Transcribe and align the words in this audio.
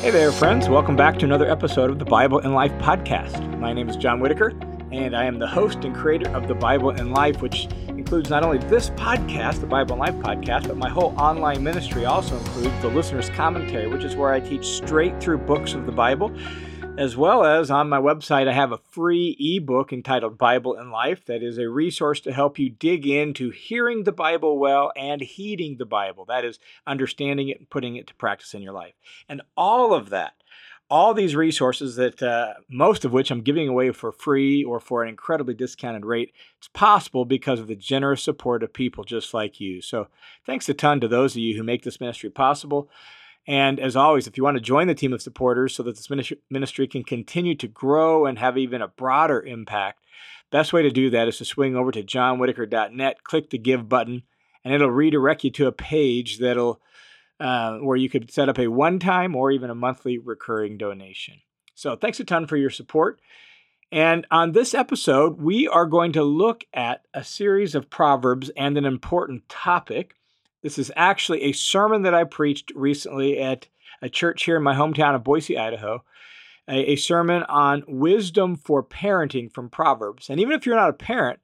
Hey 0.00 0.10
there, 0.10 0.32
friends. 0.32 0.66
Welcome 0.66 0.96
back 0.96 1.18
to 1.18 1.26
another 1.26 1.50
episode 1.50 1.90
of 1.90 1.98
the 1.98 2.06
Bible 2.06 2.38
in 2.38 2.54
Life 2.54 2.72
podcast. 2.78 3.58
My 3.58 3.74
name 3.74 3.86
is 3.86 3.96
John 3.96 4.18
Whittaker, 4.18 4.54
and 4.90 5.14
I 5.14 5.26
am 5.26 5.38
the 5.38 5.46
host 5.46 5.84
and 5.84 5.94
creator 5.94 6.34
of 6.34 6.48
the 6.48 6.54
Bible 6.54 6.88
in 6.88 7.10
Life, 7.10 7.42
which 7.42 7.68
includes 7.86 8.30
not 8.30 8.42
only 8.42 8.56
this 8.56 8.88
podcast, 8.90 9.60
the 9.60 9.66
Bible 9.66 9.92
in 9.92 9.98
Life 9.98 10.14
podcast, 10.14 10.68
but 10.68 10.78
my 10.78 10.88
whole 10.88 11.14
online 11.18 11.62
ministry 11.62 12.06
also 12.06 12.34
includes 12.38 12.80
the 12.80 12.88
listener's 12.88 13.28
commentary, 13.28 13.88
which 13.88 14.02
is 14.02 14.16
where 14.16 14.32
I 14.32 14.40
teach 14.40 14.64
straight 14.64 15.20
through 15.22 15.36
books 15.36 15.74
of 15.74 15.84
the 15.84 15.92
Bible 15.92 16.34
as 16.98 17.16
well 17.16 17.44
as 17.44 17.70
on 17.70 17.88
my 17.88 17.98
website, 17.98 18.46
I 18.46 18.52
have 18.52 18.72
a 18.72 18.78
free 18.78 19.36
ebook 19.38 19.92
entitled 19.92 20.36
Bible 20.36 20.74
in 20.74 20.90
Life 20.90 21.24
that 21.26 21.42
is 21.42 21.56
a 21.56 21.68
resource 21.68 22.20
to 22.20 22.32
help 22.32 22.58
you 22.58 22.68
dig 22.68 23.06
into 23.06 23.50
hearing 23.50 24.04
the 24.04 24.12
Bible 24.12 24.58
well 24.58 24.92
and 24.96 25.20
heeding 25.20 25.78
the 25.78 25.86
Bible. 25.86 26.24
That 26.26 26.44
is, 26.44 26.58
understanding 26.86 27.48
it 27.48 27.58
and 27.58 27.70
putting 27.70 27.96
it 27.96 28.06
to 28.08 28.14
practice 28.14 28.52
in 28.52 28.62
your 28.62 28.74
life. 28.74 28.94
And 29.28 29.40
all 29.56 29.94
of 29.94 30.10
that, 30.10 30.34
all 30.90 31.14
these 31.14 31.36
resources 31.36 31.96
that 31.96 32.22
uh, 32.22 32.54
most 32.68 33.04
of 33.04 33.12
which 33.12 33.30
I'm 33.30 33.42
giving 33.42 33.68
away 33.68 33.92
for 33.92 34.10
free 34.10 34.64
or 34.64 34.80
for 34.80 35.02
an 35.02 35.08
incredibly 35.08 35.54
discounted 35.54 36.04
rate, 36.04 36.32
it's 36.58 36.68
possible 36.68 37.24
because 37.24 37.60
of 37.60 37.68
the 37.68 37.76
generous 37.76 38.22
support 38.22 38.62
of 38.62 38.72
people 38.72 39.04
just 39.04 39.32
like 39.32 39.60
you. 39.60 39.80
So 39.80 40.08
thanks 40.44 40.68
a 40.68 40.74
ton 40.74 41.00
to 41.00 41.08
those 41.08 41.34
of 41.34 41.38
you 41.42 41.56
who 41.56 41.62
make 41.62 41.84
this 41.84 42.00
ministry 42.00 42.28
possible. 42.28 42.90
And 43.46 43.80
as 43.80 43.96
always, 43.96 44.26
if 44.26 44.36
you 44.36 44.44
want 44.44 44.56
to 44.56 44.62
join 44.62 44.86
the 44.86 44.94
team 44.94 45.12
of 45.12 45.22
supporters 45.22 45.74
so 45.74 45.82
that 45.82 45.96
this 45.96 46.36
ministry 46.50 46.86
can 46.86 47.02
continue 47.02 47.54
to 47.56 47.66
grow 47.66 48.26
and 48.26 48.38
have 48.38 48.58
even 48.58 48.82
a 48.82 48.88
broader 48.88 49.42
impact, 49.42 50.04
best 50.50 50.72
way 50.72 50.82
to 50.82 50.90
do 50.90 51.10
that 51.10 51.28
is 51.28 51.38
to 51.38 51.44
swing 51.44 51.74
over 51.74 51.90
to 51.90 52.02
johnwhittaker.net, 52.02 53.24
click 53.24 53.50
the 53.50 53.58
give 53.58 53.88
button, 53.88 54.22
and 54.64 54.74
it'll 54.74 54.90
redirect 54.90 55.44
you 55.44 55.50
to 55.50 55.66
a 55.66 55.72
page 55.72 56.38
that'll 56.38 56.80
uh, 57.40 57.78
where 57.78 57.96
you 57.96 58.10
could 58.10 58.30
set 58.30 58.50
up 58.50 58.58
a 58.58 58.66
one-time 58.66 59.34
or 59.34 59.50
even 59.50 59.70
a 59.70 59.74
monthly 59.74 60.18
recurring 60.18 60.76
donation. 60.76 61.40
So 61.74 61.96
thanks 61.96 62.20
a 62.20 62.24
ton 62.24 62.46
for 62.46 62.58
your 62.58 62.68
support. 62.68 63.20
And 63.90 64.26
on 64.30 64.52
this 64.52 64.74
episode, 64.74 65.40
we 65.40 65.66
are 65.66 65.86
going 65.86 66.12
to 66.12 66.22
look 66.22 66.64
at 66.72 67.02
a 67.14 67.24
series 67.24 67.74
of 67.74 67.90
proverbs 67.90 68.50
and 68.56 68.76
an 68.76 68.84
important 68.84 69.48
topic. 69.48 70.14
This 70.62 70.78
is 70.78 70.92
actually 70.94 71.42
a 71.42 71.52
sermon 71.52 72.02
that 72.02 72.14
I 72.14 72.24
preached 72.24 72.72
recently 72.74 73.38
at 73.38 73.68
a 74.02 74.08
church 74.08 74.44
here 74.44 74.56
in 74.56 74.62
my 74.62 74.74
hometown 74.74 75.14
of 75.14 75.24
Boise, 75.24 75.58
Idaho. 75.58 76.04
A, 76.68 76.92
a, 76.92 76.96
sermon 76.96 77.42
on 77.44 77.82
wisdom 77.88 78.54
for 78.54 78.84
parenting 78.84 79.52
from 79.52 79.70
Proverbs. 79.70 80.30
And 80.30 80.38
even 80.38 80.52
if 80.52 80.66
you're 80.66 80.76
not 80.76 80.90
a 80.90 80.92
parent, 80.92 81.40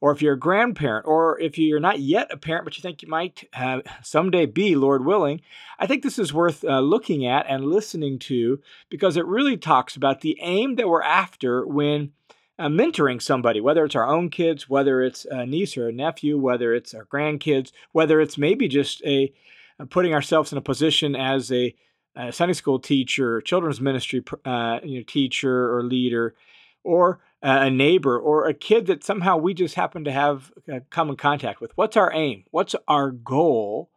or 0.00 0.12
if 0.12 0.22
you're 0.22 0.34
a 0.34 0.38
grandparent, 0.38 1.06
or 1.06 1.40
if 1.40 1.58
you're 1.58 1.80
not 1.80 1.98
yet 1.98 2.28
a 2.30 2.36
parent, 2.36 2.64
but 2.64 2.76
you 2.76 2.82
think 2.82 3.02
you 3.02 3.08
might 3.08 3.48
uh, 3.54 3.80
someday 4.02 4.46
be, 4.46 4.76
Lord 4.76 5.04
willing, 5.04 5.40
I 5.78 5.86
think 5.86 6.02
this 6.02 6.18
is 6.18 6.32
worth 6.32 6.64
uh, 6.64 6.80
looking 6.80 7.26
at 7.26 7.46
and 7.48 7.64
listening 7.64 8.18
to 8.20 8.60
because 8.88 9.16
it 9.16 9.26
really 9.26 9.56
talks 9.56 9.96
about 9.96 10.20
the 10.20 10.38
aim 10.40 10.76
that 10.76 10.88
we're 10.88 11.02
after 11.02 11.66
when 11.66 12.12
uh, 12.58 12.68
mentoring 12.68 13.22
somebody, 13.22 13.60
whether 13.60 13.84
it's 13.84 13.94
our 13.94 14.06
own 14.06 14.30
kids, 14.30 14.68
whether 14.68 15.02
it's 15.02 15.24
a 15.30 15.46
niece 15.46 15.76
or 15.76 15.88
a 15.88 15.92
nephew, 15.92 16.38
whether 16.38 16.74
it's 16.74 16.94
our 16.94 17.04
grandkids, 17.04 17.72
whether 17.92 18.20
it's 18.20 18.36
maybe 18.38 18.68
just 18.68 19.02
a 19.04 19.32
uh, 19.80 19.84
putting 19.84 20.14
ourselves 20.14 20.52
in 20.52 20.58
a 20.58 20.62
position 20.62 21.14
as 21.14 21.52
a, 21.52 21.74
a 22.16 22.32
Sunday 22.32 22.54
school 22.54 22.78
teacher, 22.78 23.40
children's 23.40 23.80
ministry 23.80 24.24
uh, 24.44 24.80
you 24.82 24.98
know, 24.98 25.04
teacher 25.06 25.74
or 25.76 25.84
leader, 25.84 26.34
or 26.82 27.20
a 27.42 27.70
neighbor 27.70 28.18
or 28.18 28.48
a 28.48 28.54
kid 28.54 28.86
that 28.86 29.04
somehow 29.04 29.36
we 29.36 29.54
just 29.54 29.76
happen 29.76 30.04
to 30.04 30.10
have 30.10 30.50
uh, 30.72 30.80
come 30.90 31.10
in 31.10 31.16
contact 31.16 31.60
with. 31.60 31.70
What's 31.76 31.96
our 31.96 32.12
aim? 32.12 32.44
What's 32.50 32.74
our 32.88 33.12
goal 33.12 33.90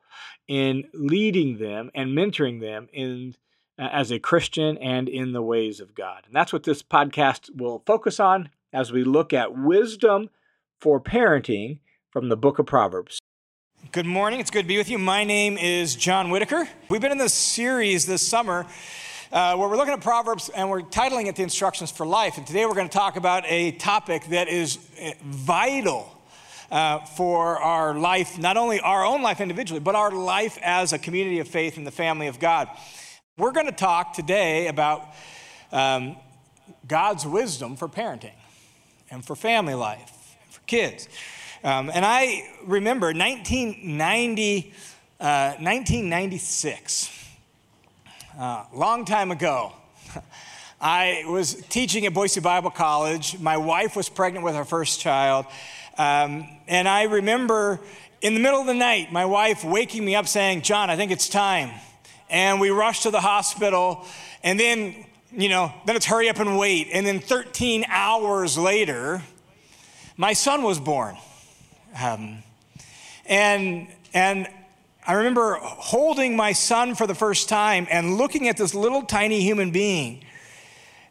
in 0.47 0.83
leading 0.93 1.57
them 1.57 1.89
and 1.95 2.11
mentoring 2.11 2.61
them 2.61 2.87
in 2.93 3.35
as 3.89 4.11
a 4.11 4.19
Christian 4.19 4.77
and 4.77 5.09
in 5.09 5.33
the 5.33 5.41
ways 5.41 5.79
of 5.79 5.95
God. 5.95 6.23
And 6.27 6.35
that's 6.35 6.53
what 6.53 6.63
this 6.63 6.83
podcast 6.83 7.55
will 7.55 7.81
focus 7.85 8.19
on 8.19 8.49
as 8.71 8.91
we 8.91 9.03
look 9.03 9.33
at 9.33 9.57
wisdom 9.57 10.29
for 10.79 11.01
parenting 11.01 11.79
from 12.11 12.29
the 12.29 12.37
book 12.37 12.59
of 12.59 12.67
Proverbs. 12.67 13.19
Good 13.91 14.05
morning. 14.05 14.39
It's 14.39 14.51
good 14.51 14.63
to 14.63 14.67
be 14.67 14.77
with 14.77 14.89
you. 14.89 14.99
My 14.99 15.23
name 15.23 15.57
is 15.57 15.95
John 15.95 16.29
Whittaker. 16.29 16.69
We've 16.89 17.01
been 17.01 17.11
in 17.11 17.17
this 17.17 17.33
series 17.33 18.05
this 18.05 18.25
summer 18.25 18.67
uh, 19.31 19.55
where 19.55 19.67
we're 19.67 19.77
looking 19.77 19.93
at 19.93 20.01
Proverbs 20.01 20.49
and 20.49 20.69
we're 20.69 20.81
titling 20.81 21.25
it 21.25 21.35
The 21.35 21.43
Instructions 21.43 21.89
for 21.89 22.05
Life. 22.05 22.37
And 22.37 22.45
today 22.45 22.67
we're 22.67 22.75
going 22.75 22.89
to 22.89 22.95
talk 22.95 23.15
about 23.15 23.43
a 23.47 23.71
topic 23.71 24.25
that 24.27 24.47
is 24.47 24.77
eh, 24.99 25.13
vital 25.23 26.15
uh, 26.69 26.99
for 26.99 27.57
our 27.59 27.95
life, 27.95 28.37
not 28.37 28.57
only 28.57 28.79
our 28.79 29.03
own 29.03 29.23
life 29.23 29.41
individually, 29.41 29.79
but 29.79 29.95
our 29.95 30.11
life 30.11 30.59
as 30.61 30.93
a 30.93 30.99
community 30.99 31.39
of 31.39 31.47
faith 31.47 31.77
in 31.77 31.83
the 31.83 31.91
family 31.91 32.27
of 32.27 32.39
God. 32.39 32.69
We're 33.41 33.53
going 33.53 33.65
to 33.65 33.71
talk 33.71 34.13
today 34.13 34.67
about 34.67 35.03
um, 35.71 36.15
God's 36.87 37.25
wisdom 37.25 37.75
for 37.75 37.89
parenting 37.89 38.35
and 39.09 39.25
for 39.25 39.35
family 39.35 39.73
life, 39.73 40.37
for 40.51 40.61
kids. 40.67 41.09
Um, 41.63 41.89
and 41.91 42.05
I 42.05 42.47
remember 42.65 43.07
1990, 43.07 44.73
uh, 45.19 45.53
1996, 45.57 47.29
a 48.37 48.43
uh, 48.43 48.65
long 48.75 49.05
time 49.05 49.31
ago. 49.31 49.73
I 50.79 51.23
was 51.27 51.55
teaching 51.67 52.05
at 52.05 52.13
Boise 52.13 52.41
Bible 52.41 52.69
College. 52.69 53.39
My 53.39 53.57
wife 53.57 53.95
was 53.95 54.07
pregnant 54.07 54.45
with 54.45 54.53
her 54.53 54.65
first 54.65 54.99
child. 54.99 55.47
Um, 55.97 56.47
and 56.67 56.87
I 56.87 57.05
remember 57.05 57.79
in 58.21 58.35
the 58.35 58.39
middle 58.39 58.61
of 58.61 58.67
the 58.67 58.75
night, 58.75 59.11
my 59.11 59.25
wife 59.25 59.63
waking 59.63 60.05
me 60.05 60.13
up 60.13 60.27
saying, 60.27 60.61
John, 60.61 60.91
I 60.91 60.95
think 60.95 61.11
it's 61.11 61.27
time 61.27 61.71
and 62.31 62.59
we 62.59 62.69
rush 62.69 63.01
to 63.01 63.11
the 63.11 63.21
hospital, 63.21 64.05
and 64.41 64.59
then, 64.59 65.05
you 65.31 65.49
know, 65.49 65.71
then 65.85 65.95
it's 65.95 66.05
hurry 66.05 66.29
up 66.29 66.39
and 66.39 66.57
wait. 66.57 66.87
And 66.91 67.05
then 67.05 67.19
13 67.19 67.85
hours 67.87 68.57
later, 68.57 69.21
my 70.17 70.33
son 70.33 70.63
was 70.63 70.79
born. 70.79 71.17
Um, 72.01 72.41
and, 73.25 73.87
and 74.13 74.47
I 75.05 75.13
remember 75.13 75.57
holding 75.61 76.35
my 76.35 76.53
son 76.53 76.95
for 76.95 77.05
the 77.05 77.15
first 77.15 77.49
time 77.49 77.87
and 77.89 78.15
looking 78.15 78.47
at 78.47 78.57
this 78.57 78.73
little 78.73 79.03
tiny 79.03 79.41
human 79.41 79.71
being. 79.71 80.23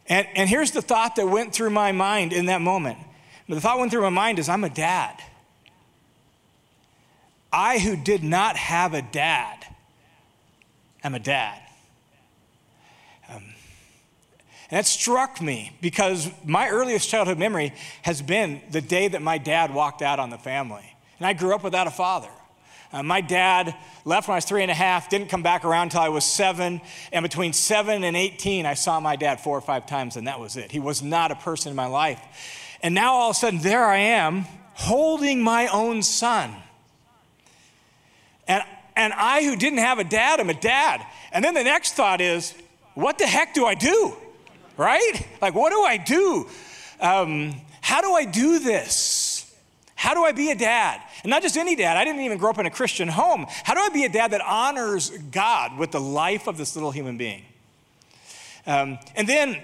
And, 0.07 0.27
and 0.35 0.49
here's 0.49 0.71
the 0.71 0.81
thought 0.81 1.15
that 1.17 1.27
went 1.27 1.53
through 1.53 1.69
my 1.69 1.91
mind 1.91 2.33
in 2.33 2.47
that 2.47 2.61
moment. 2.61 2.97
The 3.47 3.59
thought 3.59 3.79
went 3.79 3.91
through 3.91 4.01
my 4.01 4.09
mind 4.09 4.39
is 4.39 4.49
I'm 4.49 4.63
a 4.63 4.69
dad. 4.69 5.21
I, 7.51 7.79
who 7.79 7.97
did 7.97 8.23
not 8.23 8.55
have 8.55 8.93
a 8.93 9.01
dad, 9.01 9.57
am 11.03 11.15
a 11.15 11.19
dad. 11.19 11.59
Um, 13.29 13.43
and 14.69 14.77
that 14.77 14.85
struck 14.85 15.41
me 15.41 15.75
because 15.81 16.29
my 16.45 16.69
earliest 16.69 17.09
childhood 17.09 17.37
memory 17.37 17.73
has 18.03 18.21
been 18.21 18.61
the 18.71 18.81
day 18.81 19.07
that 19.07 19.21
my 19.21 19.37
dad 19.37 19.73
walked 19.73 20.01
out 20.01 20.19
on 20.19 20.29
the 20.29 20.37
family. 20.37 20.85
And 21.19 21.27
I 21.27 21.33
grew 21.33 21.53
up 21.53 21.63
without 21.63 21.87
a 21.87 21.91
father. 21.91 22.29
Uh, 22.93 23.03
my 23.03 23.21
dad 23.21 23.75
left 24.03 24.27
when 24.27 24.33
I 24.33 24.37
was 24.37 24.45
three 24.45 24.63
and 24.63 24.71
a 24.71 24.75
half, 24.75 25.09
didn't 25.09 25.29
come 25.29 25.43
back 25.43 25.63
around 25.63 25.83
until 25.83 26.01
I 26.01 26.09
was 26.09 26.25
seven. 26.25 26.81
And 27.11 27.23
between 27.23 27.53
seven 27.53 28.03
and 28.03 28.17
18, 28.17 28.65
I 28.65 28.73
saw 28.73 28.99
my 28.99 29.15
dad 29.15 29.39
four 29.39 29.57
or 29.57 29.61
five 29.61 29.85
times, 29.85 30.17
and 30.17 30.27
that 30.27 30.39
was 30.39 30.57
it. 30.57 30.71
He 30.71 30.79
was 30.79 31.01
not 31.01 31.31
a 31.31 31.35
person 31.35 31.69
in 31.69 31.75
my 31.75 31.85
life. 31.85 32.19
And 32.81 32.93
now 32.95 33.13
all 33.13 33.29
of 33.29 33.35
a 33.35 33.39
sudden, 33.39 33.59
there 33.59 33.85
I 33.85 33.97
am 33.97 34.45
holding 34.73 35.41
my 35.41 35.67
own 35.67 36.01
son. 36.01 36.53
And 38.47 38.63
and 38.95 39.13
I, 39.13 39.43
who 39.43 39.55
didn't 39.55 39.79
have 39.79 39.99
a 39.99 40.03
dad, 40.03 40.39
am 40.39 40.49
a 40.49 40.53
dad. 40.53 41.05
And 41.31 41.43
then 41.43 41.53
the 41.53 41.63
next 41.63 41.93
thought 41.93 42.21
is, 42.21 42.53
what 42.93 43.17
the 43.17 43.27
heck 43.27 43.53
do 43.53 43.65
I 43.65 43.75
do? 43.75 44.13
Right? 44.77 45.27
Like, 45.41 45.53
what 45.53 45.71
do 45.71 45.81
I 45.81 45.97
do? 45.97 46.47
Um, 46.99 47.55
how 47.81 48.01
do 48.01 48.13
I 48.13 48.25
do 48.25 48.59
this? 48.59 49.53
How 49.95 50.13
do 50.13 50.23
I 50.23 50.31
be 50.31 50.51
a 50.51 50.55
dad? 50.55 51.01
And 51.23 51.29
not 51.29 51.41
just 51.41 51.57
any 51.57 51.75
dad, 51.75 51.97
I 51.97 52.03
didn't 52.03 52.21
even 52.21 52.37
grow 52.37 52.49
up 52.49 52.57
in 52.57 52.65
a 52.65 52.71
Christian 52.71 53.07
home. 53.07 53.45
How 53.63 53.73
do 53.73 53.81
I 53.81 53.89
be 53.89 54.03
a 54.03 54.09
dad 54.09 54.31
that 54.31 54.41
honors 54.41 55.09
God 55.09 55.77
with 55.77 55.91
the 55.91 56.01
life 56.01 56.47
of 56.47 56.57
this 56.57 56.75
little 56.75 56.91
human 56.91 57.17
being? 57.17 57.43
Um, 58.65 58.97
and 59.15 59.27
then 59.27 59.61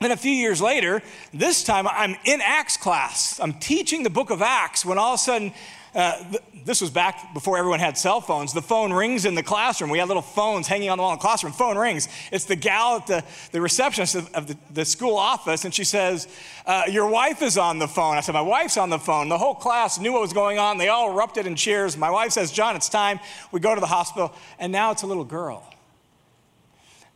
then 0.00 0.10
a 0.10 0.16
few 0.16 0.32
years 0.32 0.60
later, 0.60 1.02
this 1.32 1.64
time 1.64 1.88
I'm 1.88 2.16
in 2.24 2.40
Acts 2.42 2.76
class. 2.76 3.40
I'm 3.40 3.54
teaching 3.54 4.02
the 4.02 4.10
book 4.10 4.30
of 4.30 4.42
Acts 4.42 4.84
when 4.84 4.98
all 4.98 5.14
of 5.14 5.20
a 5.20 5.22
sudden 5.22 5.52
uh, 5.96 6.18
th- 6.30 6.42
this 6.66 6.82
was 6.82 6.90
back 6.90 7.32
before 7.32 7.56
everyone 7.56 7.78
had 7.78 7.96
cell 7.96 8.20
phones. 8.20 8.52
The 8.52 8.60
phone 8.60 8.92
rings 8.92 9.24
in 9.24 9.34
the 9.34 9.42
classroom. 9.42 9.88
We 9.88 9.98
had 9.98 10.08
little 10.08 10.22
phones 10.22 10.66
hanging 10.66 10.90
on 10.90 10.98
the 10.98 11.02
wall 11.02 11.12
in 11.12 11.18
the 11.18 11.22
classroom. 11.22 11.54
Phone 11.54 11.78
rings. 11.78 12.08
It's 12.30 12.44
the 12.44 12.54
gal 12.54 12.96
at 12.96 13.06
the, 13.06 13.24
the 13.52 13.62
receptionist 13.62 14.14
of, 14.14 14.34
of 14.34 14.46
the, 14.48 14.58
the, 14.74 14.84
school 14.84 15.16
office, 15.16 15.64
and 15.64 15.72
she 15.72 15.84
says, 15.84 16.28
uh, 16.66 16.82
Your 16.88 17.08
wife 17.08 17.40
is 17.40 17.56
on 17.56 17.78
the 17.78 17.88
phone. 17.88 18.16
I 18.16 18.20
said, 18.20 18.32
My 18.32 18.42
wife's 18.42 18.76
on 18.76 18.90
the 18.90 18.98
phone. 18.98 19.30
The 19.30 19.38
whole 19.38 19.54
class 19.54 19.98
knew 19.98 20.12
what 20.12 20.20
was 20.20 20.34
going 20.34 20.58
on. 20.58 20.76
They 20.76 20.88
all 20.88 21.12
erupted 21.12 21.46
in 21.46 21.56
cheers. 21.56 21.96
My 21.96 22.10
wife 22.10 22.32
says, 22.32 22.52
John, 22.52 22.76
it's 22.76 22.90
time. 22.90 23.18
We 23.52 23.60
go 23.60 23.74
to 23.74 23.80
the 23.80 23.86
hospital, 23.86 24.34
and 24.58 24.70
now 24.70 24.90
it's 24.90 25.02
a 25.02 25.06
little 25.06 25.24
girl. 25.24 25.72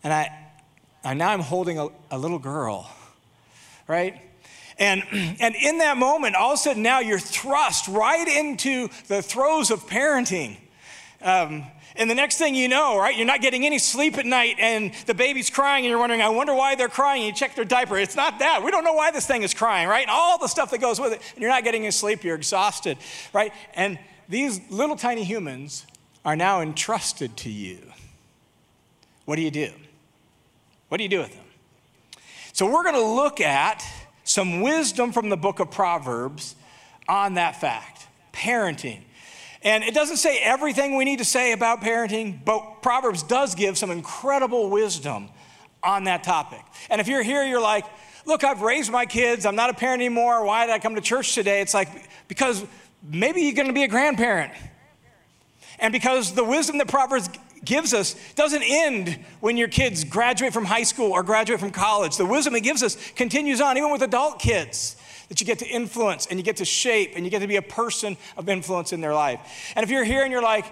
And 0.02 0.10
I, 0.10 0.30
and 1.04 1.18
now 1.18 1.32
I'm 1.32 1.40
holding 1.40 1.78
a, 1.78 1.88
a 2.10 2.18
little 2.18 2.38
girl, 2.38 2.90
right? 3.86 4.29
And, 4.80 5.04
and 5.12 5.54
in 5.54 5.78
that 5.78 5.98
moment, 5.98 6.34
all 6.34 6.52
of 6.52 6.54
a 6.54 6.62
sudden 6.62 6.82
now 6.82 7.00
you're 7.00 7.18
thrust 7.18 7.86
right 7.86 8.26
into 8.26 8.88
the 9.06 9.22
throes 9.22 9.70
of 9.70 9.86
parenting. 9.86 10.56
Um, 11.22 11.66
and 11.96 12.08
the 12.08 12.14
next 12.14 12.38
thing 12.38 12.54
you 12.54 12.66
know, 12.66 12.98
right, 12.98 13.14
you're 13.14 13.26
not 13.26 13.42
getting 13.42 13.66
any 13.66 13.78
sleep 13.78 14.16
at 14.16 14.24
night 14.24 14.56
and 14.58 14.92
the 15.04 15.12
baby's 15.12 15.50
crying 15.50 15.84
and 15.84 15.90
you're 15.90 15.98
wondering, 15.98 16.22
I 16.22 16.30
wonder 16.30 16.54
why 16.54 16.76
they're 16.76 16.88
crying. 16.88 17.22
And 17.22 17.26
you 17.26 17.34
check 17.34 17.54
their 17.54 17.64
diaper. 17.64 17.98
It's 17.98 18.16
not 18.16 18.38
that. 18.38 18.62
We 18.64 18.70
don't 18.70 18.84
know 18.84 18.94
why 18.94 19.10
this 19.10 19.26
thing 19.26 19.42
is 19.42 19.52
crying, 19.52 19.86
right? 19.86 20.00
And 20.02 20.10
all 20.10 20.38
the 20.38 20.46
stuff 20.46 20.70
that 20.70 20.80
goes 20.80 20.98
with 20.98 21.12
it. 21.12 21.20
And 21.34 21.42
you're 21.42 21.50
not 21.50 21.62
getting 21.62 21.82
any 21.82 21.90
sleep. 21.90 22.24
You're 22.24 22.36
exhausted, 22.36 22.96
right? 23.34 23.52
And 23.74 23.98
these 24.30 24.60
little 24.70 24.96
tiny 24.96 25.24
humans 25.24 25.84
are 26.24 26.36
now 26.36 26.62
entrusted 26.62 27.36
to 27.38 27.50
you. 27.50 27.80
What 29.26 29.36
do 29.36 29.42
you 29.42 29.50
do? 29.50 29.70
What 30.88 30.96
do 30.96 31.02
you 31.02 31.10
do 31.10 31.18
with 31.18 31.34
them? 31.34 31.44
So 32.54 32.64
we're 32.70 32.82
going 32.82 32.94
to 32.94 33.06
look 33.06 33.40
at 33.40 33.84
some 34.30 34.60
wisdom 34.60 35.10
from 35.10 35.28
the 35.28 35.36
book 35.36 35.58
of 35.58 35.70
Proverbs 35.70 36.54
on 37.08 37.34
that 37.34 37.60
fact 37.60 38.06
parenting. 38.32 39.00
And 39.62 39.82
it 39.82 39.92
doesn't 39.92 40.18
say 40.18 40.38
everything 40.38 40.96
we 40.96 41.04
need 41.04 41.18
to 41.18 41.24
say 41.24 41.52
about 41.52 41.82
parenting, 41.82 42.42
but 42.44 42.80
Proverbs 42.80 43.22
does 43.24 43.54
give 43.54 43.76
some 43.76 43.90
incredible 43.90 44.70
wisdom 44.70 45.28
on 45.82 46.04
that 46.04 46.22
topic. 46.22 46.60
And 46.88 47.00
if 47.00 47.08
you're 47.08 47.24
here, 47.24 47.44
you're 47.44 47.60
like, 47.60 47.84
look, 48.24 48.44
I've 48.44 48.62
raised 48.62 48.90
my 48.90 49.04
kids, 49.04 49.44
I'm 49.44 49.56
not 49.56 49.68
a 49.68 49.74
parent 49.74 50.00
anymore. 50.00 50.44
Why 50.44 50.64
did 50.64 50.72
I 50.72 50.78
come 50.78 50.94
to 50.94 51.00
church 51.00 51.34
today? 51.34 51.60
It's 51.60 51.74
like, 51.74 51.88
because 52.28 52.64
maybe 53.02 53.42
you're 53.42 53.54
going 53.54 53.66
to 53.66 53.74
be 53.74 53.82
a 53.82 53.88
grandparent. 53.88 54.52
And 55.80 55.92
because 55.92 56.34
the 56.34 56.44
wisdom 56.44 56.78
that 56.78 56.88
Proverbs 56.88 57.28
gives 57.64 57.92
us 57.92 58.16
doesn't 58.34 58.62
end 58.62 59.18
when 59.40 59.56
your 59.56 59.68
kids 59.68 60.04
graduate 60.04 60.52
from 60.52 60.64
high 60.64 60.82
school 60.82 61.12
or 61.12 61.22
graduate 61.22 61.60
from 61.60 61.70
college. 61.70 62.16
The 62.16 62.26
wisdom 62.26 62.54
it 62.54 62.62
gives 62.62 62.82
us 62.82 62.96
continues 63.12 63.60
on, 63.60 63.76
even 63.76 63.90
with 63.90 64.02
adult 64.02 64.38
kids 64.38 64.96
that 65.28 65.40
you 65.40 65.46
get 65.46 65.60
to 65.60 65.66
influence 65.66 66.26
and 66.26 66.38
you 66.38 66.44
get 66.44 66.56
to 66.56 66.64
shape 66.64 67.12
and 67.14 67.24
you 67.24 67.30
get 67.30 67.40
to 67.40 67.46
be 67.46 67.56
a 67.56 67.62
person 67.62 68.16
of 68.36 68.48
influence 68.48 68.92
in 68.92 69.00
their 69.00 69.14
life. 69.14 69.72
And 69.76 69.84
if 69.84 69.90
you're 69.90 70.04
here 70.04 70.22
and 70.22 70.32
you're 70.32 70.42
like, 70.42 70.64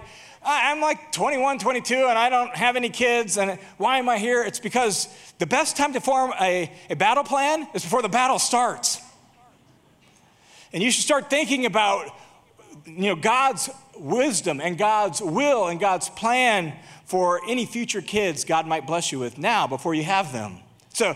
I'm 0.43 0.81
like 0.81 1.11
21, 1.11 1.59
22, 1.59 1.95
and 1.95 2.17
I 2.17 2.29
don't 2.29 2.55
have 2.55 2.75
any 2.75 2.89
kids, 2.89 3.37
and 3.37 3.59
why 3.77 3.99
am 3.99 4.07
I 4.07 4.17
here? 4.17 4.43
It's 4.43 4.59
because 4.59 5.07
the 5.37 5.45
best 5.45 5.75
time 5.75 5.93
to 5.93 5.99
form 5.99 6.33
a, 6.39 6.71
a 6.89 6.95
battle 6.95 7.23
plan 7.23 7.67
is 7.73 7.83
before 7.83 8.01
the 8.01 8.09
battle 8.09 8.39
starts. 8.39 9.01
And 10.71 10.81
you 10.81 10.91
should 10.91 11.03
start 11.03 11.29
thinking 11.29 11.65
about 11.65 12.07
you 12.85 13.09
know, 13.09 13.15
God's 13.15 13.69
wisdom 13.99 14.61
and 14.61 14.77
God's 14.77 15.21
will 15.21 15.67
and 15.67 15.79
God's 15.79 16.09
plan 16.09 16.73
for 17.05 17.41
any 17.47 17.65
future 17.65 18.01
kids 18.01 18.45
God 18.45 18.67
might 18.67 18.87
bless 18.87 19.11
you 19.11 19.19
with 19.19 19.37
now 19.37 19.67
before 19.67 19.93
you 19.93 20.03
have 20.03 20.31
them. 20.31 20.59
So 20.93 21.15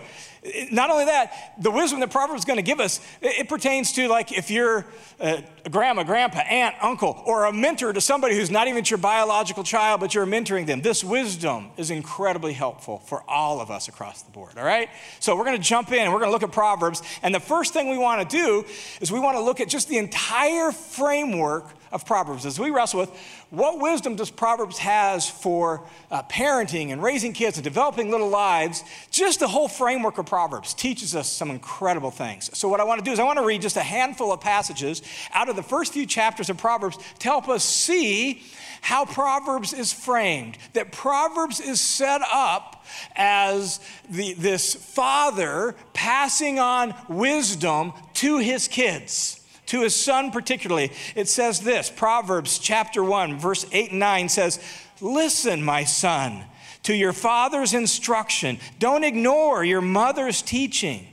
not 0.72 0.90
only 0.90 1.06
that, 1.06 1.54
the 1.62 1.72
wisdom 1.72 2.00
that 2.02 2.12
Proverbs 2.12 2.42
is 2.42 2.46
going 2.46 2.58
to 2.58 2.64
give 2.64 2.80
us, 2.80 3.00
it, 3.22 3.48
pertains 3.50 3.92
to 3.94 4.08
like 4.08 4.32
if 4.32 4.52
you're 4.52 4.86
a 5.20 5.44
grandma, 5.70 6.04
grandpa, 6.04 6.40
aunt, 6.40 6.76
uncle, 6.82 7.22
or 7.26 7.46
a 7.46 7.54
mentor 7.54 7.94
to 7.94 8.02
somebody 8.02 8.36
who's 8.36 8.52
not 8.52 8.68
even 8.68 8.84
your 8.86 8.98
biological 8.98 9.64
child, 9.64 10.00
but 10.00 10.14
you're 10.14 10.26
mentoring 10.26 10.66
them. 10.66 10.82
This 10.82 11.04
wisdom 11.04 11.72
is 11.78 11.92
incredibly 11.92 12.54
helpful 12.54 13.00
for 13.00 13.24
all 13.28 13.62
of 13.62 13.72
us 13.72 13.88
across 13.88 14.22
the 14.22 14.32
board, 14.32 14.58
all 14.58 14.66
right? 14.66 14.90
So 15.20 15.36
we're 15.36 15.46
going 15.46 15.58
to 15.58 15.64
jump 15.64 15.92
in 15.92 16.12
we're 16.12 16.20
going 16.20 16.30
to 16.30 16.34
look 16.34 16.44
at 16.44 16.52
Proverbs. 16.52 17.02
And 17.22 17.34
the 17.34 17.40
first 17.40 17.74
thing 17.74 17.90
we 17.90 17.98
want 17.98 18.30
to 18.30 18.38
do 18.38 18.66
is 19.02 19.12
we 19.12 19.20
want 19.20 19.38
to 19.38 19.42
look 19.42 19.60
at 19.60 19.70
just 19.70 19.88
the 19.88 19.98
entire 19.98 20.72
framework 20.72 21.66
of 21.94 22.06
Proverbs 22.06 22.46
as 22.46 22.60
we 22.60 22.72
wrestle 22.72 23.00
with 23.00 23.12
what 23.52 23.80
wisdom 23.80 24.16
does 24.16 24.32
Proverbs 24.32 24.80
has 24.80 25.30
for 25.30 25.88
uh, 26.10 26.24
parenting 26.24 26.92
and 26.92 27.02
raising 27.02 27.34
kids 27.34 27.58
and 27.58 27.64
developing 27.64 28.10
little 28.10 28.30
lives. 28.30 28.84
Just 29.12 29.40
the 29.40 29.48
whole 29.48 29.68
framework 29.68 30.18
of 30.18 30.26
Proverbs 30.26 30.74
teaches 30.74 31.16
us 31.16 31.32
some 31.32 31.52
incredible 31.52 32.12
things. 32.12 32.50
So 32.58 32.68
what 32.68 32.80
I 32.80 32.84
want 32.84 33.00
to 33.00 33.06
do 33.06 33.12
is 33.12 33.20
I 33.20 33.24
want 33.24 33.38
to 33.38 33.46
read 33.46 33.62
just 33.62 33.78
a 33.78 33.84
handful 33.84 34.32
of 34.32 34.42
passages 34.42 35.04
out 35.34 35.50
of 35.50 35.56
the 35.56 35.64
first 35.64 35.94
few 35.94 36.08
chapters 36.08 36.50
of 36.50 36.58
Proverbs 36.58 36.98
to 37.20 37.28
help 37.28 37.48
us 37.48 37.64
see 37.64 38.42
how 38.82 39.06
Proverbs 39.06 39.72
is 39.72 39.94
framed. 39.94 40.58
That 40.74 40.92
Proverbs 40.92 41.60
is 41.60 41.80
set 41.80 42.22
up 42.34 42.84
as 43.16 43.80
the, 44.10 44.34
this 44.34 44.74
father 44.74 45.76
passing 45.94 46.58
on 46.60 46.96
wisdom 47.08 47.94
to 48.16 48.40
his 48.40 48.68
kids 48.68 49.43
to 49.74 49.82
his 49.82 49.96
son 49.96 50.30
particularly. 50.30 50.92
It 51.16 51.28
says 51.28 51.60
this 51.62 51.90
Proverbs 51.90 52.60
chapter 52.60 53.04
1, 53.04 53.40
verse 53.40 53.66
8 53.72 53.90
and 53.90 54.00
9 54.00 54.30
says, 54.30 54.60
Listen, 55.02 55.64
my 55.64 55.84
son, 55.84 56.44
to 56.84 56.96
your 56.96 57.12
father's 57.12 57.74
instruction. 57.74 58.60
Don't 58.78 59.04
ignore 59.04 59.64
your 59.64 59.82
mother's 59.82 60.44
teaching, 60.44 61.08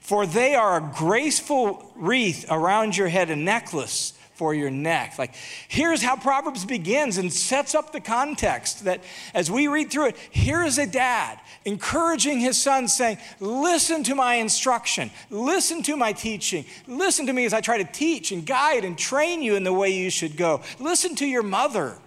for 0.00 0.26
they 0.26 0.54
are 0.54 0.76
a 0.76 0.92
graceful 0.96 1.92
wreath 1.96 2.46
around 2.48 2.96
your 2.96 3.08
head, 3.08 3.30
a 3.30 3.36
necklace 3.36 4.12
for 4.38 4.54
your 4.54 4.70
neck. 4.70 5.18
Like, 5.18 5.34
here's 5.66 6.00
how 6.00 6.14
Proverbs 6.14 6.64
begins 6.64 7.18
and 7.18 7.32
sets 7.32 7.74
up 7.74 7.92
the 7.92 8.00
context 8.00 8.84
that 8.84 9.02
as 9.34 9.50
we 9.50 9.66
read 9.66 9.90
through 9.90 10.06
it, 10.06 10.16
here 10.30 10.62
is 10.62 10.78
a 10.78 10.86
dad 10.86 11.40
encouraging 11.64 12.38
his 12.38 12.56
son, 12.56 12.86
saying, 12.86 13.18
Listen 13.40 14.04
to 14.04 14.14
my 14.14 14.34
instruction, 14.34 15.10
listen 15.28 15.82
to 15.82 15.96
my 15.96 16.12
teaching, 16.12 16.64
listen 16.86 17.26
to 17.26 17.32
me 17.32 17.44
as 17.44 17.52
I 17.52 17.60
try 17.60 17.78
to 17.78 17.84
teach 17.92 18.30
and 18.30 18.46
guide 18.46 18.84
and 18.84 18.96
train 18.96 19.42
you 19.42 19.56
in 19.56 19.64
the 19.64 19.72
way 19.72 19.90
you 19.90 20.08
should 20.08 20.36
go. 20.36 20.62
Listen 20.78 21.16
to 21.16 21.26
your 21.26 21.42
mother. 21.42 21.98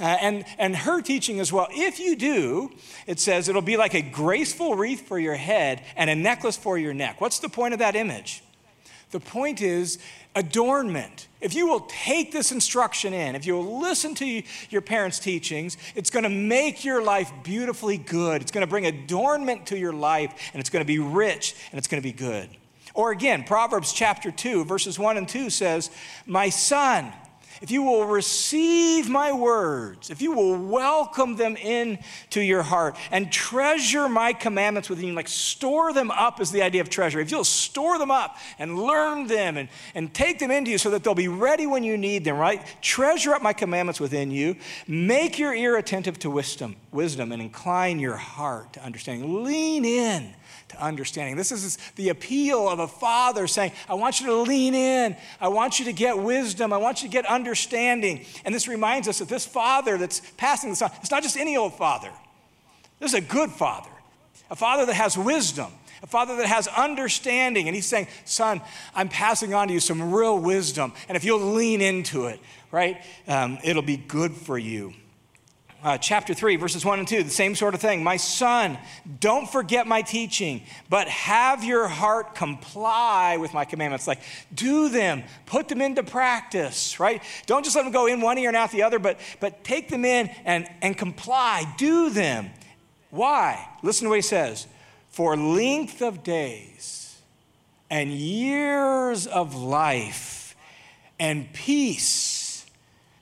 Uh, 0.00 0.02
and, 0.20 0.44
and 0.58 0.74
her 0.74 1.00
teaching 1.00 1.38
as 1.38 1.52
well. 1.52 1.68
If 1.70 2.00
you 2.00 2.16
do, 2.16 2.72
it 3.06 3.20
says 3.20 3.48
it'll 3.48 3.62
be 3.62 3.76
like 3.76 3.94
a 3.94 4.02
graceful 4.02 4.74
wreath 4.74 5.06
for 5.06 5.20
your 5.20 5.36
head 5.36 5.84
and 5.94 6.10
a 6.10 6.16
necklace 6.16 6.56
for 6.56 6.76
your 6.76 6.92
neck. 6.92 7.20
What's 7.20 7.38
the 7.38 7.48
point 7.48 7.74
of 7.74 7.78
that 7.78 7.94
image? 7.94 8.42
The 9.12 9.20
point 9.20 9.62
is 9.62 10.00
adornment. 10.34 11.28
If 11.40 11.54
you 11.54 11.66
will 11.66 11.80
take 11.80 12.32
this 12.32 12.52
instruction 12.52 13.12
in, 13.12 13.34
if 13.34 13.46
you 13.46 13.54
will 13.54 13.80
listen 13.80 14.14
to 14.16 14.42
your 14.70 14.80
parents' 14.80 15.18
teachings, 15.18 15.76
it's 15.94 16.10
going 16.10 16.22
to 16.22 16.28
make 16.28 16.84
your 16.84 17.02
life 17.02 17.30
beautifully 17.42 17.98
good. 17.98 18.42
It's 18.42 18.50
going 18.50 18.66
to 18.66 18.70
bring 18.70 18.86
adornment 18.86 19.66
to 19.66 19.78
your 19.78 19.92
life, 19.92 20.50
and 20.52 20.60
it's 20.60 20.70
going 20.70 20.82
to 20.82 20.86
be 20.86 20.98
rich, 20.98 21.54
and 21.70 21.78
it's 21.78 21.88
going 21.88 22.02
to 22.02 22.08
be 22.08 22.12
good. 22.12 22.48
Or 22.94 23.10
again, 23.10 23.44
Proverbs 23.44 23.92
chapter 23.92 24.30
2, 24.30 24.64
verses 24.64 24.98
1 24.98 25.16
and 25.16 25.28
2 25.28 25.50
says, 25.50 25.90
My 26.26 26.48
son, 26.48 27.12
if 27.62 27.70
you 27.70 27.82
will 27.82 28.06
receive 28.06 29.08
my 29.08 29.32
words, 29.32 30.10
if 30.10 30.20
you 30.20 30.32
will 30.32 30.56
welcome 30.56 31.36
them 31.36 31.56
into 31.56 32.40
your 32.40 32.62
heart 32.62 32.96
and 33.10 33.30
treasure 33.32 34.08
my 34.08 34.32
commandments 34.32 34.90
within 34.90 35.06
you, 35.06 35.14
like 35.14 35.28
store 35.28 35.92
them 35.92 36.10
up 36.10 36.40
is 36.40 36.50
the 36.50 36.62
idea 36.62 36.80
of 36.80 36.90
treasure. 36.90 37.20
If 37.20 37.30
you'll 37.30 37.44
store 37.44 37.98
them 37.98 38.10
up 38.10 38.36
and 38.58 38.78
learn 38.78 39.26
them 39.26 39.56
and, 39.56 39.68
and 39.94 40.12
take 40.12 40.38
them 40.38 40.50
into 40.50 40.70
you 40.70 40.78
so 40.78 40.90
that 40.90 41.04
they'll 41.04 41.14
be 41.14 41.28
ready 41.28 41.66
when 41.66 41.84
you 41.84 41.96
need 41.96 42.24
them, 42.24 42.36
right? 42.36 42.62
Treasure 42.80 43.34
up 43.34 43.42
my 43.42 43.52
commandments 43.52 44.00
within 44.00 44.30
you. 44.30 44.56
Make 44.86 45.38
your 45.38 45.54
ear 45.54 45.76
attentive 45.76 46.18
to 46.20 46.30
wisdom, 46.30 46.76
wisdom 46.92 47.32
and 47.32 47.40
incline 47.40 47.98
your 47.98 48.16
heart 48.16 48.72
to 48.74 48.84
understanding. 48.84 49.44
Lean 49.44 49.84
in 49.84 50.34
to 50.68 50.82
understanding. 50.82 51.36
This 51.36 51.52
is 51.52 51.78
the 51.96 52.08
appeal 52.08 52.68
of 52.68 52.78
a 52.78 52.88
father 52.88 53.46
saying, 53.46 53.72
I 53.88 53.94
want 53.94 54.20
you 54.20 54.26
to 54.26 54.36
lean 54.36 54.74
in. 54.74 55.16
I 55.40 55.48
want 55.48 55.78
you 55.78 55.84
to 55.86 55.92
get 55.92 56.18
wisdom. 56.18 56.72
I 56.72 56.78
want 56.78 57.02
you 57.02 57.08
to 57.08 57.12
get 57.12 57.26
understanding. 57.26 58.24
And 58.44 58.54
this 58.54 58.68
reminds 58.68 59.08
us 59.08 59.18
that 59.18 59.28
this 59.28 59.46
father 59.46 59.98
that's 59.98 60.20
passing 60.36 60.70
this 60.70 60.82
on, 60.82 60.90
it's 61.00 61.10
not 61.10 61.22
just 61.22 61.36
any 61.36 61.56
old 61.56 61.74
father. 61.74 62.10
This 63.00 63.12
is 63.12 63.18
a 63.18 63.20
good 63.20 63.50
father, 63.50 63.90
a 64.50 64.56
father 64.56 64.86
that 64.86 64.94
has 64.94 65.18
wisdom, 65.18 65.70
a 66.02 66.06
father 66.06 66.36
that 66.36 66.46
has 66.46 66.66
understanding. 66.68 67.68
And 67.68 67.74
he's 67.74 67.86
saying, 67.86 68.08
Son, 68.24 68.60
I'm 68.94 69.08
passing 69.08 69.54
on 69.54 69.68
to 69.68 69.74
you 69.74 69.80
some 69.80 70.12
real 70.12 70.38
wisdom. 70.38 70.92
And 71.08 71.16
if 71.16 71.24
you'll 71.24 71.52
lean 71.52 71.80
into 71.80 72.26
it, 72.26 72.40
right, 72.70 73.02
um, 73.28 73.58
it'll 73.62 73.82
be 73.82 73.96
good 73.96 74.32
for 74.32 74.56
you 74.56 74.94
uh, 75.84 75.98
chapter 75.98 76.32
3, 76.32 76.56
verses 76.56 76.82
1 76.82 76.98
and 76.98 77.06
2, 77.06 77.22
the 77.22 77.30
same 77.30 77.54
sort 77.54 77.74
of 77.74 77.80
thing. 77.80 78.02
My 78.02 78.16
son, 78.16 78.78
don't 79.20 79.46
forget 79.46 79.86
my 79.86 80.00
teaching, 80.00 80.62
but 80.88 81.06
have 81.08 81.62
your 81.62 81.86
heart 81.88 82.34
comply 82.34 83.36
with 83.36 83.52
my 83.52 83.66
commandments. 83.66 84.06
Like, 84.06 84.20
do 84.54 84.88
them, 84.88 85.22
put 85.44 85.68
them 85.68 85.82
into 85.82 86.02
practice, 86.02 86.98
right? 86.98 87.22
Don't 87.44 87.64
just 87.64 87.76
let 87.76 87.82
them 87.82 87.92
go 87.92 88.06
in 88.06 88.22
one 88.22 88.38
ear 88.38 88.48
and 88.48 88.56
out 88.56 88.72
the 88.72 88.82
other, 88.82 88.98
but, 88.98 89.20
but 89.40 89.62
take 89.62 89.90
them 89.90 90.06
in 90.06 90.30
and, 90.46 90.66
and 90.80 90.96
comply, 90.96 91.70
do 91.76 92.08
them. 92.08 92.48
Why? 93.10 93.68
Listen 93.82 94.06
to 94.06 94.08
what 94.08 94.16
he 94.16 94.22
says 94.22 94.66
for 95.10 95.36
length 95.36 96.00
of 96.00 96.24
days 96.24 97.20
and 97.90 98.10
years 98.10 99.26
of 99.26 99.54
life 99.54 100.56
and 101.20 101.52
peace 101.52 102.43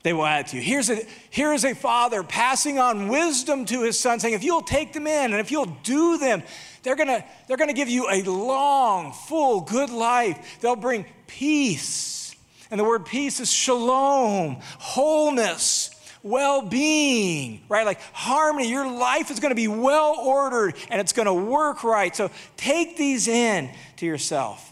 they 0.03 0.13
will 0.13 0.27
add 0.27 0.49
to 0.49 0.57
you. 0.57 0.63
Here's 0.63 0.91
a, 0.91 1.07
here 1.31 1.53
is 1.53 1.65
a 1.65 1.75
father 1.75 2.23
passing 2.23 2.79
on 2.79 3.09
wisdom 3.09 3.65
to 3.67 3.83
his 3.83 3.99
son, 3.99 4.19
saying, 4.19 4.35
if 4.35 4.43
you'll 4.43 4.63
take 4.63 4.93
them 4.93 5.07
in 5.07 5.33
and 5.33 5.41
if 5.41 5.51
you'll 5.51 5.77
do 5.85 6.19
them, 6.19 6.43
they're 6.83 6.97
gonna, 6.97 7.25
they're 7.47 7.57
gonna 7.57 7.73
give 7.73 7.89
you 7.89 8.09
a 8.11 8.23
long, 8.23 9.13
full, 9.13 9.61
good 9.61 9.91
life. 9.91 10.59
They'll 10.61 10.77
bring 10.77 11.07
peace. 11.29 12.35
And 12.71 12.81
the 12.81 12.85
word 12.85 13.07
peace 13.07 13.39
is 13.39 13.53
shalom, 13.53 14.57
wholeness, 14.79 15.91
well 16.25 16.63
being, 16.63 17.63
right? 17.69 17.87
Like 17.87 18.01
harmony. 18.13 18.71
Your 18.71 18.91
life 18.91 19.31
is 19.31 19.39
gonna 19.39 19.55
be 19.55 19.69
well 19.69 20.17
ordered 20.19 20.75
and 20.91 21.01
it's 21.01 21.13
gonna 21.13 21.35
work 21.35 21.85
right. 21.85 22.15
So 22.17 22.31
take 22.57 22.97
these 22.97 23.29
in 23.29 23.71
to 23.99 24.07
yourself. 24.07 24.72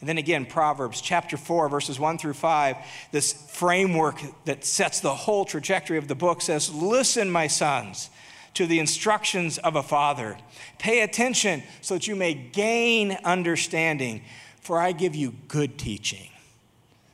And 0.00 0.08
then 0.08 0.18
again, 0.18 0.46
Proverbs 0.46 1.00
chapter 1.00 1.36
4, 1.36 1.68
verses 1.68 2.00
1 2.00 2.18
through 2.18 2.32
5, 2.32 2.76
this 3.12 3.32
framework 3.32 4.20
that 4.46 4.64
sets 4.64 5.00
the 5.00 5.14
whole 5.14 5.44
trajectory 5.44 5.98
of 5.98 6.08
the 6.08 6.14
book 6.14 6.40
says, 6.40 6.72
Listen, 6.72 7.30
my 7.30 7.46
sons, 7.46 8.08
to 8.54 8.66
the 8.66 8.78
instructions 8.78 9.58
of 9.58 9.76
a 9.76 9.82
father. 9.82 10.38
Pay 10.78 11.02
attention 11.02 11.62
so 11.82 11.94
that 11.94 12.06
you 12.06 12.16
may 12.16 12.32
gain 12.32 13.18
understanding, 13.24 14.22
for 14.62 14.78
I 14.78 14.92
give 14.92 15.14
you 15.14 15.34
good 15.48 15.78
teaching. 15.78 16.30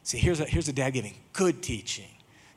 See, 0.04 0.18
here's 0.18 0.38
a, 0.38 0.44
here's 0.44 0.68
a 0.68 0.72
dad 0.72 0.90
giving 0.90 1.14
good 1.32 1.64
teaching, 1.64 2.08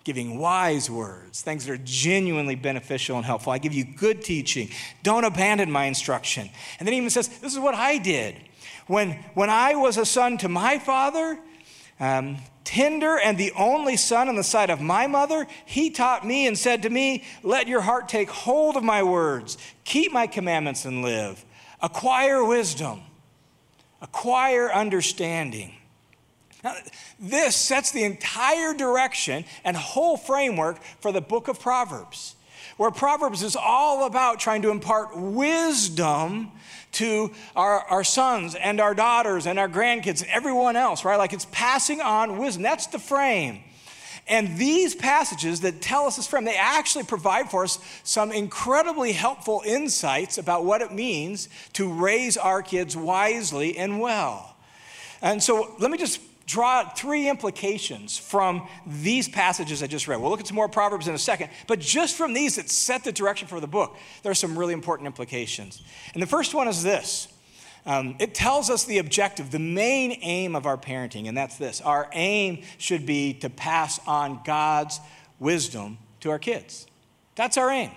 giving 0.04 0.38
wise 0.38 0.92
words, 0.92 1.42
things 1.42 1.66
that 1.66 1.74
are 1.74 1.82
genuinely 1.84 2.54
beneficial 2.54 3.18
and 3.18 3.26
helpful. 3.26 3.52
I 3.52 3.58
give 3.58 3.74
you 3.74 3.84
good 3.84 4.24
teaching. 4.24 4.70
Don't 5.02 5.24
abandon 5.24 5.72
my 5.72 5.86
instruction. 5.86 6.48
And 6.78 6.88
then 6.88 6.94
he 6.94 7.00
even 7.00 7.10
says, 7.10 7.28
This 7.28 7.54
is 7.54 7.60
what 7.60 7.74
I 7.74 7.98
did. 7.98 8.36
When, 8.90 9.12
when 9.36 9.52
I 9.52 9.76
was 9.76 9.98
a 9.98 10.06
son 10.06 10.40
to 10.40 10.50
my 10.50 10.80
father, 10.80 11.38
um, 12.00 12.38
tender 12.64 13.20
and 13.20 13.38
the 13.38 13.52
only 13.56 13.96
son 13.96 14.28
in 14.28 14.36
the 14.36 14.44
sight 14.44 14.72
of 14.72 14.82
my 14.82 15.06
mother, 15.06 15.46
he 15.64 15.92
taught 15.92 16.26
me 16.26 16.48
and 16.48 16.58
said 16.58 16.82
to 16.82 16.90
me, 16.90 17.24
Let 17.44 17.68
your 17.68 17.82
heart 17.82 18.10
take 18.10 18.32
hold 18.32 18.76
of 18.76 18.84
my 18.84 19.04
words, 19.04 19.60
keep 19.84 20.12
my 20.12 20.26
commandments 20.26 20.86
and 20.86 21.04
live. 21.04 21.46
Acquire 21.84 22.44
wisdom, 22.44 23.02
acquire 24.02 24.72
understanding. 24.72 25.76
Now, 26.64 26.74
this 27.20 27.56
sets 27.56 27.92
the 27.92 28.04
entire 28.04 28.74
direction 28.74 29.46
and 29.64 29.78
whole 29.78 30.18
framework 30.18 30.82
for 31.00 31.12
the 31.12 31.22
book 31.22 31.48
of 31.48 31.60
Proverbs, 31.60 32.36
where 32.80 32.92
Proverbs 32.92 33.44
is 33.44 33.58
all 33.58 34.06
about 34.06 34.40
trying 34.40 34.62
to 34.62 34.70
impart 34.70 35.18
wisdom 35.18 36.50
to 36.94 37.30
our, 37.54 37.82
our 37.82 38.06
sons 38.06 38.56
and 38.56 38.80
our 38.80 38.96
daughters 38.96 39.48
and 39.48 39.60
our 39.60 39.68
grandkids 39.68 40.22
and 40.22 40.32
everyone 40.32 40.78
else, 40.78 41.04
right? 41.04 41.18
Like 41.18 41.34
it's 41.34 41.48
passing 41.52 42.00
on 42.00 42.38
wisdom. 42.38 42.64
That's 42.64 42.88
the 42.88 42.98
frame. 42.98 43.60
And 44.30 44.58
these 44.58 44.96
passages 44.96 45.60
that 45.60 45.82
tell 45.82 46.06
us 46.06 46.16
this 46.16 46.26
frame, 46.26 46.46
they 46.46 46.56
actually 46.56 47.04
provide 47.04 47.52
for 47.52 47.66
us 47.66 47.80
some 48.06 48.32
incredibly 48.32 49.12
helpful 49.12 49.62
insights 49.66 50.38
about 50.38 50.64
what 50.64 50.82
it 50.82 50.94
means 50.94 51.50
to 51.74 51.92
raise 51.92 52.38
our 52.38 52.62
kids 52.62 52.96
wisely 52.96 53.78
and 53.78 54.00
well. 54.00 54.56
And 55.22 55.44
so 55.44 55.76
let 55.80 55.92
me 55.92 55.98
just 55.98 56.22
draw 56.50 56.90
three 56.90 57.30
implications 57.30 58.18
from 58.18 58.68
these 58.88 59.30
passages 59.30 59.84
I 59.84 59.88
just 59.88 60.08
read. 60.08 60.20
We'll 60.20 60.32
look 60.32 60.40
at 60.40 60.48
some 60.48 60.56
more 60.56 60.68
Proverbs 60.68 61.08
in 61.08 61.14
a 61.14 61.20
second, 61.20 61.52
but 61.68 61.80
just 61.80 62.18
from 62.18 62.34
these 62.34 62.56
that 62.56 62.72
set 62.72 63.04
the 63.04 63.12
direction 63.12 63.48
for 63.48 63.60
the 63.60 63.68
book, 63.68 63.96
there 64.24 64.32
are 64.32 64.36
some 64.36 64.58
really 64.58 64.74
important 64.74 65.06
implications. 65.06 65.84
And 66.14 66.24
the 66.24 66.28
first 66.28 66.56
one 66.56 66.68
is 66.68 66.82
this 66.82 67.28
um, 67.86 68.16
it 68.20 68.34
tells 68.34 68.72
us 68.72 68.84
the 68.84 68.98
objective, 68.98 69.52
the 69.52 69.60
main 69.60 70.18
aim 70.22 70.56
of 70.56 70.66
our 70.66 70.78
parenting, 70.78 71.28
and 71.28 71.38
that's 71.38 71.58
this 71.58 71.82
our 71.82 72.10
aim 72.14 72.64
should 72.80 73.06
be 73.06 73.34
to 73.36 73.50
pass 73.50 74.00
on 74.08 74.42
God's 74.44 75.00
wisdom 75.38 76.00
to 76.22 76.32
our 76.32 76.40
kids. 76.40 76.88
That's 77.36 77.58
our 77.58 77.70
aim. 77.70 77.92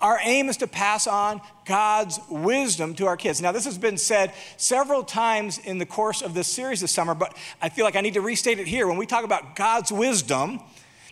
Our 0.00 0.18
aim 0.22 0.48
is 0.48 0.56
to 0.58 0.66
pass 0.66 1.06
on 1.06 1.42
God's 1.66 2.18
wisdom 2.30 2.94
to 2.94 3.06
our 3.06 3.16
kids. 3.16 3.42
Now, 3.42 3.52
this 3.52 3.66
has 3.66 3.76
been 3.76 3.98
said 3.98 4.32
several 4.56 5.02
times 5.02 5.58
in 5.58 5.78
the 5.78 5.86
course 5.86 6.22
of 6.22 6.32
this 6.32 6.48
series 6.48 6.80
this 6.80 6.92
summer, 6.92 7.14
but 7.14 7.36
I 7.60 7.68
feel 7.68 7.84
like 7.84 7.96
I 7.96 8.00
need 8.00 8.14
to 8.14 8.22
restate 8.22 8.58
it 8.58 8.66
here. 8.66 8.86
When 8.86 8.96
we 8.96 9.06
talk 9.06 9.24
about 9.24 9.56
God's 9.56 9.92
wisdom, 9.92 10.60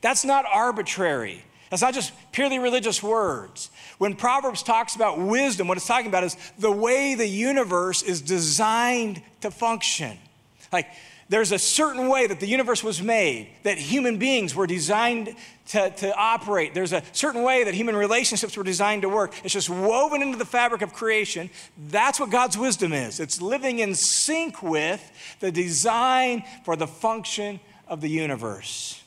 that's 0.00 0.24
not 0.24 0.46
arbitrary. 0.50 1.44
That's 1.70 1.82
not 1.82 1.92
just 1.92 2.12
purely 2.32 2.58
religious 2.58 3.02
words. 3.02 3.70
When 3.98 4.14
Proverbs 4.14 4.62
talks 4.62 4.96
about 4.96 5.18
wisdom, 5.18 5.68
what 5.68 5.76
it's 5.76 5.86
talking 5.86 6.06
about 6.06 6.24
is 6.24 6.36
the 6.58 6.72
way 6.72 7.14
the 7.14 7.26
universe 7.26 8.02
is 8.02 8.22
designed 8.22 9.20
to 9.42 9.50
function. 9.50 10.16
Like, 10.72 10.86
there's 11.28 11.52
a 11.52 11.58
certain 11.58 12.08
way 12.08 12.26
that 12.26 12.40
the 12.40 12.46
universe 12.46 12.82
was 12.82 13.02
made, 13.02 13.48
that 13.62 13.76
human 13.76 14.18
beings 14.18 14.54
were 14.54 14.66
designed 14.66 15.36
to, 15.68 15.90
to 15.90 16.14
operate. 16.16 16.72
There's 16.72 16.94
a 16.94 17.02
certain 17.12 17.42
way 17.42 17.64
that 17.64 17.74
human 17.74 17.94
relationships 17.94 18.56
were 18.56 18.64
designed 18.64 19.02
to 19.02 19.10
work. 19.10 19.34
It's 19.44 19.52
just 19.52 19.68
woven 19.68 20.22
into 20.22 20.38
the 20.38 20.46
fabric 20.46 20.80
of 20.80 20.94
creation. 20.94 21.50
That's 21.88 22.18
what 22.18 22.30
God's 22.30 22.56
wisdom 22.56 22.94
is. 22.94 23.20
It's 23.20 23.42
living 23.42 23.80
in 23.80 23.94
sync 23.94 24.62
with 24.62 25.36
the 25.40 25.52
design 25.52 26.44
for 26.64 26.76
the 26.76 26.86
function 26.86 27.60
of 27.86 28.00
the 28.00 28.08
universe. 28.08 29.02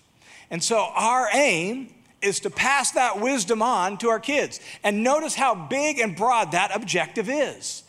And 0.52 0.64
so 0.64 0.78
our 0.94 1.28
aim 1.34 1.94
is 2.22 2.42
to 2.42 2.52
pass 2.52 2.92
that 2.92 3.20
wisdom 3.20 3.64
on 3.64 3.98
to 3.98 4.10
our 4.10 4.20
kids. 4.20 4.60
And 4.84 5.04
notice 5.04 5.34
how 5.34 5.56
big 5.56 5.98
and 5.98 6.16
broad 6.16 6.52
that 6.52 6.76
objective 6.76 7.30
is. 7.30 7.84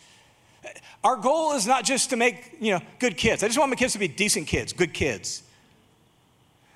Our 1.05 1.17
goal 1.17 1.53
is 1.53 1.67
not 1.67 1.85
just 1.85 2.11
to 2.11 2.17
make, 2.17 2.57
you 2.61 2.73
know, 2.73 2.81
good 2.99 3.17
kids. 3.17 3.43
I 3.43 3.49
just 3.49 3.59
want 3.59 3.71
my 3.71 3.77
kids 3.77 3.93
to 3.95 3.99
be 3.99 4.09
decent 4.09 4.47
kids, 4.47 4.73
good 4.73 4.95
kids. 4.95 5.43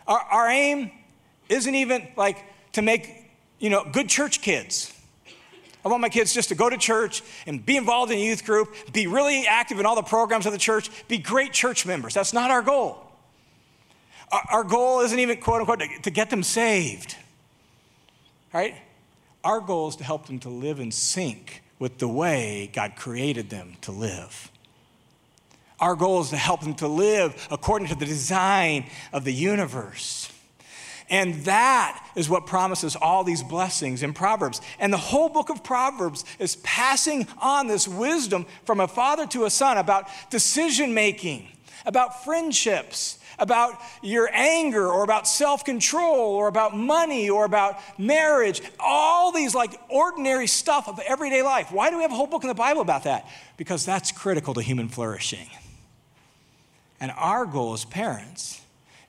Our, 0.06 0.18
our 0.18 0.48
aim 0.48 0.90
isn't 1.48 1.74
even 1.74 2.08
like 2.16 2.44
to 2.72 2.82
make, 2.82 3.30
you 3.58 3.70
know, 3.70 3.84
good 3.92 4.08
church 4.08 4.40
kids. 4.40 4.92
I 5.84 5.88
want 5.88 6.00
my 6.00 6.08
kids 6.08 6.34
just 6.34 6.48
to 6.48 6.56
go 6.56 6.68
to 6.68 6.76
church 6.76 7.22
and 7.46 7.64
be 7.64 7.76
involved 7.76 8.10
in 8.10 8.18
a 8.18 8.20
youth 8.20 8.44
group, 8.44 8.74
be 8.92 9.06
really 9.06 9.46
active 9.46 9.78
in 9.78 9.86
all 9.86 9.94
the 9.94 10.02
programs 10.02 10.44
of 10.44 10.52
the 10.52 10.58
church, 10.58 10.90
be 11.06 11.18
great 11.18 11.52
church 11.52 11.86
members. 11.86 12.12
That's 12.12 12.32
not 12.32 12.50
our 12.50 12.62
goal. 12.62 13.00
Our, 14.32 14.42
our 14.50 14.64
goal 14.64 15.00
isn't 15.02 15.18
even, 15.18 15.36
quote 15.36 15.60
unquote, 15.60 15.78
to, 15.78 15.88
to 16.02 16.10
get 16.10 16.30
them 16.30 16.42
saved. 16.42 17.16
Right? 18.52 18.74
Our 19.44 19.60
goal 19.60 19.86
is 19.88 19.96
to 19.96 20.04
help 20.04 20.26
them 20.26 20.40
to 20.40 20.48
live 20.48 20.80
in 20.80 20.90
sync 20.90 21.62
with 21.78 21.98
the 21.98 22.08
way 22.08 22.70
God 22.72 22.96
created 22.96 23.50
them 23.50 23.76
to 23.82 23.92
live. 23.92 24.50
Our 25.78 25.94
goal 25.94 26.22
is 26.22 26.30
to 26.30 26.36
help 26.36 26.62
them 26.62 26.74
to 26.76 26.88
live 26.88 27.46
according 27.50 27.88
to 27.88 27.94
the 27.94 28.06
design 28.06 28.86
of 29.12 29.24
the 29.24 29.32
universe. 29.32 30.30
And 31.08 31.34
that 31.44 32.04
is 32.16 32.28
what 32.28 32.46
promises 32.46 32.96
all 32.96 33.22
these 33.22 33.42
blessings 33.42 34.02
in 34.02 34.12
Proverbs. 34.12 34.60
And 34.78 34.92
the 34.92 34.96
whole 34.96 35.28
book 35.28 35.50
of 35.50 35.62
Proverbs 35.62 36.24
is 36.38 36.56
passing 36.56 37.28
on 37.38 37.68
this 37.68 37.86
wisdom 37.86 38.46
from 38.64 38.80
a 38.80 38.88
father 38.88 39.26
to 39.28 39.44
a 39.44 39.50
son 39.50 39.78
about 39.78 40.08
decision 40.30 40.94
making, 40.94 41.48
about 41.84 42.24
friendships, 42.24 43.18
about 43.38 43.74
your 44.02 44.28
anger 44.32 44.86
or 44.86 45.04
about 45.04 45.28
self 45.28 45.64
control 45.64 46.34
or 46.34 46.48
about 46.48 46.76
money 46.76 47.28
or 47.28 47.44
about 47.44 47.78
marriage, 47.98 48.62
all 48.80 49.32
these 49.32 49.54
like 49.54 49.80
ordinary 49.88 50.46
stuff 50.46 50.88
of 50.88 50.98
everyday 51.00 51.42
life. 51.42 51.70
Why 51.70 51.90
do 51.90 51.96
we 51.96 52.02
have 52.02 52.12
a 52.12 52.16
whole 52.16 52.26
book 52.26 52.44
in 52.44 52.48
the 52.48 52.54
Bible 52.54 52.80
about 52.80 53.04
that? 53.04 53.28
Because 53.56 53.84
that's 53.84 54.12
critical 54.12 54.54
to 54.54 54.62
human 54.62 54.88
flourishing. 54.88 55.48
And 57.00 57.12
our 57.16 57.44
goal 57.44 57.74
as 57.74 57.84
parents 57.84 58.62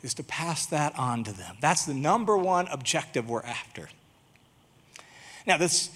is 0.03 0.13
to 0.15 0.23
pass 0.23 0.65
that 0.67 0.97
on 0.97 1.23
to 1.23 1.31
them. 1.33 1.55
That's 1.61 1.85
the 1.85 1.93
number 1.93 2.37
one 2.37 2.67
objective 2.67 3.29
we're 3.29 3.43
after. 3.43 3.89
Now, 5.45 5.57
this, 5.57 5.89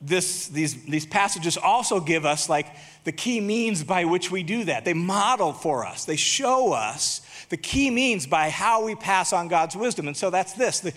this, 0.00 0.48
these, 0.48 0.82
these 0.84 1.06
passages 1.06 1.56
also 1.56 2.00
give 2.00 2.24
us 2.24 2.48
like 2.48 2.66
the 3.04 3.12
key 3.12 3.40
means 3.40 3.82
by 3.84 4.04
which 4.04 4.30
we 4.30 4.42
do 4.42 4.64
that. 4.64 4.84
They 4.84 4.94
model 4.94 5.52
for 5.52 5.86
us, 5.86 6.04
they 6.04 6.16
show 6.16 6.72
us 6.72 7.22
the 7.50 7.56
key 7.56 7.90
means 7.90 8.26
by 8.26 8.48
how 8.48 8.84
we 8.84 8.94
pass 8.94 9.32
on 9.32 9.48
God's 9.48 9.76
wisdom. 9.76 10.06
And 10.06 10.16
so 10.16 10.30
that's 10.30 10.52
this 10.52 10.80
the, 10.80 10.92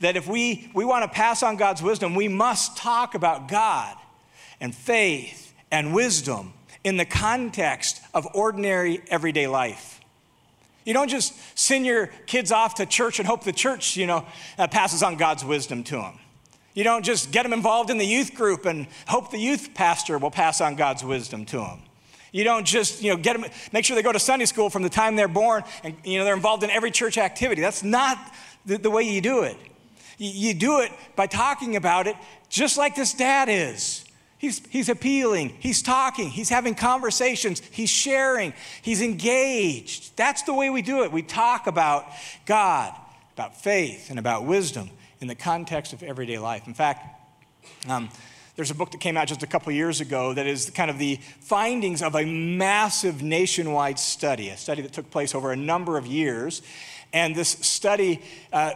that 0.00 0.16
if 0.16 0.26
we, 0.26 0.70
we 0.74 0.84
want 0.84 1.04
to 1.04 1.08
pass 1.08 1.42
on 1.42 1.56
God's 1.56 1.82
wisdom, 1.82 2.14
we 2.14 2.28
must 2.28 2.76
talk 2.76 3.14
about 3.14 3.46
God 3.48 3.94
and 4.58 4.74
faith 4.74 5.52
and 5.70 5.94
wisdom 5.94 6.54
in 6.82 6.96
the 6.96 7.04
context 7.04 8.00
of 8.14 8.26
ordinary 8.34 9.02
everyday 9.08 9.46
life. 9.46 10.00
You 10.84 10.94
don't 10.94 11.08
just 11.08 11.34
send 11.58 11.84
your 11.84 12.06
kids 12.26 12.50
off 12.50 12.76
to 12.76 12.86
church 12.86 13.18
and 13.18 13.28
hope 13.28 13.44
the 13.44 13.52
church, 13.52 13.98
you 13.98 14.06
know, 14.06 14.24
uh, 14.56 14.66
passes 14.68 15.02
on 15.02 15.16
God's 15.16 15.44
wisdom 15.44 15.84
to 15.84 15.96
them. 15.96 16.18
You 16.78 16.84
don't 16.84 17.04
just 17.04 17.32
get 17.32 17.42
them 17.42 17.52
involved 17.52 17.90
in 17.90 17.98
the 17.98 18.06
youth 18.06 18.36
group 18.36 18.64
and 18.64 18.86
hope 19.08 19.32
the 19.32 19.38
youth 19.38 19.74
pastor 19.74 20.16
will 20.16 20.30
pass 20.30 20.60
on 20.60 20.76
God's 20.76 21.02
wisdom 21.02 21.44
to 21.46 21.56
them. 21.56 21.82
You 22.30 22.44
don't 22.44 22.64
just, 22.64 23.02
you 23.02 23.10
know, 23.10 23.16
get 23.16 23.32
them, 23.32 23.50
make 23.72 23.84
sure 23.84 23.96
they 23.96 24.02
go 24.02 24.12
to 24.12 24.20
Sunday 24.20 24.44
school 24.44 24.70
from 24.70 24.84
the 24.84 24.88
time 24.88 25.16
they're 25.16 25.26
born 25.26 25.64
and, 25.82 25.96
you 26.04 26.18
know, 26.18 26.24
they're 26.24 26.36
involved 26.36 26.62
in 26.62 26.70
every 26.70 26.92
church 26.92 27.18
activity. 27.18 27.62
That's 27.62 27.82
not 27.82 28.16
the, 28.64 28.78
the 28.78 28.90
way 28.90 29.02
you 29.02 29.20
do 29.20 29.42
it. 29.42 29.56
You, 30.18 30.30
you 30.50 30.54
do 30.54 30.78
it 30.78 30.92
by 31.16 31.26
talking 31.26 31.74
about 31.74 32.06
it 32.06 32.14
just 32.48 32.78
like 32.78 32.94
this 32.94 33.12
dad 33.12 33.48
is. 33.48 34.04
He's, 34.38 34.64
he's 34.68 34.88
appealing, 34.88 35.56
he's 35.58 35.82
talking, 35.82 36.30
he's 36.30 36.48
having 36.48 36.76
conversations, 36.76 37.60
he's 37.72 37.90
sharing, 37.90 38.52
he's 38.82 39.02
engaged. 39.02 40.16
That's 40.16 40.42
the 40.42 40.54
way 40.54 40.70
we 40.70 40.82
do 40.82 41.02
it. 41.02 41.10
We 41.10 41.22
talk 41.22 41.66
about 41.66 42.06
God, 42.46 42.94
about 43.32 43.60
faith, 43.60 44.10
and 44.10 44.18
about 44.20 44.44
wisdom 44.44 44.90
in 45.20 45.28
the 45.28 45.34
context 45.34 45.92
of 45.92 46.02
everyday 46.02 46.38
life. 46.38 46.66
In 46.66 46.74
fact, 46.74 47.06
um, 47.88 48.08
there's 48.56 48.70
a 48.72 48.74
book 48.74 48.90
that 48.90 49.00
came 49.00 49.16
out 49.16 49.28
just 49.28 49.44
a 49.44 49.46
couple 49.46 49.72
years 49.72 50.00
ago 50.00 50.34
that 50.34 50.46
is 50.46 50.70
kind 50.70 50.90
of 50.90 50.98
the 50.98 51.20
findings 51.40 52.02
of 52.02 52.16
a 52.16 52.24
massive 52.24 53.22
nationwide 53.22 53.98
study, 54.00 54.48
a 54.48 54.56
study 54.56 54.82
that 54.82 54.92
took 54.92 55.10
place 55.10 55.34
over 55.34 55.52
a 55.52 55.56
number 55.56 55.96
of 55.96 56.08
years. 56.08 56.60
And 57.12 57.36
this 57.36 57.50
study, 57.50 58.20
uh, 58.52 58.72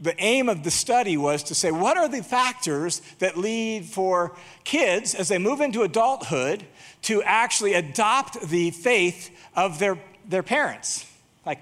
the 0.00 0.20
aim 0.20 0.48
of 0.48 0.64
the 0.64 0.72
study 0.72 1.16
was 1.16 1.44
to 1.44 1.54
say 1.54 1.70
what 1.70 1.96
are 1.96 2.08
the 2.08 2.22
factors 2.22 3.00
that 3.20 3.36
lead 3.36 3.84
for 3.84 4.36
kids 4.64 5.14
as 5.14 5.28
they 5.28 5.38
move 5.38 5.60
into 5.60 5.82
adulthood 5.82 6.64
to 7.02 7.22
actually 7.22 7.74
adopt 7.74 8.40
the 8.48 8.72
faith 8.72 9.30
of 9.54 9.78
their, 9.78 9.98
their 10.28 10.42
parents? 10.42 11.06
Like, 11.46 11.60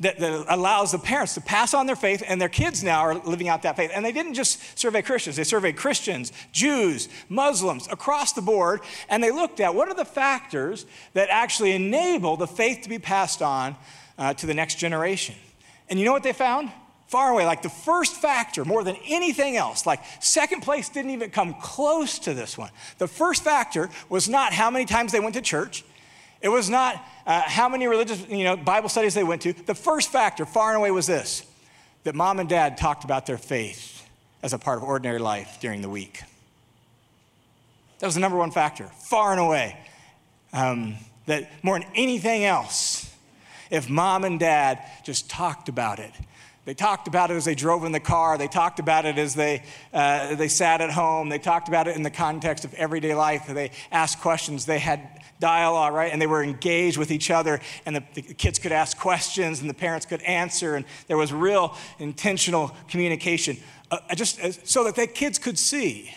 that, 0.00 0.18
that, 0.18 0.46
allows 0.48 0.92
the 0.92 0.98
parents 0.98 1.34
to 1.34 1.40
pass 1.40 1.74
on 1.74 1.86
their 1.86 1.96
faith, 1.96 2.22
and 2.26 2.40
their 2.40 2.48
kids 2.48 2.82
now 2.82 3.00
are 3.00 3.14
living 3.14 3.48
out 3.48 3.62
that 3.62 3.76
faith. 3.76 3.90
And 3.94 4.04
they 4.04 4.12
didn't 4.12 4.34
just 4.34 4.78
survey 4.78 5.02
Christians, 5.02 5.36
they 5.36 5.44
surveyed 5.44 5.76
Christians, 5.76 6.32
Jews, 6.52 7.08
Muslims, 7.28 7.86
across 7.90 8.32
the 8.32 8.42
board, 8.42 8.80
and 9.08 9.22
they 9.22 9.30
looked 9.30 9.60
at 9.60 9.74
what 9.74 9.88
are 9.88 9.94
the 9.94 10.04
factors 10.04 10.86
that 11.12 11.28
actually 11.30 11.72
enable 11.72 12.36
the 12.36 12.46
faith 12.46 12.82
to 12.82 12.88
be 12.88 12.98
passed 12.98 13.42
on 13.42 13.76
uh, 14.18 14.34
to 14.34 14.46
the 14.46 14.54
next 14.54 14.76
generation. 14.76 15.34
And 15.88 15.98
you 15.98 16.04
know 16.04 16.12
what 16.12 16.22
they 16.22 16.32
found? 16.32 16.70
Far 17.08 17.32
away, 17.32 17.44
like 17.44 17.62
the 17.62 17.68
first 17.68 18.14
factor, 18.14 18.64
more 18.64 18.84
than 18.84 18.96
anything 19.08 19.56
else, 19.56 19.84
like 19.84 20.00
second 20.20 20.62
place 20.62 20.88
didn't 20.88 21.10
even 21.10 21.30
come 21.30 21.54
close 21.54 22.20
to 22.20 22.34
this 22.34 22.56
one. 22.56 22.70
The 22.98 23.08
first 23.08 23.42
factor 23.42 23.90
was 24.08 24.28
not 24.28 24.52
how 24.52 24.70
many 24.70 24.84
times 24.84 25.10
they 25.10 25.18
went 25.18 25.34
to 25.34 25.42
church. 25.42 25.84
It 26.40 26.48
was 26.48 26.70
not 26.70 26.96
uh, 27.26 27.42
how 27.42 27.68
many 27.68 27.86
religious, 27.86 28.26
you 28.28 28.44
know, 28.44 28.56
Bible 28.56 28.88
studies 28.88 29.14
they 29.14 29.24
went 29.24 29.42
to. 29.42 29.52
The 29.52 29.74
first 29.74 30.10
factor, 30.10 30.46
far 30.46 30.70
and 30.70 30.78
away, 30.78 30.90
was 30.90 31.06
this 31.06 31.44
that 32.04 32.14
mom 32.14 32.40
and 32.40 32.48
dad 32.48 32.78
talked 32.78 33.04
about 33.04 33.26
their 33.26 33.36
faith 33.36 34.08
as 34.42 34.52
a 34.54 34.58
part 34.58 34.78
of 34.78 34.84
ordinary 34.84 35.18
life 35.18 35.58
during 35.60 35.82
the 35.82 35.88
week. 35.88 36.22
That 37.98 38.06
was 38.06 38.14
the 38.14 38.20
number 38.20 38.38
one 38.38 38.50
factor, 38.50 38.84
far 38.86 39.32
and 39.32 39.40
away. 39.40 39.76
Um, 40.54 40.96
that 41.26 41.50
more 41.62 41.78
than 41.78 41.88
anything 41.94 42.44
else, 42.44 43.14
if 43.70 43.90
mom 43.90 44.24
and 44.24 44.40
dad 44.40 44.80
just 45.04 45.28
talked 45.28 45.68
about 45.68 45.98
it, 45.98 46.12
they 46.64 46.74
talked 46.74 47.08
about 47.08 47.30
it 47.30 47.34
as 47.34 47.44
they 47.44 47.54
drove 47.54 47.84
in 47.84 47.92
the 47.92 48.00
car. 48.00 48.38
They 48.38 48.48
talked 48.48 48.78
about 48.78 49.04
it 49.04 49.18
as 49.18 49.34
they, 49.34 49.62
uh, 49.92 50.34
they 50.34 50.48
sat 50.48 50.80
at 50.80 50.90
home. 50.90 51.28
They 51.28 51.38
talked 51.38 51.68
about 51.68 51.88
it 51.88 51.96
in 51.96 52.02
the 52.02 52.10
context 52.10 52.64
of 52.64 52.72
everyday 52.74 53.14
life. 53.14 53.46
They 53.46 53.70
asked 53.90 54.20
questions. 54.20 54.66
They 54.66 54.78
had 54.78 55.19
dialogue, 55.40 55.94
right? 55.94 56.12
And 56.12 56.22
they 56.22 56.26
were 56.26 56.44
engaged 56.44 56.98
with 56.98 57.10
each 57.10 57.30
other, 57.30 57.60
and 57.84 57.96
the, 57.96 58.04
the, 58.14 58.22
kids 58.22 58.58
could 58.58 58.72
ask 58.72 58.96
questions, 58.98 59.60
and 59.60 59.68
the 59.68 59.74
parents 59.74 60.06
could 60.06 60.22
answer, 60.22 60.76
and 60.76 60.84
there 61.08 61.16
was 61.16 61.32
real 61.32 61.74
intentional 61.98 62.76
communication, 62.88 63.56
uh, 63.90 63.98
just 64.14 64.40
uh, 64.40 64.52
so 64.52 64.84
that 64.84 64.94
the 64.94 65.06
kids 65.06 65.38
could 65.38 65.58
see 65.58 66.14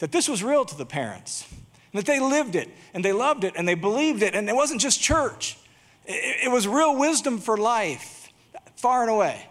that 0.00 0.12
this 0.12 0.28
was 0.28 0.42
real 0.42 0.64
to 0.64 0.76
the 0.76 0.84
parents, 0.84 1.46
and 1.92 1.98
that 1.98 2.06
they 2.06 2.20
lived 2.20 2.56
it, 2.56 2.68
and 2.92 3.04
they 3.04 3.12
loved 3.12 3.44
it, 3.44 3.54
and 3.56 3.66
they 3.66 3.74
believed 3.74 4.22
it, 4.22 4.34
and 4.34 4.48
it 4.48 4.54
wasn't 4.54 4.80
just 4.80 5.00
church. 5.00 5.56
It, 6.04 6.46
it 6.46 6.50
was 6.50 6.66
real 6.66 6.96
wisdom 6.96 7.38
for 7.38 7.56
life, 7.56 8.28
far 8.76 9.02
and 9.02 9.10
away, 9.10 9.46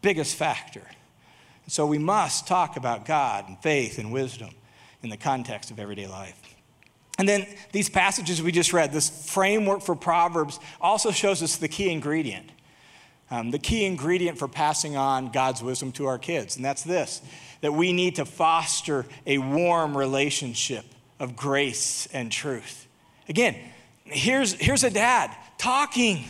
biggest 0.00 0.36
factor. 0.36 0.82
So 1.66 1.86
we 1.86 1.98
must 1.98 2.46
talk 2.46 2.78
about 2.78 3.04
God 3.04 3.46
and 3.46 3.58
faith 3.58 3.98
and 3.98 4.10
wisdom 4.10 4.50
in 5.02 5.10
the 5.10 5.18
context 5.18 5.70
of 5.70 5.78
everyday 5.78 6.06
life. 6.06 6.47
And 7.18 7.28
then 7.28 7.46
these 7.72 7.88
passages 7.88 8.40
we 8.40 8.52
just 8.52 8.72
read, 8.72 8.92
this 8.92 9.30
framework 9.30 9.82
for 9.82 9.96
Proverbs, 9.96 10.60
also 10.80 11.10
shows 11.10 11.42
us 11.42 11.56
the 11.56 11.68
key 11.68 11.90
ingredient. 11.90 12.50
Um, 13.30 13.50
the 13.50 13.58
key 13.58 13.84
ingredient 13.84 14.38
for 14.38 14.48
passing 14.48 14.96
on 14.96 15.32
God's 15.32 15.62
wisdom 15.62 15.92
to 15.92 16.06
our 16.06 16.18
kids. 16.18 16.56
And 16.56 16.64
that's 16.64 16.82
this 16.82 17.20
that 17.60 17.72
we 17.72 17.92
need 17.92 18.14
to 18.14 18.24
foster 18.24 19.04
a 19.26 19.38
warm 19.38 19.96
relationship 19.96 20.84
of 21.18 21.34
grace 21.34 22.06
and 22.12 22.30
truth. 22.30 22.86
Again, 23.28 23.56
here's, 24.04 24.52
here's 24.52 24.84
a 24.84 24.90
dad 24.90 25.34
talking 25.58 26.24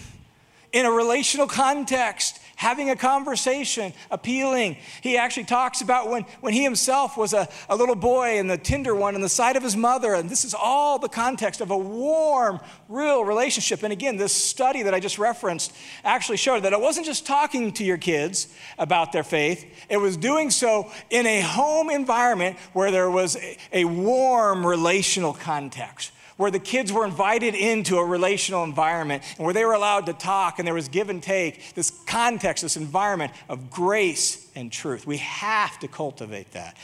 in 0.72 0.86
a 0.86 0.90
relational 0.90 1.46
context 1.46 2.37
having 2.58 2.90
a 2.90 2.96
conversation, 2.96 3.92
appealing. 4.10 4.76
He 5.00 5.16
actually 5.16 5.44
talks 5.44 5.80
about 5.80 6.10
when, 6.10 6.24
when 6.40 6.52
he 6.52 6.64
himself 6.64 7.16
was 7.16 7.32
a, 7.32 7.48
a 7.68 7.76
little 7.76 7.94
boy 7.94 8.40
and 8.40 8.50
the 8.50 8.58
tender 8.58 8.96
one 8.96 9.14
in 9.14 9.20
the 9.20 9.28
side 9.28 9.54
of 9.54 9.62
his 9.62 9.76
mother. 9.76 10.12
And 10.12 10.28
this 10.28 10.44
is 10.44 10.54
all 10.54 10.98
the 10.98 11.08
context 11.08 11.60
of 11.60 11.70
a 11.70 11.78
warm, 11.78 12.58
real 12.88 13.24
relationship. 13.24 13.84
And 13.84 13.92
again, 13.92 14.16
this 14.16 14.32
study 14.32 14.82
that 14.82 14.92
I 14.92 14.98
just 14.98 15.20
referenced 15.20 15.72
actually 16.02 16.36
showed 16.36 16.64
that 16.64 16.72
it 16.72 16.80
wasn't 16.80 17.06
just 17.06 17.24
talking 17.24 17.70
to 17.74 17.84
your 17.84 17.96
kids 17.96 18.48
about 18.76 19.12
their 19.12 19.22
faith, 19.22 19.64
it 19.88 19.98
was 19.98 20.16
doing 20.16 20.50
so 20.50 20.90
in 21.10 21.26
a 21.26 21.40
home 21.40 21.90
environment 21.90 22.58
where 22.72 22.90
there 22.90 23.08
was 23.08 23.36
a, 23.36 23.56
a 23.72 23.84
warm 23.84 24.66
relational 24.66 25.32
context 25.32 26.10
where 26.38 26.50
the 26.50 26.58
kids 26.58 26.90
were 26.90 27.04
invited 27.04 27.54
into 27.54 27.98
a 27.98 28.04
relational 28.04 28.64
environment 28.64 29.22
and 29.36 29.44
where 29.44 29.52
they 29.52 29.64
were 29.64 29.74
allowed 29.74 30.06
to 30.06 30.12
talk 30.14 30.58
and 30.58 30.66
there 30.66 30.72
was 30.72 30.88
give 30.88 31.10
and 31.10 31.22
take, 31.22 31.74
this 31.74 31.90
context, 32.06 32.62
this 32.62 32.76
environment 32.76 33.32
of 33.48 33.70
grace 33.70 34.48
and 34.54 34.72
truth. 34.72 35.06
We 35.06 35.18
have 35.18 35.78
to 35.80 35.88
cultivate 35.88 36.52
that. 36.52 36.76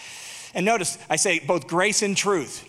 And 0.55 0.67
notice, 0.67 0.99
I 1.09 1.17
say 1.17 1.39
both 1.39 1.67
grace 1.67 2.03
and 2.03 2.17
truth. 2.17 2.69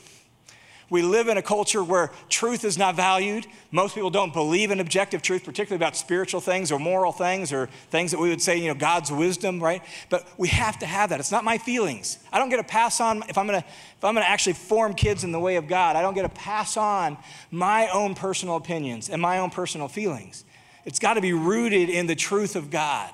We 0.90 1.02
live 1.02 1.28
in 1.28 1.38
a 1.38 1.42
culture 1.42 1.84
where 1.84 2.12
truth 2.30 2.64
is 2.64 2.78
not 2.78 2.96
valued. 2.96 3.48
Most 3.72 3.96
people 3.96 4.12
don't 4.12 4.34
believe 4.34 4.70
in 4.70 4.80
objective 4.80 5.24
truth, 5.24 5.44
particularly 5.44 5.78
about 5.84 5.96
spiritual 5.96 6.42
things 6.42 6.72
or 6.72 6.80
moral 6.80 7.12
things 7.12 7.52
or 7.52 7.68
things 7.90 8.12
that 8.12 8.20
we 8.20 8.30
would 8.30 8.42
say, 8.42 8.58
you 8.58 8.68
know, 8.68 8.76
God's 8.76 9.12
wisdom, 9.12 9.62
right? 9.62 9.82
But 10.10 10.28
we 10.38 10.48
have 10.50 10.78
to 10.80 10.86
have 10.86 11.10
that. 11.10 11.20
It's 11.20 11.32
not 11.32 11.44
my 11.44 11.58
feelings. 11.58 12.20
I 12.32 12.38
don't 12.38 12.50
get 12.50 12.58
to 12.58 12.64
pass 12.64 13.02
on 13.02 13.24
if 13.28 13.38
I'm 13.38 13.48
going 13.48 13.62
to 13.62 13.68
if 13.68 14.04
I'm 14.04 14.14
going 14.14 14.26
to 14.26 14.30
actually 14.30 14.54
form 14.54 14.94
kids 14.94 15.24
in 15.24 15.32
the 15.32 15.40
way 15.40 15.56
of 15.56 15.68
God. 15.68 15.96
I 15.96 16.02
don't 16.02 16.14
get 16.14 16.24
to 16.24 16.30
pass 16.30 16.78
on 16.78 17.18
my 17.50 17.88
own 17.88 18.14
personal 18.14 18.56
opinions 18.56 19.10
and 19.10 19.22
my 19.22 19.40
own 19.40 19.50
personal 19.50 19.88
feelings. 19.88 20.44
It's 20.86 21.00
got 21.00 21.16
to 21.16 21.22
be 21.22 21.34
rooted 21.34 21.90
in 21.90 22.06
the 22.06 22.16
truth 22.16 22.56
of 22.56 22.70
God. 22.70 23.12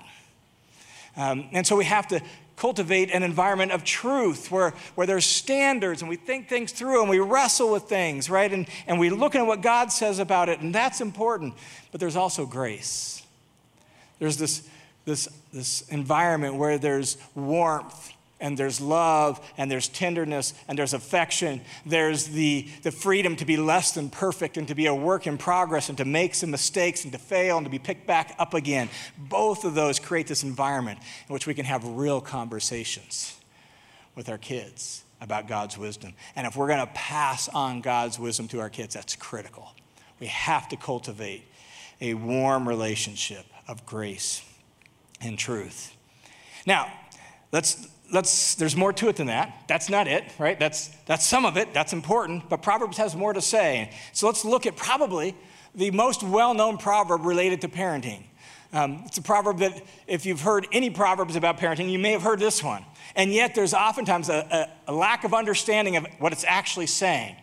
Um, 1.16 1.50
and 1.52 1.66
so 1.66 1.76
we 1.76 1.86
have 1.86 2.08
to 2.10 2.22
cultivate 2.62 3.10
an 3.10 3.24
environment 3.24 3.72
of 3.72 3.84
truth 3.84 4.52
where, 4.52 4.72
where 4.94 5.08
there's 5.08 5.26
standards 5.26 6.04
and 6.04 6.08
we 6.08 6.16
think 6.16 6.48
things 6.48 6.72
through 6.72 7.02
and 7.02 7.10
we 7.10 7.18
wrestle 7.18 7.72
with 7.72 7.86
things, 7.86 8.30
right? 8.30 8.54
And, 8.54 8.68
and 8.86 9.00
we 9.00 9.10
look 9.10 9.34
at 9.34 9.44
what 9.48 9.64
God 9.64 9.92
says 9.92 10.20
about 10.20 10.48
it, 10.48 10.60
and 10.60 10.74
that's 10.74 11.02
important. 11.02 11.56
But 11.92 12.00
there's 12.00 12.16
also 12.16 12.46
grace. 12.46 13.24
There's 14.20 14.38
this, 14.38 14.70
this, 15.06 15.28
this 15.52 15.82
environment 15.90 16.54
where 16.54 16.78
there's 16.78 17.18
warmth 17.34 18.12
and 18.42 18.58
there's 18.58 18.82
love 18.82 19.40
and 19.58 19.72
there's 19.72 19.88
tenderness 19.88 20.54
and 20.68 20.78
there's 20.78 20.94
affection. 20.94 21.62
There's 21.86 22.28
the, 22.28 22.68
the 22.82 22.92
freedom 22.92 23.38
to 23.38 23.46
be 23.46 23.56
less 23.56 23.94
than 23.94 24.10
perfect 24.10 24.58
and 24.58 24.68
to 24.68 24.76
be 24.76 24.88
a 24.88 24.96
work 24.96 25.28
in 25.28 25.38
progress 25.38 25.88
and 25.88 25.98
to 26.00 26.06
make 26.06 26.36
some 26.36 26.52
mistakes 26.52 27.04
and 27.04 27.14
to 27.14 27.20
fail 27.20 27.58
and 27.58 27.66
to 27.66 27.70
be 27.70 27.80
picked 27.80 28.06
back 28.06 28.36
up 28.40 28.54
again. 28.54 28.90
Both 29.18 29.64
of 29.64 29.76
those 29.76 30.00
create 30.00 30.28
this 30.28 30.44
environment 30.44 31.00
in 31.30 31.34
which 31.34 31.48
we 31.48 31.54
can 31.54 31.66
have 31.66 31.88
real 31.88 32.20
conversations 32.20 33.38
with 34.16 34.28
our 34.28 34.38
kids 34.38 35.04
about 35.22 35.48
God's 35.48 35.78
wisdom. 35.78 36.14
And 36.36 36.48
if 36.48 36.56
we're 36.56 36.68
going 36.68 36.86
to 36.86 36.94
pass 36.94 37.48
on 37.48 37.82
God's 37.82 38.20
wisdom 38.20 38.48
to 38.50 38.60
our 38.60 38.70
kids, 38.70 38.96
that's 38.96 39.16
critical. 39.16 39.72
We 40.20 40.28
have 40.28 40.68
to 40.70 40.76
cultivate 40.76 41.44
a 42.02 42.16
warm 42.16 42.68
relationship 42.68 43.46
of 43.68 43.86
grace 43.86 44.44
and 45.22 45.38
truth. 45.38 45.96
Now, 46.66 46.92
let's 47.52 47.88
let's, 48.12 48.56
there's 48.56 48.76
more 48.76 48.94
to 48.94 49.10
it 49.10 49.16
than 49.16 49.28
that. 49.28 49.64
That's 49.68 49.90
not 49.90 50.08
it, 50.08 50.24
right? 50.38 50.60
That's, 50.60 50.90
that's 51.06 51.26
some 51.26 51.46
of 51.46 51.58
it. 51.58 51.74
That's 51.74 51.94
important. 51.94 52.50
But 52.50 52.62
Proverbs 52.62 52.98
has 52.98 53.16
more 53.16 53.34
to 53.34 53.42
say. 53.42 53.92
So 54.14 54.28
let's 54.28 54.46
look 54.46 54.66
at 54.66 54.76
probably 54.76 55.36
the 55.74 55.92
most 55.92 56.24
well 56.24 56.54
known 56.54 56.78
proverb 56.78 57.26
related 57.26 57.62
to 57.62 57.68
parenting. 57.68 58.24
Um, 58.74 59.04
it's 59.06 59.18
a 59.18 59.22
proverb 59.22 59.60
that, 59.60 59.82
if 60.08 60.26
you've 60.26 60.42
heard 60.42 60.68
any 60.72 60.90
proverbs 60.90 61.36
about 61.36 61.58
parenting, 61.58 61.92
you 61.92 62.00
may 62.00 62.12
have 62.12 62.22
heard 62.22 62.40
this 62.40 62.64
one. 62.64 62.86
And 63.16 63.34
yet, 63.34 63.54
there's 63.54 63.74
oftentimes 63.74 64.30
a, 64.30 64.70
a, 64.88 64.92
a 64.92 64.94
lack 64.94 65.26
of 65.26 65.34
understanding 65.34 65.98
of 65.98 66.06
what 66.20 66.32
it's 66.32 66.46
actually 66.48 66.88
saying. 66.88 67.36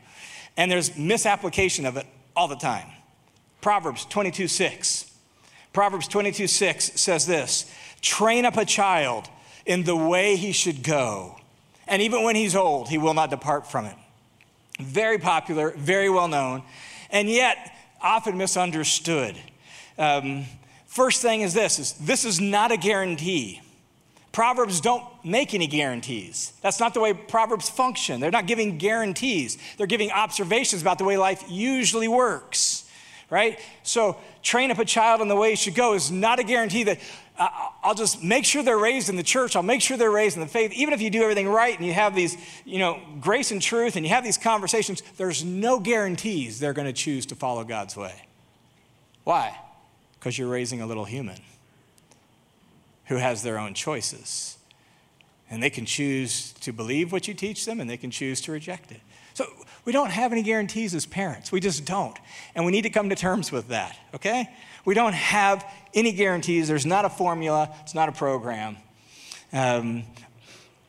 And 0.56 0.70
there's 0.70 0.96
misapplication 0.96 1.84
of 1.84 1.96
it 1.98 2.06
all 2.34 2.48
the 2.48 2.56
time. 2.56 2.88
Proverbs 3.60 4.06
22 4.06 4.48
6. 4.48 5.12
Proverbs 5.72 6.08
22 6.08 6.46
6 6.46 6.92
says 7.00 7.26
this 7.26 7.70
Train 8.00 8.46
up 8.46 8.56
a 8.56 8.64
child 8.64 9.28
in 9.68 9.84
the 9.84 9.94
way 9.94 10.34
he 10.34 10.50
should 10.50 10.82
go. 10.82 11.36
And 11.86 12.02
even 12.02 12.24
when 12.24 12.34
he's 12.34 12.56
old, 12.56 12.88
he 12.88 12.98
will 12.98 13.14
not 13.14 13.30
depart 13.30 13.70
from 13.70 13.84
it. 13.84 13.94
Very 14.80 15.18
popular, 15.18 15.70
very 15.76 16.10
well 16.10 16.26
known, 16.26 16.62
and 17.10 17.28
yet 17.28 17.72
often 18.00 18.36
misunderstood. 18.38 19.36
Um, 19.98 20.46
first 20.86 21.20
thing 21.22 21.42
is 21.42 21.54
this 21.54 21.78
is 21.78 21.92
this 21.94 22.24
is 22.24 22.40
not 22.40 22.72
a 22.72 22.76
guarantee. 22.76 23.60
Proverbs 24.32 24.80
don't 24.80 25.04
make 25.24 25.52
any 25.52 25.66
guarantees. 25.66 26.52
That's 26.62 26.78
not 26.78 26.94
the 26.94 27.00
way 27.00 27.12
Proverbs 27.12 27.68
function. 27.68 28.20
They're 28.20 28.30
not 28.30 28.46
giving 28.46 28.78
guarantees. 28.78 29.58
They're 29.76 29.86
giving 29.86 30.12
observations 30.12 30.80
about 30.80 30.98
the 30.98 31.04
way 31.04 31.16
life 31.16 31.42
usually 31.48 32.08
works. 32.08 32.84
Right? 33.30 33.58
So, 33.82 34.16
train 34.42 34.70
up 34.70 34.78
a 34.78 34.86
child 34.86 35.20
in 35.20 35.28
the 35.28 35.36
way 35.36 35.50
he 35.50 35.56
should 35.56 35.74
go 35.74 35.92
is 35.92 36.10
not 36.10 36.38
a 36.38 36.44
guarantee 36.44 36.84
that 36.84 36.98
I'll 37.38 37.94
just 37.94 38.22
make 38.22 38.44
sure 38.44 38.62
they're 38.62 38.76
raised 38.76 39.08
in 39.08 39.16
the 39.16 39.22
church. 39.22 39.54
I'll 39.54 39.62
make 39.62 39.80
sure 39.80 39.96
they're 39.96 40.10
raised 40.10 40.36
in 40.36 40.42
the 40.42 40.48
faith. 40.48 40.72
Even 40.72 40.92
if 40.92 41.00
you 41.00 41.08
do 41.08 41.22
everything 41.22 41.48
right 41.48 41.76
and 41.76 41.86
you 41.86 41.92
have 41.92 42.14
these, 42.14 42.36
you 42.64 42.78
know, 42.78 43.00
grace 43.20 43.52
and 43.52 43.62
truth 43.62 43.96
and 43.96 44.04
you 44.04 44.12
have 44.12 44.24
these 44.24 44.38
conversations, 44.38 45.02
there's 45.16 45.44
no 45.44 45.78
guarantees 45.78 46.58
they're 46.58 46.72
going 46.72 46.88
to 46.88 46.92
choose 46.92 47.26
to 47.26 47.34
follow 47.34 47.64
God's 47.64 47.96
way. 47.96 48.26
Why? 49.24 49.56
Because 50.18 50.36
you're 50.36 50.48
raising 50.48 50.80
a 50.80 50.86
little 50.86 51.04
human. 51.04 51.38
who 53.08 53.16
has 53.16 53.42
their 53.42 53.58
own 53.58 53.74
choices. 53.74 54.58
And 55.50 55.62
they 55.62 55.70
can 55.70 55.86
choose 55.86 56.52
to 56.60 56.72
believe 56.72 57.10
what 57.10 57.26
you 57.26 57.34
teach 57.34 57.64
them 57.64 57.80
and 57.80 57.88
they 57.88 57.96
can 57.96 58.10
choose 58.10 58.40
to 58.42 58.52
reject 58.52 58.92
it. 58.92 59.00
So 59.34 59.46
we 59.88 59.92
don't 59.92 60.10
have 60.10 60.32
any 60.32 60.42
guarantees 60.42 60.94
as 60.94 61.06
parents. 61.06 61.50
We 61.50 61.60
just 61.60 61.86
don't. 61.86 62.14
And 62.54 62.66
we 62.66 62.72
need 62.72 62.82
to 62.82 62.90
come 62.90 63.08
to 63.08 63.14
terms 63.14 63.50
with 63.50 63.68
that, 63.68 63.96
okay? 64.14 64.46
We 64.84 64.92
don't 64.92 65.14
have 65.14 65.64
any 65.94 66.12
guarantees. 66.12 66.68
There's 66.68 66.84
not 66.84 67.06
a 67.06 67.08
formula, 67.08 67.74
it's 67.84 67.94
not 67.94 68.10
a 68.10 68.12
program. 68.12 68.76
Um, 69.50 70.04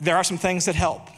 there 0.02 0.16
are 0.16 0.22
some 0.22 0.36
things 0.36 0.66
that 0.66 0.74
help. 0.74 1.08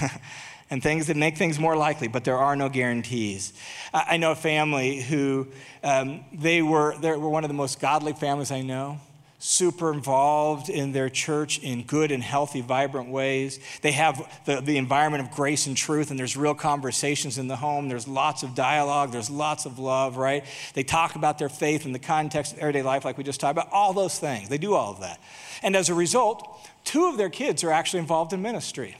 and 0.70 0.80
things 0.80 1.08
that 1.08 1.16
make 1.16 1.36
things 1.36 1.58
more 1.58 1.76
likely, 1.76 2.06
but 2.06 2.22
there 2.22 2.38
are 2.38 2.54
no 2.54 2.68
guarantees. 2.68 3.52
I 3.92 4.16
know 4.16 4.30
a 4.30 4.36
family 4.36 5.00
who 5.00 5.48
um, 5.82 6.24
they 6.32 6.62
were 6.62 6.96
they 6.98 7.10
were 7.10 7.28
one 7.28 7.42
of 7.42 7.48
the 7.48 7.54
most 7.54 7.80
godly 7.80 8.12
families 8.12 8.52
I 8.52 8.62
know 8.62 9.00
super 9.40 9.92
involved 9.92 10.68
in 10.68 10.90
their 10.92 11.08
church 11.08 11.60
in 11.60 11.84
good 11.84 12.10
and 12.10 12.22
healthy, 12.22 12.60
vibrant 12.60 13.08
ways. 13.08 13.60
They 13.82 13.92
have 13.92 14.20
the, 14.44 14.60
the 14.60 14.76
environment 14.76 15.24
of 15.24 15.30
grace 15.30 15.66
and 15.66 15.76
truth, 15.76 16.10
and 16.10 16.18
there's 16.18 16.36
real 16.36 16.54
conversations 16.54 17.38
in 17.38 17.46
the 17.46 17.56
home. 17.56 17.88
There's 17.88 18.08
lots 18.08 18.42
of 18.42 18.56
dialogue, 18.56 19.12
there's 19.12 19.30
lots 19.30 19.64
of 19.64 19.78
love, 19.78 20.16
right? 20.16 20.44
They 20.74 20.82
talk 20.82 21.14
about 21.14 21.38
their 21.38 21.48
faith 21.48 21.86
in 21.86 21.92
the 21.92 22.00
context 22.00 22.54
of 22.54 22.58
everyday 22.58 22.82
life, 22.82 23.04
like 23.04 23.16
we 23.16 23.22
just 23.22 23.38
talked 23.38 23.56
about, 23.56 23.68
all 23.72 23.92
those 23.92 24.18
things. 24.18 24.48
They 24.48 24.58
do 24.58 24.74
all 24.74 24.92
of 24.92 25.00
that. 25.00 25.20
And 25.62 25.76
as 25.76 25.88
a 25.88 25.94
result, 25.94 26.68
two 26.84 27.06
of 27.06 27.16
their 27.16 27.30
kids 27.30 27.62
are 27.62 27.70
actually 27.70 28.00
involved 28.00 28.32
in 28.32 28.42
ministry. 28.42 28.96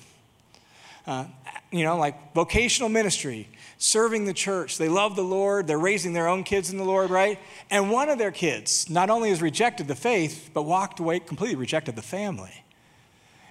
Uh, 1.06 1.24
you 1.72 1.82
know, 1.82 1.96
like 1.96 2.34
vocational 2.34 2.88
ministry, 2.88 3.48
serving 3.78 4.24
the 4.24 4.34
church. 4.34 4.76
They 4.76 4.88
love 4.88 5.16
the 5.16 5.22
Lord. 5.22 5.66
They're 5.66 5.78
raising 5.78 6.12
their 6.12 6.28
own 6.28 6.42
kids 6.42 6.70
in 6.70 6.76
the 6.76 6.84
Lord, 6.84 7.10
right? 7.10 7.38
And 7.70 7.90
one 7.90 8.08
of 8.08 8.18
their 8.18 8.32
kids 8.32 8.90
not 8.90 9.08
only 9.08 9.30
has 9.30 9.40
rejected 9.40 9.88
the 9.88 9.94
faith, 9.94 10.50
but 10.52 10.62
walked 10.62 11.00
away, 11.00 11.20
completely 11.20 11.56
rejected 11.56 11.96
the 11.96 12.02
family, 12.02 12.64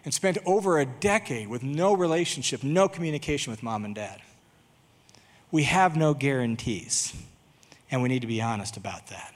and 0.04 0.14
spent 0.14 0.38
over 0.46 0.80
a 0.80 0.86
decade 0.86 1.48
with 1.48 1.64
no 1.64 1.96
relationship, 1.96 2.64
no 2.64 2.88
communication 2.88 3.52
with 3.52 3.64
mom 3.64 3.86
and 3.86 3.96
dad. 3.96 4.22
We 5.50 5.64
have 5.64 5.96
no 5.96 6.14
guarantees, 6.14 7.14
and 7.90 8.02
we 8.02 8.10
need 8.10 8.22
to 8.22 8.28
be 8.28 8.42
honest 8.42 8.76
about 8.76 9.08
that. 9.08 9.34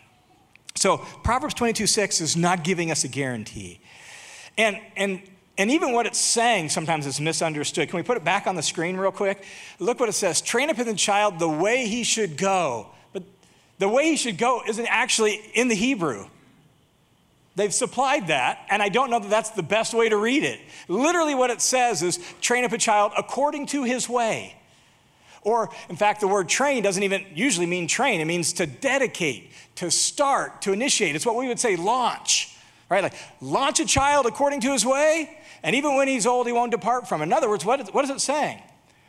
So, 0.76 0.98
Proverbs 1.24 1.54
22 1.54 1.88
6 1.88 2.22
is 2.22 2.36
not 2.36 2.64
giving 2.64 2.92
us 2.92 3.04
a 3.06 3.08
guarantee. 3.08 3.80
And, 4.58 4.80
and 4.98 5.22
and 5.62 5.70
even 5.70 5.92
what 5.92 6.08
it's 6.08 6.18
saying 6.18 6.70
sometimes 6.70 7.06
is 7.06 7.22
misunderstood. 7.22 7.88
Can 7.88 7.98
we 7.98 8.02
put 8.02 8.18
it 8.18 8.24
back 8.24 8.48
on 8.48 8.56
the 8.56 8.64
screen 8.64 8.98
real 8.98 9.12
quick? 9.12 9.44
Look 9.78 10.00
what 10.00 10.10
it 10.10 10.14
says 10.14 10.42
train 10.42 10.72
up 10.72 10.78
the 10.78 10.96
child 10.96 11.38
the 11.38 11.48
way 11.48 11.86
he 11.86 12.04
should 12.04 12.36
go. 12.36 12.88
But 13.14 13.22
the 13.78 13.88
way 13.88 14.06
he 14.06 14.18
should 14.18 14.40
go 14.40 14.64
isn't 14.68 14.88
actually 14.88 15.40
in 15.54 15.68
the 15.68 15.76
Hebrew. 15.76 16.26
They've 17.56 17.72
supplied 17.72 18.30
that, 18.30 18.66
and 18.72 18.82
I 18.82 18.90
don't 18.90 19.12
know 19.12 19.20
that 19.20 19.30
that's 19.30 19.52
the 19.52 19.62
best 19.62 19.94
way 19.94 20.10
to 20.10 20.18
read 20.18 20.44
it. 20.44 20.60
Literally, 20.88 21.36
what 21.36 21.52
it 21.52 21.62
says 21.62 22.02
is 22.02 22.18
train 22.42 22.66
up 22.66 22.72
a 22.72 22.80
child 22.80 23.12
according 23.16 23.68
to 23.68 23.84
his 23.84 24.10
way. 24.10 24.56
Or, 25.44 25.70
in 25.90 25.96
fact, 25.96 26.22
the 26.22 26.28
word 26.28 26.50
train 26.50 26.82
doesn't 26.82 27.04
even 27.04 27.24
usually 27.36 27.68
mean 27.68 27.88
train, 27.88 28.20
it 28.20 28.26
means 28.26 28.54
to 28.54 28.66
dedicate, 28.66 29.52
to 29.76 29.92
start, 29.92 30.64
to 30.64 30.74
initiate. 30.74 31.16
It's 31.16 31.26
what 31.26 31.36
we 31.36 31.48
would 31.48 31.60
say 31.60 31.76
launch, 31.76 32.58
right? 32.90 33.04
Like 33.04 33.14
launch 33.42 33.80
a 33.80 33.86
child 33.86 34.26
according 34.26 34.62
to 34.62 34.72
his 34.72 34.84
way, 34.84 35.38
and 35.64 35.76
even 35.76 35.96
when 35.96 36.08
he's 36.08 36.26
old, 36.26 36.48
he 36.48 36.54
won't 36.54 36.72
depart 36.72 37.08
from. 37.08 37.22
In 37.22 37.32
other 37.32 37.50
words, 37.50 37.64
what 37.64 37.80
is, 37.80 37.90
what 37.90 38.04
is 38.04 38.12
it 38.12 38.22
saying? 38.22 38.62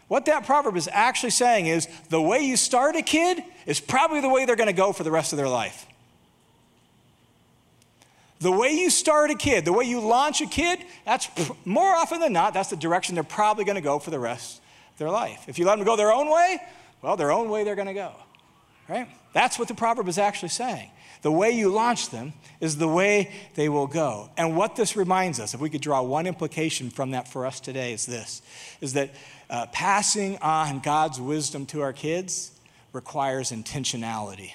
What 0.09 0.27
that 0.27 0.45
proverb 0.45 0.77
is 0.77 0.89
actually 0.93 1.31
saying 1.31 1.67
is 1.67 1.89
the 2.11 2.21
way 2.21 2.41
you 2.41 2.57
start 2.57 2.97
a 2.97 3.03
kid 3.03 3.43
is 3.65 3.81
probably 3.81 4.21
the 4.21 4.29
way 4.29 4.45
they're 4.45 4.57
going 4.57 4.67
to 4.67 4.75
go 4.75 4.93
for 4.93 5.05
the 5.05 5.11
rest 5.11 5.33
of 5.33 5.39
their 5.39 5.49
life. 5.49 5.87
The 8.41 8.53
way 8.53 8.73
you 8.73 8.91
start 8.91 9.31
a 9.31 9.35
kid, 9.37 9.65
the 9.65 9.73
way 9.73 9.85
you 9.85 10.01
launch 10.01 10.41
a 10.41 10.47
kid, 10.47 10.81
that's 11.07 11.29
more 11.65 11.95
often 11.95 12.21
than 12.21 12.33
not, 12.33 12.53
that's 12.53 12.71
the 12.71 12.77
direction 12.77 13.15
they're 13.15 13.25
probably 13.25 13.65
going 13.65 13.77
to 13.77 13.81
go 13.81 13.99
for 13.99 14.11
the 14.11 14.19
rest 14.19 14.61
of 14.93 14.99
their 14.99 15.11
life. 15.11 15.45
If 15.49 15.59
you 15.59 15.65
let 15.65 15.77
them 15.77 15.87
go 15.87 15.97
their 15.97 16.13
own 16.13 16.29
way, 16.29 16.61
well, 17.01 17.17
their 17.17 17.33
own 17.33 17.49
way 17.49 17.65
they're 17.65 17.77
going 17.77 17.87
to 17.87 17.95
go. 17.95 18.13
Right? 18.89 19.09
That's 19.33 19.59
what 19.59 19.69
the 19.69 19.75
proverb 19.75 20.09
is 20.09 20.19
actually 20.19 20.51
saying. 20.51 20.91
The 21.23 21.33
way 21.33 21.53
you 21.53 21.69
launch 21.69 22.11
them 22.11 22.33
is 22.61 22.77
the 22.77 22.89
way 22.89 23.33
they 23.55 23.69
will 23.69 23.87
go. 23.87 24.31
And 24.37 24.57
what 24.57 24.77
this 24.77 24.97
reminds 24.97 25.41
us, 25.41 25.55
if 25.55 25.61
we 25.61 25.71
could 25.71 25.81
draw 25.81 26.03
one 26.03 26.27
implication 26.27 26.91
from 26.91 27.13
that 27.13 27.29
for 27.29 27.47
us 27.47 27.61
today, 27.61 27.93
is 27.93 28.07
this 28.07 28.43
is 28.81 28.93
that 28.95 29.11
uh, 29.49 29.67
passing 29.73 30.39
on 30.39 30.81
God's 30.81 31.21
wisdom 31.21 31.67
to 31.67 31.81
our 31.81 31.93
kids 31.93 32.51
requires 32.93 33.53
intentionality. 33.53 34.53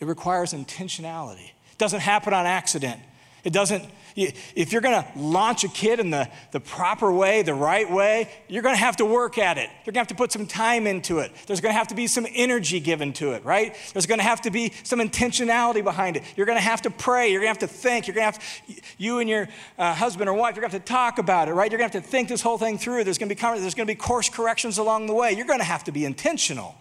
It 0.00 0.06
requires 0.06 0.52
intentionality. 0.52 1.50
It 1.72 1.78
doesn't 1.78 2.00
happen 2.00 2.32
on 2.32 2.46
accident. 2.46 3.00
It 3.44 3.52
doesn't, 3.52 3.84
if 4.16 4.72
you're 4.72 4.80
going 4.80 5.02
to 5.02 5.18
launch 5.18 5.64
a 5.64 5.68
kid 5.68 6.00
in 6.00 6.10
the, 6.10 6.28
the 6.52 6.60
proper 6.60 7.12
way, 7.12 7.42
the 7.42 7.54
right 7.54 7.90
way, 7.90 8.30
you're 8.48 8.62
going 8.62 8.74
to 8.74 8.80
have 8.80 8.96
to 8.96 9.04
work 9.04 9.38
at 9.38 9.58
it. 9.58 9.70
You're 9.84 9.92
going 9.92 9.94
to 9.94 10.00
have 10.00 10.06
to 10.08 10.14
put 10.14 10.32
some 10.32 10.46
time 10.46 10.86
into 10.86 11.18
it. 11.18 11.32
There's 11.46 11.60
going 11.60 11.72
to 11.72 11.78
have 11.78 11.88
to 11.88 11.94
be 11.94 12.06
some 12.06 12.26
energy 12.34 12.80
given 12.80 13.12
to 13.14 13.32
it, 13.32 13.44
right? 13.44 13.76
There's 13.92 14.06
going 14.06 14.18
to 14.18 14.24
have 14.24 14.40
to 14.42 14.50
be 14.50 14.72
some 14.82 15.00
intentionality 15.00 15.82
behind 15.84 16.16
it. 16.16 16.24
You're 16.36 16.46
going 16.46 16.58
to 16.58 16.64
have 16.64 16.82
to 16.82 16.90
pray. 16.90 17.30
You're 17.30 17.40
going 17.40 17.54
to 17.54 17.60
have 17.60 17.70
to 17.70 17.74
think. 17.74 18.06
You're 18.06 18.14
going 18.14 18.32
to 18.32 18.38
have 18.38 18.66
to, 18.66 18.74
you 18.98 19.18
and 19.18 19.28
your 19.28 19.48
uh, 19.78 19.94
husband 19.94 20.28
or 20.28 20.34
wife, 20.34 20.56
you're 20.56 20.62
going 20.62 20.70
to 20.70 20.76
have 20.76 20.84
to 20.84 20.92
talk 20.92 21.18
about 21.18 21.48
it, 21.48 21.52
right? 21.52 21.70
You're 21.70 21.78
going 21.78 21.90
to 21.90 21.96
have 21.96 22.04
to 22.04 22.10
think 22.10 22.28
this 22.28 22.42
whole 22.42 22.58
thing 22.58 22.78
through. 22.78 23.04
There's 23.04 23.18
going 23.18 23.28
to 23.28 23.34
be, 23.34 23.40
there's 23.40 23.74
going 23.74 23.86
to 23.86 23.92
be 23.92 23.98
course 23.98 24.28
corrections 24.28 24.78
along 24.78 25.06
the 25.06 25.14
way. 25.14 25.32
You're 25.32 25.46
going 25.46 25.60
to 25.60 25.64
have 25.64 25.84
to 25.84 25.92
be 25.92 26.04
intentional. 26.04 26.74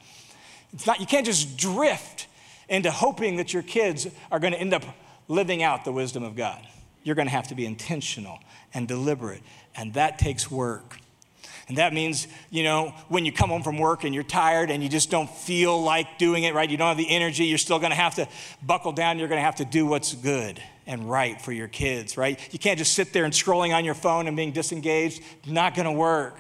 It's 0.73 0.85
not, 0.85 0.99
you 0.99 1.05
can't 1.05 1.25
just 1.25 1.57
drift 1.57 2.27
into 2.67 2.91
hoping 2.91 3.37
that 3.37 3.53
your 3.53 3.63
kids 3.63 4.07
are 4.31 4.39
going 4.39 4.53
to 4.53 4.59
end 4.59 4.73
up 4.73 4.83
living 5.27 5.63
out 5.63 5.85
the 5.85 5.91
wisdom 5.91 6.23
of 6.23 6.35
God. 6.35 6.65
You're 7.03 7.15
going 7.15 7.27
to 7.27 7.33
have 7.33 7.47
to 7.49 7.55
be 7.55 7.65
intentional 7.65 8.39
and 8.73 8.87
deliberate, 8.87 9.41
and 9.75 9.93
that 9.93 10.19
takes 10.19 10.49
work. 10.49 10.97
And 11.67 11.77
that 11.77 11.93
means, 11.93 12.27
you 12.49 12.63
know, 12.63 12.95
when 13.09 13.25
you 13.25 13.31
come 13.31 13.49
home 13.49 13.61
from 13.61 13.77
work 13.77 14.03
and 14.03 14.13
you're 14.13 14.23
tired 14.23 14.71
and 14.71 14.81
you 14.81 14.89
just 14.89 15.11
don't 15.11 15.29
feel 15.29 15.79
like 15.81 16.17
doing 16.17 16.43
it, 16.43 16.55
right? 16.55 16.67
You 16.67 16.77
don't 16.77 16.87
have 16.87 16.97
the 16.97 17.09
energy, 17.09 17.45
you're 17.45 17.59
still 17.59 17.77
going 17.77 17.91
to 17.91 17.95
have 17.95 18.15
to 18.15 18.27
buckle 18.63 18.91
down. 18.91 19.19
You're 19.19 19.27
going 19.27 19.37
to 19.37 19.45
have 19.45 19.57
to 19.57 19.65
do 19.65 19.85
what's 19.85 20.15
good 20.15 20.59
and 20.87 21.07
right 21.07 21.39
for 21.39 21.51
your 21.51 21.67
kids, 21.67 22.17
right? 22.17 22.39
You 22.51 22.57
can't 22.57 22.79
just 22.79 22.95
sit 22.95 23.13
there 23.13 23.23
and 23.23 23.31
scrolling 23.31 23.75
on 23.75 23.85
your 23.85 23.93
phone 23.93 24.27
and 24.27 24.35
being 24.35 24.51
disengaged. 24.51 25.21
Not 25.45 25.75
going 25.75 25.85
to 25.85 25.91
work 25.91 26.39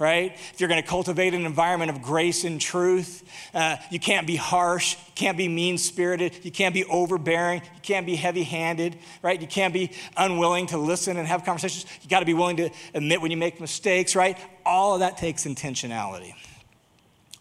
right? 0.00 0.32
If 0.32 0.58
you're 0.58 0.68
going 0.68 0.82
to 0.82 0.88
cultivate 0.88 1.34
an 1.34 1.44
environment 1.44 1.90
of 1.90 2.00
grace 2.00 2.44
and 2.44 2.58
truth, 2.58 3.22
uh, 3.54 3.76
you 3.90 4.00
can't 4.00 4.26
be 4.26 4.34
harsh, 4.34 4.94
you 4.94 5.12
can't 5.14 5.36
be 5.36 5.46
mean 5.46 5.76
spirited, 5.76 6.42
you 6.42 6.50
can't 6.50 6.74
be 6.74 6.84
overbearing, 6.86 7.60
you 7.60 7.80
can't 7.82 8.06
be 8.06 8.16
heavy 8.16 8.42
handed, 8.42 8.98
right? 9.22 9.40
You 9.40 9.46
can't 9.46 9.74
be 9.74 9.92
unwilling 10.16 10.68
to 10.68 10.78
listen 10.78 11.18
and 11.18 11.28
have 11.28 11.44
conversations. 11.44 11.84
You 12.02 12.08
got 12.08 12.20
to 12.20 12.26
be 12.26 12.34
willing 12.34 12.56
to 12.56 12.70
admit 12.94 13.20
when 13.20 13.30
you 13.30 13.36
make 13.36 13.60
mistakes, 13.60 14.16
right? 14.16 14.38
All 14.64 14.94
of 14.94 15.00
that 15.00 15.18
takes 15.18 15.44
intentionality. 15.44 16.32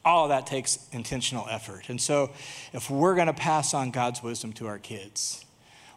All 0.03 0.25
of 0.25 0.29
that 0.29 0.45
takes 0.45 0.79
intentional 0.91 1.47
effort. 1.49 1.89
And 1.89 1.99
so, 1.99 2.31
if 2.73 2.89
we're 2.89 3.15
going 3.15 3.27
to 3.27 3.33
pass 3.33 3.73
on 3.73 3.91
God's 3.91 4.21
wisdom 4.21 4.53
to 4.53 4.67
our 4.67 4.79
kids, 4.79 5.45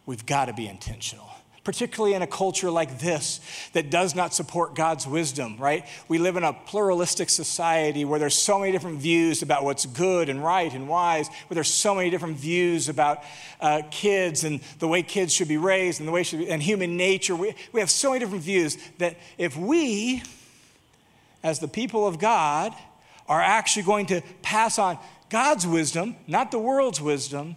we've 0.06 0.26
got 0.26 0.46
to 0.46 0.52
be 0.52 0.68
intentional 0.68 1.28
particularly 1.64 2.14
in 2.14 2.22
a 2.22 2.26
culture 2.26 2.70
like 2.70 2.98
this 2.98 3.40
that 3.72 3.88
does 3.88 4.14
not 4.14 4.34
support 4.34 4.74
God's 4.74 5.06
wisdom, 5.06 5.56
right? 5.58 5.86
We 6.08 6.18
live 6.18 6.36
in 6.36 6.42
a 6.42 6.52
pluralistic 6.52 7.30
society 7.30 8.04
where 8.04 8.18
there's 8.18 8.34
so 8.34 8.58
many 8.58 8.72
different 8.72 8.98
views 8.98 9.42
about 9.42 9.62
what's 9.62 9.86
good 9.86 10.28
and 10.28 10.42
right 10.42 10.72
and 10.72 10.88
wise, 10.88 11.28
where 11.46 11.54
there's 11.54 11.72
so 11.72 11.94
many 11.94 12.10
different 12.10 12.36
views 12.36 12.88
about 12.88 13.22
uh, 13.60 13.82
kids 13.90 14.42
and 14.42 14.60
the 14.80 14.88
way 14.88 15.02
kids 15.02 15.32
should 15.32 15.48
be 15.48 15.56
raised 15.56 16.00
and 16.00 16.08
the 16.08 16.12
way 16.12 16.24
should 16.24 16.40
be, 16.40 16.50
and 16.50 16.60
human 16.60 16.96
nature. 16.96 17.36
We, 17.36 17.54
we 17.72 17.78
have 17.78 17.90
so 17.90 18.10
many 18.10 18.20
different 18.20 18.42
views 18.42 18.76
that 18.98 19.16
if 19.38 19.56
we, 19.56 20.22
as 21.44 21.60
the 21.60 21.68
people 21.68 22.08
of 22.08 22.18
God, 22.18 22.74
are 23.28 23.40
actually 23.40 23.84
going 23.84 24.06
to 24.06 24.20
pass 24.42 24.80
on 24.80 24.98
God's 25.30 25.64
wisdom, 25.64 26.16
not 26.26 26.50
the 26.50 26.58
world's 26.58 27.00
wisdom, 27.00 27.54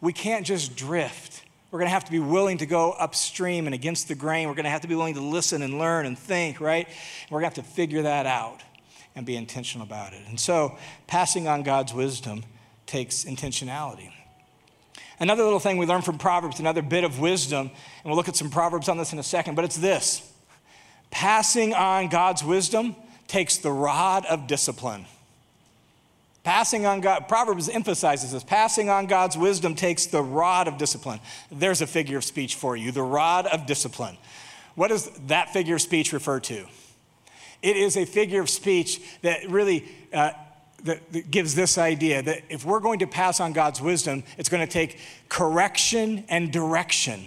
we 0.00 0.14
can't 0.14 0.46
just 0.46 0.74
drift 0.74 1.42
we're 1.72 1.78
going 1.78 1.88
to 1.88 1.94
have 1.94 2.04
to 2.04 2.12
be 2.12 2.20
willing 2.20 2.58
to 2.58 2.66
go 2.66 2.92
upstream 2.92 3.66
and 3.66 3.74
against 3.74 4.06
the 4.06 4.14
grain. 4.14 4.46
We're 4.46 4.54
going 4.54 4.64
to 4.64 4.70
have 4.70 4.82
to 4.82 4.88
be 4.88 4.94
willing 4.94 5.14
to 5.14 5.22
listen 5.22 5.62
and 5.62 5.78
learn 5.78 6.04
and 6.04 6.18
think, 6.18 6.60
right? 6.60 6.86
we're 7.30 7.40
going 7.40 7.50
to 7.50 7.56
have 7.60 7.66
to 7.66 7.72
figure 7.72 8.02
that 8.02 8.26
out 8.26 8.60
and 9.16 9.24
be 9.24 9.36
intentional 9.36 9.86
about 9.86 10.12
it. 10.12 10.20
And 10.28 10.38
so, 10.38 10.76
passing 11.06 11.48
on 11.48 11.62
God's 11.62 11.94
wisdom 11.94 12.44
takes 12.84 13.24
intentionality. 13.24 14.12
Another 15.18 15.44
little 15.44 15.60
thing 15.60 15.78
we 15.78 15.86
learn 15.86 16.02
from 16.02 16.18
Proverbs, 16.18 16.60
another 16.60 16.82
bit 16.82 17.04
of 17.04 17.18
wisdom, 17.18 17.70
and 17.70 18.04
we'll 18.04 18.16
look 18.16 18.28
at 18.28 18.36
some 18.36 18.50
Proverbs 18.50 18.90
on 18.90 18.98
this 18.98 19.14
in 19.14 19.18
a 19.18 19.22
second, 19.22 19.54
but 19.54 19.64
it's 19.64 19.78
this 19.78 20.30
passing 21.10 21.72
on 21.72 22.08
God's 22.08 22.44
wisdom 22.44 22.96
takes 23.28 23.56
the 23.56 23.72
rod 23.72 24.26
of 24.26 24.46
discipline. 24.46 25.06
Passing 26.44 26.86
on 26.86 27.00
God, 27.00 27.28
Proverbs 27.28 27.68
emphasizes 27.68 28.32
this. 28.32 28.42
Passing 28.42 28.88
on 28.88 29.06
God's 29.06 29.38
wisdom 29.38 29.74
takes 29.74 30.06
the 30.06 30.22
rod 30.22 30.66
of 30.66 30.76
discipline. 30.76 31.20
There's 31.50 31.80
a 31.80 31.86
figure 31.86 32.18
of 32.18 32.24
speech 32.24 32.56
for 32.56 32.76
you 32.76 32.90
the 32.90 33.02
rod 33.02 33.46
of 33.46 33.66
discipline. 33.66 34.16
What 34.74 34.88
does 34.88 35.08
that 35.28 35.52
figure 35.52 35.76
of 35.76 35.82
speech 35.82 36.12
refer 36.12 36.40
to? 36.40 36.66
It 37.62 37.76
is 37.76 37.96
a 37.96 38.04
figure 38.04 38.40
of 38.40 38.50
speech 38.50 39.00
that 39.22 39.48
really 39.48 39.88
uh, 40.12 40.32
that, 40.84 41.12
that 41.12 41.30
gives 41.30 41.54
this 41.54 41.78
idea 41.78 42.22
that 42.22 42.42
if 42.48 42.64
we're 42.64 42.80
going 42.80 42.98
to 43.00 43.06
pass 43.06 43.38
on 43.38 43.52
God's 43.52 43.80
wisdom, 43.80 44.24
it's 44.36 44.48
going 44.48 44.66
to 44.66 44.72
take 44.72 44.98
correction 45.28 46.24
and 46.28 46.52
direction. 46.52 47.26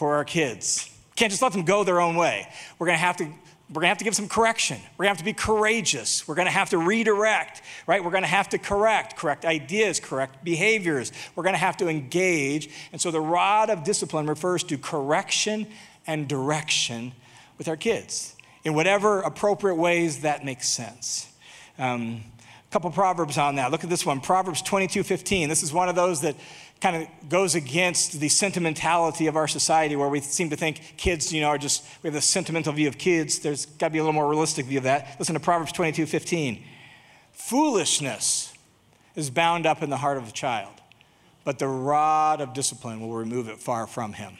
for 0.00 0.14
our 0.14 0.24
kids. 0.24 0.88
Can't 1.14 1.30
just 1.30 1.42
let 1.42 1.52
them 1.52 1.66
go 1.66 1.84
their 1.84 2.00
own 2.00 2.16
way. 2.16 2.48
We're 2.78 2.86
going 2.86 2.96
to 2.96 3.04
have 3.04 3.18
to 3.18 3.28
we're 3.70 3.82
going 3.82 3.84
to 3.84 3.88
have 3.90 3.98
to 3.98 4.04
give 4.04 4.16
some 4.16 4.26
correction. 4.26 4.78
We're 4.96 5.04
going 5.04 5.14
to 5.14 5.18
have 5.18 5.18
to 5.18 5.24
be 5.24 5.32
courageous. 5.32 6.26
We're 6.26 6.34
going 6.34 6.46
to 6.46 6.52
have 6.52 6.70
to 6.70 6.78
redirect, 6.78 7.62
right? 7.86 8.02
We're 8.02 8.10
going 8.10 8.24
to 8.24 8.28
have 8.28 8.48
to 8.48 8.58
correct, 8.58 9.16
correct 9.16 9.44
ideas, 9.44 10.00
correct 10.00 10.42
behaviors. 10.44 11.12
We're 11.36 11.44
going 11.44 11.54
to 11.54 11.60
have 11.60 11.76
to 11.76 11.88
engage. 11.88 12.68
And 12.90 13.00
so 13.00 13.12
the 13.12 13.20
rod 13.20 13.70
of 13.70 13.84
discipline 13.84 14.26
refers 14.26 14.64
to 14.64 14.76
correction 14.76 15.68
and 16.04 16.26
direction 16.26 17.12
with 17.58 17.68
our 17.68 17.76
kids 17.76 18.34
in 18.64 18.74
whatever 18.74 19.20
appropriate 19.20 19.76
ways 19.76 20.22
that 20.22 20.44
makes 20.44 20.68
sense. 20.68 21.32
Um, 21.78 22.22
a 22.68 22.72
couple 22.72 22.90
proverbs 22.90 23.38
on 23.38 23.54
that. 23.54 23.70
Look 23.70 23.84
at 23.84 23.90
this 23.90 24.04
one 24.04 24.20
Proverbs 24.20 24.62
22 24.62 25.04
15. 25.04 25.48
This 25.48 25.62
is 25.62 25.72
one 25.72 25.88
of 25.88 25.94
those 25.94 26.22
that 26.22 26.34
kind 26.80 26.96
of 26.96 27.28
goes 27.28 27.54
against 27.54 28.20
the 28.20 28.28
sentimentality 28.28 29.26
of 29.26 29.36
our 29.36 29.46
society 29.46 29.96
where 29.96 30.08
we 30.08 30.20
seem 30.20 30.48
to 30.50 30.56
think 30.56 30.94
kids, 30.96 31.32
you 31.32 31.40
know, 31.40 31.48
are 31.48 31.58
just, 31.58 31.84
we 32.02 32.08
have 32.08 32.16
a 32.16 32.22
sentimental 32.22 32.72
view 32.72 32.88
of 32.88 32.96
kids. 32.96 33.38
There's 33.38 33.66
got 33.66 33.88
to 33.88 33.92
be 33.92 33.98
a 33.98 34.02
little 34.02 34.14
more 34.14 34.28
realistic 34.28 34.66
view 34.66 34.78
of 34.78 34.84
that. 34.84 35.16
Listen 35.18 35.34
to 35.34 35.40
Proverbs 35.40 35.72
22 35.72 36.06
15. 36.06 36.62
Foolishness 37.32 38.54
is 39.14 39.30
bound 39.30 39.66
up 39.66 39.82
in 39.82 39.90
the 39.90 39.96
heart 39.98 40.16
of 40.16 40.28
a 40.28 40.32
child, 40.32 40.72
but 41.44 41.58
the 41.58 41.68
rod 41.68 42.40
of 42.40 42.54
discipline 42.54 43.00
will 43.00 43.12
remove 43.12 43.48
it 43.48 43.58
far 43.58 43.86
from 43.86 44.14
him. 44.14 44.38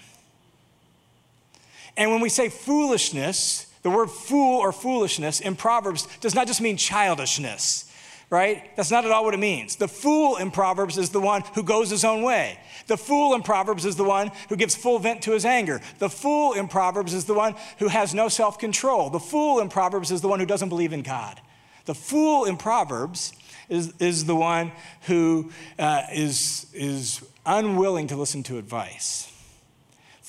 And 1.97 2.11
when 2.11 2.21
we 2.21 2.29
say 2.29 2.49
foolishness, 2.49 3.67
the 3.83 3.91
word 3.91 4.11
fool 4.11 4.61
or 4.61 4.73
foolishness 4.73 5.41
in 5.41 5.57
Proverbs 5.57 6.07
does 6.21 6.35
not 6.35 6.47
just 6.47 6.61
mean 6.61 6.77
childishness 6.77 7.90
right? 8.31 8.75
That's 8.77 8.93
not 8.93 9.05
at 9.05 9.11
all 9.11 9.25
what 9.25 9.35
it 9.35 9.41
means. 9.41 9.77
The 9.77 9.89
fool 9.89 10.37
in 10.37 10.53
Proverbs 10.53 10.97
is 10.97 11.11
the 11.11 11.21
one 11.21 11.43
who 11.55 11.65
goes 11.65 11.91
his 11.91 12.05
own 12.05 12.23
way. 12.23 12.59
The 12.87 12.97
fool 12.97 13.35
in 13.35 13.43
Proverbs 13.43 13.85
is 13.85 13.97
the 13.97 14.05
one 14.05 14.31
who 14.49 14.57
gives 14.57 14.77
full 14.77 15.01
vent 15.01 15.23
to 15.23 15.33
his 15.33 15.45
anger. 15.45 15.81
The 15.99 16.09
fool 16.09 16.53
in 16.53 16.69
Proverbs 16.69 17.13
is 17.13 17.25
the 17.25 17.35
one 17.35 17.57
who 17.79 17.89
has 17.89 18.15
no 18.15 18.29
self 18.29 18.59
control. 18.59 19.11
The 19.11 19.21
fool 19.21 19.59
in 19.59 19.69
Proverbs 19.69 20.13
is 20.13 20.21
the 20.21 20.29
one 20.29 20.39
who 20.39 20.47
doesn't 20.47 20.69
believe 20.69 20.93
in 20.93 21.03
God. 21.03 21.41
The 21.87 21.95
fool 21.95 22.45
in 22.45 22.57
Proverbs 22.57 23.33
is, 23.69 23.93
is 23.99 24.27
the 24.27 24.37
one 24.37 24.73
who 25.03 25.51
uh, 25.79 26.03
is 26.13 26.67
is 26.73 27.25
unwilling 27.47 28.07
to 28.09 28.17
listen 28.17 28.43
to 28.45 28.59
advice. 28.59 29.33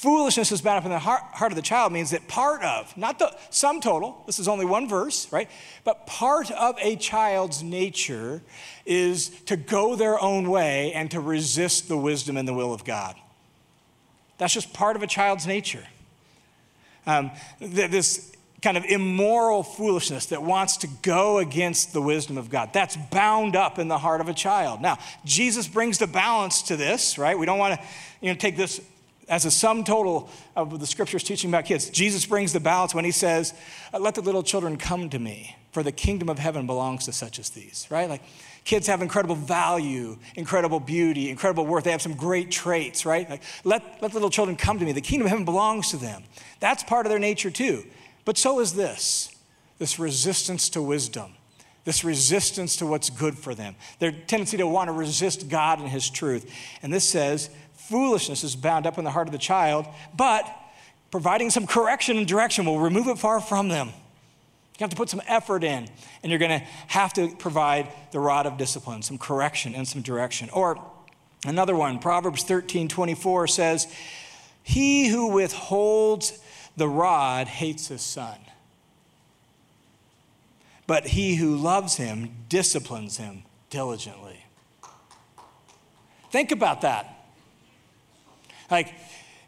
Foolishness 0.02 0.52
is 0.52 0.64
bound 0.64 0.80
up 0.80 0.86
in 0.86 0.90
the 0.90 0.98
heart, 0.98 1.22
heart, 1.34 1.52
of 1.52 1.56
the 1.56 1.62
child 1.62 1.94
means 1.94 2.10
that 2.10 2.28
part 2.28 2.64
of, 2.64 2.98
not 2.98 3.20
the 3.20 3.38
sum 3.52 3.80
total, 3.80 4.24
this 4.26 4.40
is 4.40 4.48
only 4.48 4.66
one 4.66 4.90
verse, 4.90 5.32
right? 5.32 5.48
But 5.84 6.08
part 6.08 6.50
of 6.50 6.76
a 6.82 6.96
child's 6.96 7.62
nature 7.62 8.42
is 8.84 9.30
to 9.42 9.56
go 9.56 9.96
their 9.96 10.20
own 10.20 10.50
way 10.50 10.92
and 10.94 11.12
to 11.12 11.20
resist 11.20 11.88
the 11.88 11.98
wisdom 11.98 12.36
and 12.36 12.48
the 12.48 12.54
will 12.56 12.74
of 12.74 12.84
God. 12.84 13.16
That's 14.40 14.56
just 14.56 14.74
part 14.74 14.96
of 14.96 15.04
a 15.04 15.08
child's 15.08 15.46
nature. 15.46 15.86
Um, 17.06 17.30
this 17.60 18.36
kind 18.64 18.78
of 18.78 18.86
immoral 18.86 19.62
foolishness 19.62 20.26
that 20.28 20.42
wants 20.42 20.78
to 20.78 20.88
go 21.04 21.38
against 21.38 21.94
the 21.94 22.02
wisdom 22.02 22.40
of 22.40 22.50
God. 22.50 22.72
That's 22.74 22.98
bound 23.12 23.56
up 23.56 23.78
in 23.78 23.88
the 23.88 24.00
heart 24.00 24.20
of 24.20 24.30
a 24.30 24.34
child. 24.34 24.82
Now, 24.82 24.98
Jesus 25.26 25.68
brings 25.68 26.00
the 26.00 26.08
balance 26.08 26.64
to 26.64 26.76
this, 26.76 27.20
right? 27.20 27.38
We 27.38 27.46
don't 27.46 27.60
want 27.60 27.80
to 27.80 27.88
you 28.20 28.30
know, 28.30 28.36
take 28.36 28.58
this 28.58 28.82
as 29.32 29.46
a 29.46 29.50
sum 29.50 29.86
total 29.86 30.30
of 30.58 30.78
the 30.82 30.86
scriptures 30.86 31.24
teaching 31.24 31.50
about 31.50 31.64
kids, 31.64 31.90
Jesus 31.90 32.26
brings 32.26 32.52
the 32.52 32.60
balance 32.60 32.94
when 32.94 33.06
he 33.06 33.12
says, 33.12 33.54
uh, 33.94 34.00
Let 34.00 34.14
the 34.14 34.22
little 34.22 34.44
children 34.44 34.78
come 34.78 35.10
to 35.10 35.18
me, 35.18 35.56
for 35.72 35.84
the 35.84 35.92
kingdom 35.94 36.28
of 36.28 36.38
heaven 36.38 36.68
belongs 36.68 37.06
to 37.06 37.14
such 37.14 37.40
as 37.40 37.50
these, 37.50 37.88
right? 37.90 38.10
Like 38.10 38.22
kids 38.66 38.88
have 38.88 39.02
incredible 39.02 39.36
value, 39.36 40.18
incredible 40.36 40.82
beauty, 40.82 41.30
incredible 41.30 41.66
worth. 41.66 41.86
They 41.86 41.92
have 41.92 42.02
some 42.02 42.16
great 42.16 42.52
traits, 42.52 43.06
right? 43.06 43.28
Like 43.28 43.42
let, 43.64 44.02
let 44.02 44.14
little 44.14 44.30
children 44.30 44.58
come 44.58 44.78
to 44.80 44.86
me. 44.86 44.92
The 44.92 45.00
kingdom 45.00 45.28
of 45.28 45.30
heaven 45.30 45.46
belongs 45.46 45.92
to 45.92 45.98
them. 45.98 46.24
That's 46.60 46.84
part 46.84 47.06
of 47.06 47.10
their 47.10 47.18
nature 47.18 47.50
too. 47.50 47.86
But 48.26 48.38
so 48.38 48.60
is 48.60 48.74
this 48.74 49.34
this 49.80 49.98
resistance 49.98 50.70
to 50.70 50.82
wisdom 50.82 51.34
this 51.84 52.04
resistance 52.04 52.76
to 52.78 52.86
what's 52.86 53.10
good 53.10 53.36
for 53.36 53.56
them, 53.56 53.76
their 53.98 54.12
tendency 54.12 54.58
to 54.58 54.68
want 54.68 54.88
to 54.88 54.92
resist 54.92 55.50
God 55.50 55.80
and 55.80 55.90
His 55.90 56.10
truth. 56.10 56.52
And 56.84 56.94
this 56.94 57.08
says, 57.08 57.50
foolishness 57.90 58.44
is 58.44 58.56
bound 58.56 58.86
up 58.86 58.98
in 58.98 59.04
the 59.04 59.12
heart 59.12 59.28
of 59.28 59.32
the 59.32 59.38
child, 59.38 59.86
but 60.16 60.46
providing 61.12 61.50
some 61.50 61.68
correction 61.68 62.18
and 62.18 62.28
direction 62.28 62.66
will 62.66 62.80
remove 62.80 63.08
it 63.08 63.18
far 63.18 63.40
from 63.40 63.68
them. 63.68 63.88
You 63.88 64.84
have 64.86 64.90
to 64.90 64.96
put 64.96 65.10
some 65.10 65.22
effort 65.28 65.64
in, 65.64 65.88
and 66.24 66.32
you're 66.32 66.40
going 66.40 66.60
to 66.60 66.66
have 66.88 67.14
to 67.14 67.36
provide 67.36 67.90
the 68.12 68.20
rod 68.20 68.48
of 68.48 68.58
discipline, 68.58 69.04
some 69.04 69.18
correction 69.18 69.76
and 69.76 69.88
some 69.88 70.02
direction. 70.02 70.50
Or 70.52 70.82
another 71.46 71.76
one, 71.76 72.00
Proverbs 72.00 72.44
13 72.44 72.88
24 72.88 73.48
says, 73.48 73.88
He 74.64 75.08
who 75.08 75.28
withholds 75.28 76.40
the 76.78 76.88
rod 76.88 77.48
hates 77.48 77.90
his 77.90 78.02
son, 78.02 78.38
but 80.88 81.08
he 81.08 81.36
who 81.36 81.56
loves 81.56 81.98
him 81.98 82.32
disciplines 82.50 83.18
him 83.18 83.44
diligently. 83.70 84.46
Think 86.32 86.52
about 86.52 86.82
that. 86.82 87.21
Like, 88.72 88.94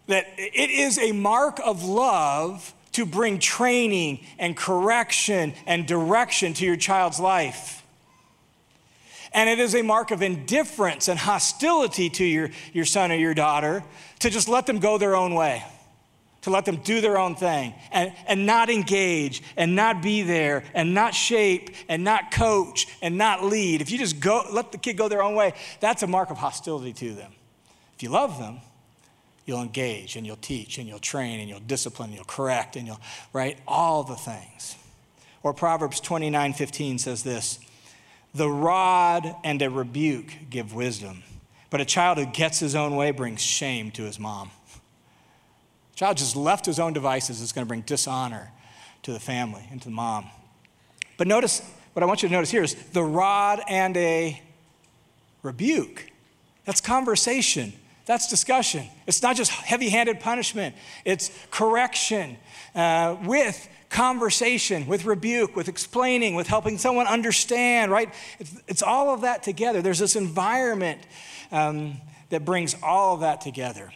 that 0.08 0.28
it 0.38 0.70
is 0.70 1.00
a 1.00 1.14
mark 1.14 1.60
of 1.64 1.84
love 1.84 2.74
to 2.92 3.06
bring 3.06 3.40
training 3.40 4.24
and 4.38 4.56
correction 4.56 5.54
and 5.66 5.88
direction 5.88 6.54
to 6.54 6.66
your 6.66 6.76
child's 6.76 7.20
life. 7.20 7.84
And 9.34 9.50
it 9.50 9.60
is 9.60 9.74
a 9.74 9.82
mark 9.82 10.12
of 10.12 10.22
indifference 10.22 11.08
and 11.08 11.18
hostility 11.18 12.10
to 12.12 12.24
your, 12.24 12.52
your 12.72 12.86
son 12.86 13.12
or 13.12 13.16
your 13.16 13.34
daughter 13.34 13.84
to 14.20 14.30
just 14.30 14.48
let 14.48 14.68
them 14.68 14.78
go 14.78 15.00
their 15.00 15.16
own 15.16 15.34
way, 15.34 15.64
to 16.42 16.52
let 16.52 16.66
them 16.66 16.76
do 16.84 17.02
their 17.02 17.18
own 17.18 17.36
thing 17.36 17.74
and, 17.92 18.14
and 18.28 18.46
not 18.46 18.70
engage 18.70 19.42
and 19.58 19.76
not 19.76 20.04
be 20.04 20.22
there 20.22 20.64
and 20.76 20.94
not 20.94 21.16
shape 21.16 21.72
and 21.90 22.04
not 22.04 22.32
coach 22.32 22.86
and 23.02 23.18
not 23.18 23.44
lead. 23.44 23.82
If 23.82 23.90
you 23.90 23.98
just 23.98 24.20
go, 24.20 24.46
let 24.52 24.72
the 24.72 24.78
kid 24.78 24.98
go 24.98 25.10
their 25.10 25.24
own 25.24 25.34
way, 25.34 25.56
that's 25.80 26.04
a 26.04 26.08
mark 26.08 26.30
of 26.30 26.38
hostility 26.38 26.94
to 26.94 27.16
them. 27.16 27.32
If 27.96 28.04
you 28.04 28.10
love 28.10 28.38
them, 28.38 28.60
you'll 29.46 29.62
engage 29.62 30.16
and 30.16 30.26
you'll 30.26 30.36
teach 30.38 30.78
and 30.78 30.88
you'll 30.88 31.00
train 31.00 31.40
and 31.40 31.50
you'll 31.50 31.60
discipline 31.60 32.10
and 32.10 32.16
you'll 32.16 32.26
correct 32.26 32.76
and 32.76 32.88
you'll, 32.88 33.00
right? 33.34 33.58
All 33.68 34.04
the 34.04 34.16
things. 34.16 34.76
Or 35.42 35.54
Proverbs 35.54 36.00
29 36.00 36.54
15 36.54 36.98
says 37.00 37.24
this 37.24 37.60
The 38.34 38.50
rod 38.50 39.36
and 39.44 39.62
a 39.62 39.70
rebuke 39.70 40.34
give 40.50 40.74
wisdom, 40.74 41.24
but 41.70 41.82
a 41.82 41.86
child 41.86 42.18
who 42.18 42.26
gets 42.26 42.60
his 42.60 42.76
own 42.76 42.96
way 42.96 43.12
brings 43.12 43.42
shame 43.42 43.92
to 43.92 44.04
his 44.04 44.20
mom. 44.20 44.52
A 45.94 45.96
child 45.96 46.18
just 46.18 46.36
left 46.36 46.66
his 46.66 46.80
own 46.80 46.94
devices 46.94 47.42
is 47.42 47.52
going 47.52 47.66
to 47.66 47.68
bring 47.68 47.82
dishonor 47.82 48.52
to 49.04 49.12
the 49.12 49.20
family 49.20 49.68
and 49.70 49.82
to 49.82 49.90
the 49.90 49.96
mom. 49.96 50.30
But 51.18 51.28
notice, 51.28 51.62
what 51.92 52.02
I 52.02 52.06
want 52.06 52.24
you 52.24 52.30
to 52.30 52.34
notice 52.34 52.50
here 52.50 52.64
is 52.64 52.74
the 52.74 53.04
rod 53.04 53.62
and 53.68 53.96
a 53.98 54.42
rebuke. 55.44 56.10
That's 56.66 56.82
conversation. 56.82 57.74
That's 58.06 58.28
discussion. 58.28 58.86
It's 59.08 59.22
not 59.22 59.36
just 59.36 59.52
heavy 59.52 59.90
handed 59.90 60.20
punishment, 60.20 60.76
it's 61.06 61.32
correction 61.52 62.38
uh, 62.76 63.18
with 63.24 63.70
conversation, 63.90 64.88
with 64.88 65.06
rebuke, 65.06 65.56
with 65.56 65.70
explaining, 65.70 66.36
with 66.36 66.48
helping 66.48 66.78
someone 66.78 67.08
understand, 67.08 67.92
right? 67.92 68.12
It's, 68.40 68.62
it's 68.68 68.84
all 68.84 69.14
of 69.14 69.22
that 69.22 69.44
together. 69.44 69.82
There's 69.82 70.00
this 70.00 70.16
environment 70.16 71.00
um, 71.52 72.02
that 72.30 72.44
brings 72.44 72.76
all 72.82 73.14
of 73.14 73.22
that 73.22 73.40
together. 73.42 73.92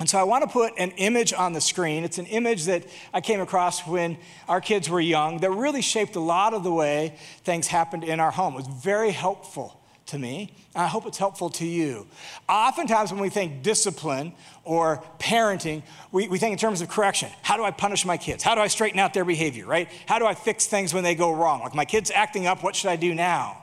And 0.00 0.08
so 0.08 0.18
I 0.18 0.22
want 0.22 0.44
to 0.44 0.48
put 0.48 0.72
an 0.78 0.92
image 0.92 1.32
on 1.32 1.52
the 1.52 1.60
screen. 1.60 2.04
It's 2.04 2.18
an 2.18 2.26
image 2.26 2.66
that 2.66 2.84
I 3.12 3.20
came 3.20 3.40
across 3.40 3.86
when 3.86 4.16
our 4.48 4.60
kids 4.60 4.88
were 4.88 5.00
young 5.00 5.38
that 5.40 5.50
really 5.50 5.82
shaped 5.82 6.16
a 6.16 6.20
lot 6.20 6.54
of 6.54 6.62
the 6.62 6.72
way 6.72 7.14
things 7.44 7.66
happened 7.66 8.04
in 8.04 8.20
our 8.20 8.30
home. 8.30 8.54
It 8.54 8.58
was 8.58 8.68
very 8.68 9.10
helpful 9.10 9.77
to 10.08 10.18
me. 10.18 10.52
And 10.74 10.84
I 10.84 10.86
hope 10.86 11.06
it's 11.06 11.18
helpful 11.18 11.50
to 11.50 11.66
you. 11.66 12.06
Oftentimes, 12.48 13.12
when 13.12 13.20
we 13.20 13.28
think 13.28 13.62
discipline 13.62 14.32
or 14.64 15.02
parenting, 15.18 15.82
we, 16.12 16.28
we 16.28 16.38
think 16.38 16.52
in 16.52 16.58
terms 16.58 16.80
of 16.80 16.88
correction. 16.88 17.30
How 17.42 17.56
do 17.56 17.64
I 17.64 17.70
punish 17.70 18.04
my 18.04 18.16
kids? 18.16 18.42
How 18.42 18.54
do 18.54 18.60
I 18.60 18.68
straighten 18.68 18.98
out 18.98 19.14
their 19.14 19.24
behavior, 19.24 19.66
right? 19.66 19.88
How 20.06 20.18
do 20.18 20.26
I 20.26 20.34
fix 20.34 20.66
things 20.66 20.92
when 20.92 21.04
they 21.04 21.14
go 21.14 21.32
wrong? 21.32 21.60
Like 21.60 21.74
my 21.74 21.84
kid's 21.84 22.10
acting 22.10 22.46
up, 22.46 22.62
what 22.62 22.74
should 22.74 22.90
I 22.90 22.96
do 22.96 23.14
now? 23.14 23.62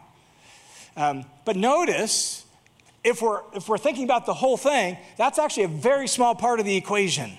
Um, 0.96 1.26
but 1.44 1.56
notice, 1.56 2.46
if 3.04 3.22
we're, 3.22 3.42
if 3.54 3.68
we're 3.68 3.78
thinking 3.78 4.06
about 4.06 4.26
the 4.26 4.34
whole 4.34 4.58
thing, 4.58 4.98
that's 5.18 5.40
actually 5.40 5.64
a 5.64 5.70
very 5.70 6.08
small 6.08 6.36
part 6.36 6.60
of 6.60 6.66
the 6.66 6.76
equation. 6.76 7.32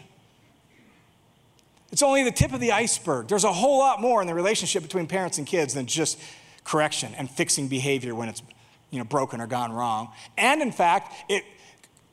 It's 1.92 2.02
only 2.02 2.24
the 2.24 2.32
tip 2.32 2.52
of 2.52 2.60
the 2.60 2.72
iceberg. 2.72 3.28
There's 3.28 3.44
a 3.44 3.52
whole 3.52 3.78
lot 3.78 4.00
more 4.00 4.20
in 4.20 4.26
the 4.26 4.34
relationship 4.34 4.82
between 4.82 5.06
parents 5.06 5.38
and 5.38 5.46
kids 5.46 5.74
than 5.74 5.86
just 5.86 6.20
correction 6.64 7.14
and 7.16 7.30
fixing 7.30 7.68
behavior 7.68 8.14
when 8.14 8.28
it's 8.28 8.42
you 8.90 8.98
know, 8.98 9.04
broken 9.04 9.40
or 9.40 9.46
gone 9.46 9.72
wrong. 9.72 10.12
And 10.36 10.62
in 10.62 10.72
fact, 10.72 11.12
it, 11.28 11.44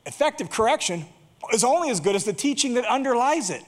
effective 0.06 0.50
correction 0.50 1.04
is 1.52 1.64
only 1.64 1.90
as 1.90 2.00
good 2.00 2.16
as 2.16 2.24
the 2.24 2.32
teaching 2.32 2.74
that 2.74 2.84
underlies 2.84 3.50
it. 3.50 3.62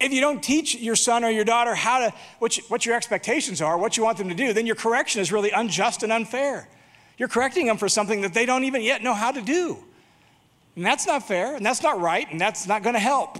If 0.00 0.12
you 0.12 0.20
don't 0.20 0.42
teach 0.42 0.74
your 0.76 0.96
son 0.96 1.24
or 1.24 1.30
your 1.30 1.44
daughter 1.44 1.74
how 1.74 1.98
to, 1.98 2.14
what, 2.38 2.56
you, 2.56 2.62
what 2.68 2.86
your 2.86 2.96
expectations 2.96 3.60
are, 3.60 3.76
what 3.76 3.96
you 3.96 4.02
want 4.02 4.18
them 4.18 4.30
to 4.30 4.34
do, 4.34 4.52
then 4.52 4.66
your 4.66 4.76
correction 4.76 5.20
is 5.20 5.30
really 5.30 5.50
unjust 5.50 6.02
and 6.02 6.10
unfair. 6.10 6.68
You're 7.18 7.28
correcting 7.28 7.66
them 7.66 7.76
for 7.76 7.88
something 7.88 8.22
that 8.22 8.32
they 8.32 8.46
don't 8.46 8.64
even 8.64 8.80
yet 8.80 9.02
know 9.02 9.12
how 9.12 9.30
to 9.30 9.42
do. 9.42 9.76
And 10.74 10.86
that's 10.86 11.06
not 11.06 11.28
fair, 11.28 11.54
and 11.54 11.66
that's 11.66 11.82
not 11.82 12.00
right, 12.00 12.26
and 12.30 12.40
that's 12.40 12.66
not 12.66 12.82
going 12.82 12.94
to 12.94 13.00
help. 13.00 13.36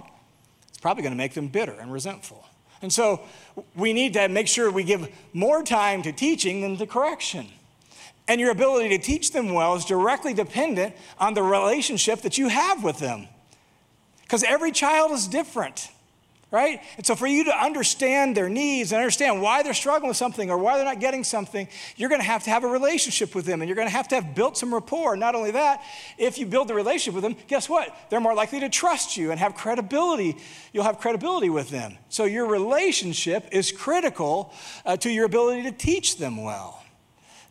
It's 0.67 0.77
probably 0.77 1.01
going 1.01 1.13
to 1.13 1.17
make 1.17 1.33
them 1.33 1.47
bitter 1.47 1.71
and 1.71 1.91
resentful. 1.91 2.45
And 2.83 2.93
so 2.93 3.21
we 3.75 3.93
need 3.93 4.13
to 4.13 4.27
make 4.27 4.47
sure 4.47 4.69
we 4.69 4.83
give 4.83 5.09
more 5.33 5.63
time 5.63 6.03
to 6.03 6.11
teaching 6.11 6.61
than 6.61 6.77
to 6.77 6.85
correction. 6.85 7.47
And 8.27 8.39
your 8.39 8.51
ability 8.51 8.89
to 8.89 8.97
teach 8.97 9.31
them 9.31 9.53
well 9.53 9.75
is 9.75 9.85
directly 9.85 10.33
dependent 10.33 10.95
on 11.19 11.33
the 11.33 11.43
relationship 11.43 12.21
that 12.21 12.37
you 12.37 12.47
have 12.47 12.83
with 12.83 12.99
them. 12.99 13.27
Because 14.21 14.43
every 14.43 14.71
child 14.71 15.11
is 15.11 15.27
different 15.27 15.89
right? 16.51 16.81
And 16.97 17.05
so, 17.05 17.15
for 17.15 17.25
you 17.25 17.45
to 17.45 17.57
understand 17.57 18.35
their 18.35 18.49
needs 18.49 18.91
and 18.91 18.99
understand 18.99 19.41
why 19.41 19.63
they're 19.63 19.73
struggling 19.73 20.09
with 20.09 20.17
something 20.17 20.51
or 20.51 20.57
why 20.57 20.75
they're 20.75 20.85
not 20.85 20.99
getting 20.99 21.23
something, 21.23 21.67
you're 21.95 22.09
going 22.09 22.21
to 22.21 22.27
have 22.27 22.43
to 22.43 22.49
have 22.49 22.65
a 22.65 22.67
relationship 22.67 23.33
with 23.33 23.45
them 23.45 23.61
and 23.61 23.69
you're 23.69 23.75
going 23.75 23.87
to 23.87 23.93
have 23.93 24.09
to 24.09 24.15
have 24.15 24.35
built 24.35 24.57
some 24.57 24.73
rapport. 24.73 25.15
Not 25.15 25.33
only 25.33 25.51
that, 25.51 25.81
if 26.17 26.37
you 26.37 26.45
build 26.45 26.67
the 26.67 26.75
relationship 26.75 27.15
with 27.15 27.23
them, 27.23 27.41
guess 27.47 27.69
what? 27.69 27.95
They're 28.09 28.19
more 28.19 28.35
likely 28.35 28.59
to 28.59 28.69
trust 28.69 29.15
you 29.15 29.31
and 29.31 29.39
have 29.39 29.55
credibility. 29.55 30.35
You'll 30.73 30.83
have 30.83 30.99
credibility 30.99 31.49
with 31.49 31.69
them. 31.69 31.97
So, 32.09 32.25
your 32.25 32.45
relationship 32.45 33.47
is 33.51 33.71
critical 33.71 34.53
uh, 34.85 34.97
to 34.97 35.09
your 35.09 35.25
ability 35.25 35.63
to 35.63 35.71
teach 35.71 36.17
them 36.17 36.43
well. 36.43 36.83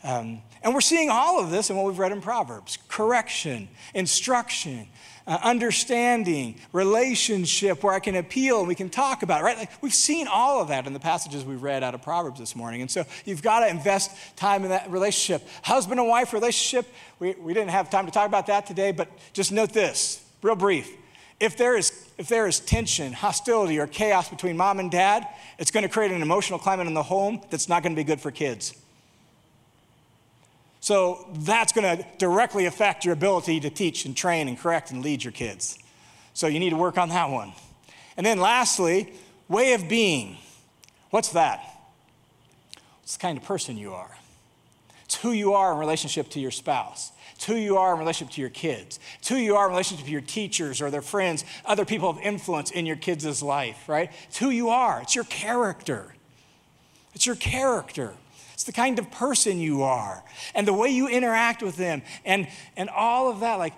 Um, 0.04 0.42
and 0.62 0.74
we're 0.74 0.80
seeing 0.80 1.08
all 1.10 1.40
of 1.40 1.50
this 1.50 1.70
in 1.70 1.76
what 1.76 1.86
we've 1.86 1.98
read 1.98 2.12
in 2.12 2.20
Proverbs 2.20 2.78
correction, 2.88 3.68
instruction, 3.94 4.88
uh, 5.26 5.38
understanding, 5.42 6.56
relationship 6.72 7.82
where 7.82 7.94
I 7.94 8.00
can 8.00 8.16
appeal 8.16 8.58
and 8.58 8.68
we 8.68 8.74
can 8.74 8.90
talk 8.90 9.22
about 9.22 9.40
it, 9.40 9.44
right? 9.44 9.56
Like 9.56 9.82
we've 9.82 9.94
seen 9.94 10.26
all 10.26 10.60
of 10.60 10.68
that 10.68 10.86
in 10.86 10.92
the 10.92 11.00
passages 11.00 11.44
we've 11.44 11.62
read 11.62 11.82
out 11.82 11.94
of 11.94 12.02
Proverbs 12.02 12.40
this 12.40 12.56
morning. 12.56 12.80
And 12.82 12.90
so 12.90 13.04
you've 13.24 13.42
got 13.42 13.60
to 13.60 13.68
invest 13.68 14.10
time 14.36 14.64
in 14.64 14.70
that 14.70 14.90
relationship. 14.90 15.46
Husband 15.62 16.00
and 16.00 16.08
wife 16.08 16.32
relationship, 16.32 16.86
we, 17.18 17.34
we 17.34 17.54
didn't 17.54 17.70
have 17.70 17.90
time 17.90 18.06
to 18.06 18.12
talk 18.12 18.26
about 18.26 18.46
that 18.48 18.66
today, 18.66 18.92
but 18.92 19.08
just 19.32 19.52
note 19.52 19.72
this, 19.72 20.24
real 20.42 20.56
brief. 20.56 20.90
If 21.38 21.56
there 21.56 21.76
is 21.76 22.06
if 22.18 22.28
there 22.28 22.46
is 22.46 22.60
tension, 22.60 23.14
hostility, 23.14 23.78
or 23.78 23.86
chaos 23.86 24.28
between 24.28 24.54
mom 24.54 24.78
and 24.78 24.90
dad, 24.90 25.26
it's 25.58 25.70
going 25.70 25.84
to 25.84 25.88
create 25.88 26.12
an 26.12 26.20
emotional 26.20 26.58
climate 26.58 26.86
in 26.86 26.92
the 26.92 27.02
home 27.02 27.40
that's 27.48 27.66
not 27.66 27.82
going 27.82 27.94
to 27.94 27.96
be 27.96 28.04
good 28.04 28.20
for 28.20 28.30
kids. 28.30 28.74
So 30.80 31.28
that's 31.34 31.72
going 31.72 31.98
to 31.98 32.06
directly 32.18 32.66
affect 32.66 33.04
your 33.04 33.12
ability 33.12 33.60
to 33.60 33.70
teach 33.70 34.06
and 34.06 34.16
train 34.16 34.48
and 34.48 34.58
correct 34.58 34.90
and 34.90 35.02
lead 35.02 35.22
your 35.22 35.32
kids. 35.32 35.78
So 36.32 36.46
you 36.46 36.58
need 36.58 36.70
to 36.70 36.76
work 36.76 36.96
on 36.96 37.10
that 37.10 37.30
one. 37.30 37.52
And 38.16 38.24
then 38.24 38.40
lastly, 38.40 39.12
way 39.48 39.74
of 39.74 39.88
being. 39.88 40.38
What's 41.10 41.30
that? 41.30 41.62
It's 43.02 43.16
the 43.16 43.20
kind 43.20 43.36
of 43.36 43.44
person 43.44 43.76
you 43.76 43.92
are. 43.92 44.16
It's 45.04 45.16
who 45.16 45.32
you 45.32 45.52
are 45.54 45.72
in 45.72 45.78
relationship 45.78 46.30
to 46.30 46.40
your 46.40 46.52
spouse. 46.52 47.12
It's 47.34 47.44
who 47.44 47.56
you 47.56 47.76
are 47.78 47.92
in 47.94 47.98
relationship 47.98 48.34
to 48.34 48.40
your 48.40 48.50
kids. 48.50 49.00
It's 49.18 49.28
who 49.28 49.36
you 49.36 49.56
are 49.56 49.66
in 49.66 49.70
relationship 49.72 50.06
to 50.06 50.12
your 50.12 50.20
teachers 50.20 50.80
or 50.80 50.90
their 50.90 51.02
friends, 51.02 51.44
other 51.64 51.84
people 51.84 52.08
of 52.08 52.18
influence 52.18 52.70
in 52.70 52.86
your 52.86 52.96
kids' 52.96 53.42
life, 53.42 53.88
right? 53.88 54.12
It's 54.28 54.38
who 54.38 54.50
you 54.50 54.68
are. 54.68 55.00
It's 55.02 55.14
your 55.14 55.24
character. 55.24 56.14
It's 57.14 57.26
your 57.26 57.36
character. 57.36 58.14
It's 58.60 58.66
the 58.66 58.72
kind 58.72 58.98
of 58.98 59.10
person 59.10 59.58
you 59.58 59.84
are 59.84 60.22
and 60.54 60.68
the 60.68 60.74
way 60.74 60.90
you 60.90 61.08
interact 61.08 61.62
with 61.62 61.78
them 61.78 62.02
and, 62.26 62.46
and 62.76 62.90
all 62.90 63.30
of 63.30 63.40
that. 63.40 63.54
Like, 63.54 63.72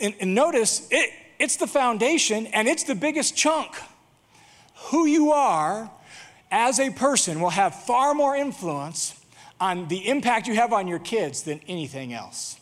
and, 0.00 0.12
and 0.18 0.34
notice 0.34 0.88
it, 0.90 1.12
it's 1.38 1.54
the 1.54 1.68
foundation 1.68 2.48
and 2.48 2.66
it's 2.66 2.82
the 2.82 2.96
biggest 2.96 3.36
chunk. 3.36 3.76
Who 4.86 5.06
you 5.06 5.30
are 5.30 5.88
as 6.50 6.80
a 6.80 6.90
person 6.90 7.40
will 7.40 7.50
have 7.50 7.76
far 7.84 8.12
more 8.12 8.34
influence 8.34 9.24
on 9.60 9.86
the 9.86 10.08
impact 10.08 10.48
you 10.48 10.56
have 10.56 10.72
on 10.72 10.88
your 10.88 10.98
kids 10.98 11.44
than 11.44 11.60
anything 11.68 12.12
else. 12.12 12.58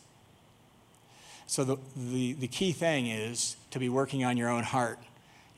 So, 1.46 1.64
the, 1.64 1.78
the, 1.96 2.34
the 2.34 2.48
key 2.48 2.72
thing 2.72 3.06
is 3.06 3.56
to 3.70 3.78
be 3.78 3.88
working 3.88 4.24
on 4.24 4.36
your 4.36 4.50
own 4.50 4.64
heart, 4.64 4.98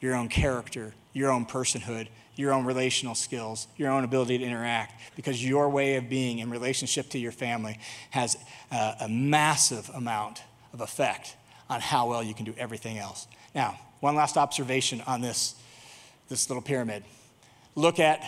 your 0.00 0.14
own 0.14 0.29
character, 0.29 0.94
your 1.12 1.33
own 1.33 1.44
personhood, 1.44 2.07
your 2.37 2.53
own 2.53 2.64
relational 2.64 3.14
skills, 3.14 3.66
your 3.77 3.90
own 3.90 4.05
ability 4.05 4.38
to 4.38 4.44
interact, 4.44 5.01
because 5.16 5.44
your 5.44 5.68
way 5.68 5.97
of 5.97 6.09
being 6.09 6.38
in 6.38 6.51
relationship 6.51 7.09
to 7.11 7.18
your 7.18 7.33
family 7.33 7.79
has 8.11 8.37
a, 8.73 8.94
a 9.03 9.09
massive 9.09 9.88
amount 9.94 10.42
of 10.73 10.81
effect 10.81 11.37
on 11.70 11.81
how 11.81 12.09
well 12.09 12.23
you 12.23 12.35
can 12.35 12.44
do 12.44 12.55
everything 12.59 12.99
else. 12.99 13.27
Now, 13.55 13.79
one 14.01 14.14
last 14.14 14.37
observation 14.37 15.01
on 15.07 15.20
this, 15.20 15.55
this 16.29 16.51
little 16.51 16.62
pyramid. 16.62 17.05
Look 17.75 17.99
at, 17.99 18.23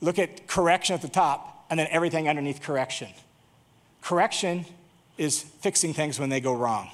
look 0.00 0.18
at 0.18 0.46
correction 0.46 0.94
at 0.94 1.02
the 1.02 1.08
top 1.08 1.66
and 1.70 1.78
then 1.78 1.86
everything 1.90 2.28
underneath 2.28 2.60
correction. 2.60 3.08
Correction 4.02 4.64
is 5.16 5.42
fixing 5.42 5.94
things 5.94 6.18
when 6.18 6.28
they 6.28 6.40
go 6.40 6.54
wrong. 6.54 6.90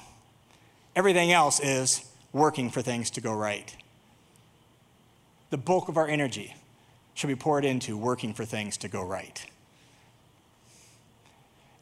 Everything 0.95 1.31
else 1.31 1.59
is 1.59 2.05
working 2.31 2.69
for 2.69 2.81
things 2.81 3.09
to 3.11 3.21
go 3.21 3.33
right 3.33 3.75
the 5.49 5.57
bulk 5.57 5.89
of 5.89 5.97
our 5.97 6.07
energy 6.07 6.55
should 7.13 7.27
be 7.27 7.35
poured 7.35 7.65
into 7.65 7.97
working 7.97 8.33
for 8.33 8.45
things 8.45 8.77
to 8.77 8.87
go 8.87 9.03
right. 9.03 9.45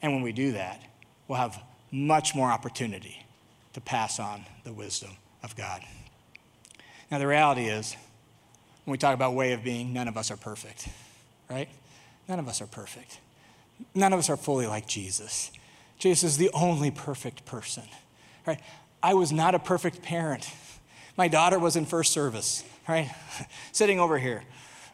And 0.00 0.12
when 0.12 0.22
we 0.22 0.32
do 0.32 0.52
that, 0.52 0.82
we'll 1.26 1.38
have 1.38 1.60
much 1.90 2.34
more 2.34 2.50
opportunity 2.50 3.24
to 3.72 3.80
pass 3.80 4.20
on 4.20 4.44
the 4.64 4.72
wisdom 4.72 5.10
of 5.42 5.56
God. 5.56 5.82
Now, 7.10 7.18
the 7.18 7.26
reality 7.26 7.66
is, 7.66 7.96
when 8.84 8.92
we 8.92 8.98
talk 8.98 9.14
about 9.14 9.34
way 9.34 9.52
of 9.52 9.64
being, 9.64 9.92
none 9.92 10.08
of 10.08 10.16
us 10.16 10.30
are 10.30 10.36
perfect, 10.36 10.88
right? 11.48 11.68
None 12.28 12.38
of 12.38 12.48
us 12.48 12.60
are 12.60 12.66
perfect. 12.66 13.18
None 13.94 14.12
of 14.12 14.18
us 14.18 14.30
are 14.30 14.36
fully 14.36 14.66
like 14.66 14.86
Jesus. 14.86 15.50
Jesus 15.98 16.32
is 16.32 16.36
the 16.36 16.50
only 16.52 16.90
perfect 16.90 17.44
person, 17.44 17.84
right? 18.46 18.60
I 19.02 19.14
was 19.14 19.32
not 19.32 19.54
a 19.54 19.58
perfect 19.58 20.02
parent. 20.02 20.50
My 21.16 21.28
daughter 21.28 21.58
was 21.58 21.76
in 21.76 21.86
first 21.86 22.12
service 22.12 22.64
right? 22.88 23.10
Sitting 23.72 24.00
over 24.00 24.18
here. 24.18 24.42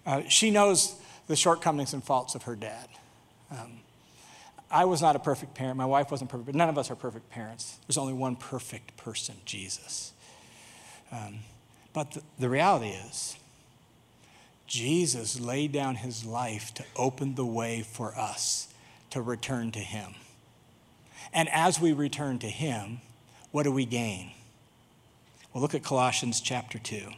Uh, 0.07 0.23
she 0.29 0.51
knows 0.51 0.95
the 1.27 1.37
shortcomings 1.37 1.93
and 1.93 2.03
faults 2.03 2.35
of 2.35 2.45
her 2.45 2.57
dad. 2.57 2.89
Um, 3.51 3.81
I 4.71 4.85
was 4.85 5.03
not 5.03 5.17
a 5.17 5.19
perfect 5.19 5.55
parent. 5.55 5.77
My 5.77 5.87
wife 5.87 6.11
wasn't 6.11 6.31
perfect, 6.31 6.47
but 6.47 6.55
none 6.55 6.69
of 6.69 6.79
us 6.79 6.91
are 6.91 6.97
perfect 6.97 7.29
parents. 7.31 7.77
There's 7.87 7.99
only 7.99 8.13
one 8.13 8.37
perfect 8.37 8.97
person, 8.97 9.37
Jesus. 9.45 10.13
Um, 11.11 11.41
but 11.93 12.13
the, 12.13 12.23
the 12.39 12.49
reality 12.49 12.91
is, 12.91 13.37
Jesus 14.67 15.41
laid 15.41 15.73
down 15.73 15.97
his 15.97 16.25
life 16.25 16.73
to 16.75 16.85
open 16.95 17.35
the 17.35 17.45
way 17.45 17.83
for 17.83 18.17
us 18.17 18.73
to 19.11 19.21
return 19.21 19.73
to 19.73 19.81
him. 19.81 20.15
And 21.33 21.49
as 21.49 21.81
we 21.81 21.93
return 21.93 22.39
to 22.39 22.47
him, 22.47 23.01
what 23.51 23.65
do 23.65 23.73
we 23.73 23.85
gain? 23.85 24.31
Well, 25.53 25.61
look 25.61 25.75
at 25.75 25.83
Colossians 25.83 26.41
chapter 26.41 26.79
2. 26.79 27.09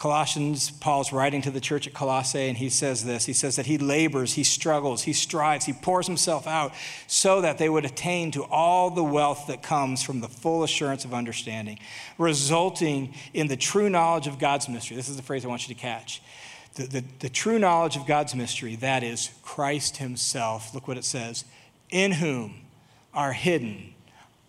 Colossians, 0.00 0.70
Paul's 0.70 1.12
writing 1.12 1.42
to 1.42 1.50
the 1.50 1.60
church 1.60 1.86
at 1.86 1.92
Colossae, 1.92 2.48
and 2.48 2.56
he 2.56 2.70
says 2.70 3.04
this. 3.04 3.26
He 3.26 3.34
says 3.34 3.56
that 3.56 3.66
he 3.66 3.76
labors, 3.76 4.32
he 4.32 4.44
struggles, 4.44 5.02
he 5.02 5.12
strives, 5.12 5.66
he 5.66 5.74
pours 5.74 6.06
himself 6.06 6.46
out 6.46 6.72
so 7.06 7.42
that 7.42 7.58
they 7.58 7.68
would 7.68 7.84
attain 7.84 8.30
to 8.30 8.44
all 8.44 8.90
the 8.90 9.04
wealth 9.04 9.46
that 9.48 9.62
comes 9.62 10.02
from 10.02 10.22
the 10.22 10.28
full 10.28 10.62
assurance 10.64 11.04
of 11.04 11.12
understanding, 11.12 11.78
resulting 12.16 13.14
in 13.34 13.48
the 13.48 13.58
true 13.58 13.90
knowledge 13.90 14.26
of 14.26 14.38
God's 14.38 14.70
mystery. 14.70 14.96
This 14.96 15.10
is 15.10 15.16
the 15.16 15.22
phrase 15.22 15.44
I 15.44 15.48
want 15.48 15.68
you 15.68 15.74
to 15.74 15.80
catch. 15.80 16.22
The, 16.76 16.84
the, 16.84 17.04
the 17.18 17.28
true 17.28 17.58
knowledge 17.58 17.96
of 17.96 18.06
God's 18.06 18.34
mystery, 18.34 18.76
that 18.76 19.02
is 19.02 19.30
Christ 19.42 19.98
himself. 19.98 20.72
Look 20.72 20.88
what 20.88 20.96
it 20.96 21.04
says 21.04 21.44
in 21.90 22.12
whom 22.12 22.62
are 23.12 23.34
hidden 23.34 23.92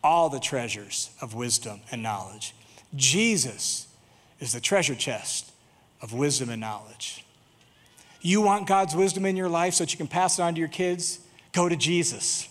all 0.01 0.29
the 0.29 0.39
treasures 0.39 1.09
of 1.19 1.33
wisdom 1.33 1.81
and 1.91 2.01
knowledge. 2.01 2.53
Jesus 2.95 3.87
is 4.39 4.53
the 4.53 4.59
treasure 4.59 4.95
chest 4.95 5.51
of 6.01 6.13
wisdom 6.13 6.49
and 6.49 6.59
knowledge. 6.59 7.25
You 8.21 8.41
want 8.41 8.67
God's 8.67 8.95
wisdom 8.95 9.25
in 9.25 9.35
your 9.35 9.49
life 9.49 9.75
so 9.75 9.83
that 9.83 9.91
you 9.91 9.97
can 9.97 10.07
pass 10.07 10.37
it 10.37 10.41
on 10.41 10.53
to 10.53 10.59
your 10.59 10.69
kids? 10.69 11.19
Go 11.53 11.67
to 11.67 11.75
Jesus. 11.75 12.47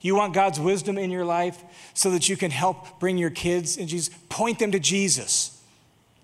You 0.00 0.14
want 0.14 0.34
God's 0.34 0.60
wisdom 0.60 0.98
in 0.98 1.10
your 1.10 1.24
life 1.24 1.62
so 1.94 2.10
that 2.10 2.28
you 2.28 2.36
can 2.36 2.50
help 2.50 3.00
bring 3.00 3.18
your 3.18 3.30
kids 3.30 3.76
and 3.76 3.88
Jesus? 3.88 4.14
Point 4.28 4.58
them 4.58 4.72
to 4.72 4.78
Jesus. 4.78 5.60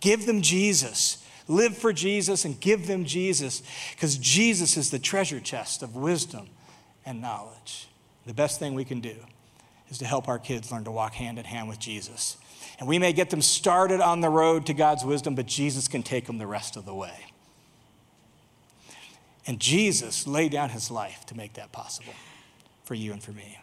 Give 0.00 0.26
them 0.26 0.42
Jesus. 0.42 1.24
Live 1.48 1.76
for 1.76 1.92
Jesus 1.92 2.44
and 2.44 2.60
give 2.60 2.86
them 2.86 3.04
Jesus 3.04 3.62
because 3.92 4.16
Jesus 4.18 4.76
is 4.76 4.90
the 4.90 4.98
treasure 4.98 5.40
chest 5.40 5.82
of 5.82 5.96
wisdom 5.96 6.48
and 7.04 7.20
knowledge. 7.20 7.88
The 8.26 8.34
best 8.34 8.58
thing 8.58 8.74
we 8.74 8.84
can 8.84 9.00
do 9.00 9.16
is 9.90 9.98
to 9.98 10.04
help 10.04 10.28
our 10.28 10.38
kids 10.38 10.70
learn 10.72 10.84
to 10.84 10.90
walk 10.90 11.14
hand 11.14 11.38
in 11.38 11.44
hand 11.44 11.68
with 11.68 11.78
Jesus. 11.78 12.36
And 12.78 12.88
we 12.88 12.98
may 12.98 13.12
get 13.12 13.30
them 13.30 13.42
started 13.42 14.00
on 14.00 14.20
the 14.20 14.30
road 14.30 14.66
to 14.66 14.74
God's 14.74 15.04
wisdom, 15.04 15.34
but 15.34 15.46
Jesus 15.46 15.88
can 15.88 16.02
take 16.02 16.26
them 16.26 16.38
the 16.38 16.46
rest 16.46 16.76
of 16.76 16.86
the 16.86 16.94
way. 16.94 17.26
And 19.46 19.60
Jesus 19.60 20.26
laid 20.26 20.52
down 20.52 20.70
his 20.70 20.90
life 20.90 21.26
to 21.26 21.36
make 21.36 21.54
that 21.54 21.72
possible 21.72 22.12
for 22.84 22.94
you 22.94 23.12
and 23.12 23.22
for 23.22 23.32
me. 23.32 23.58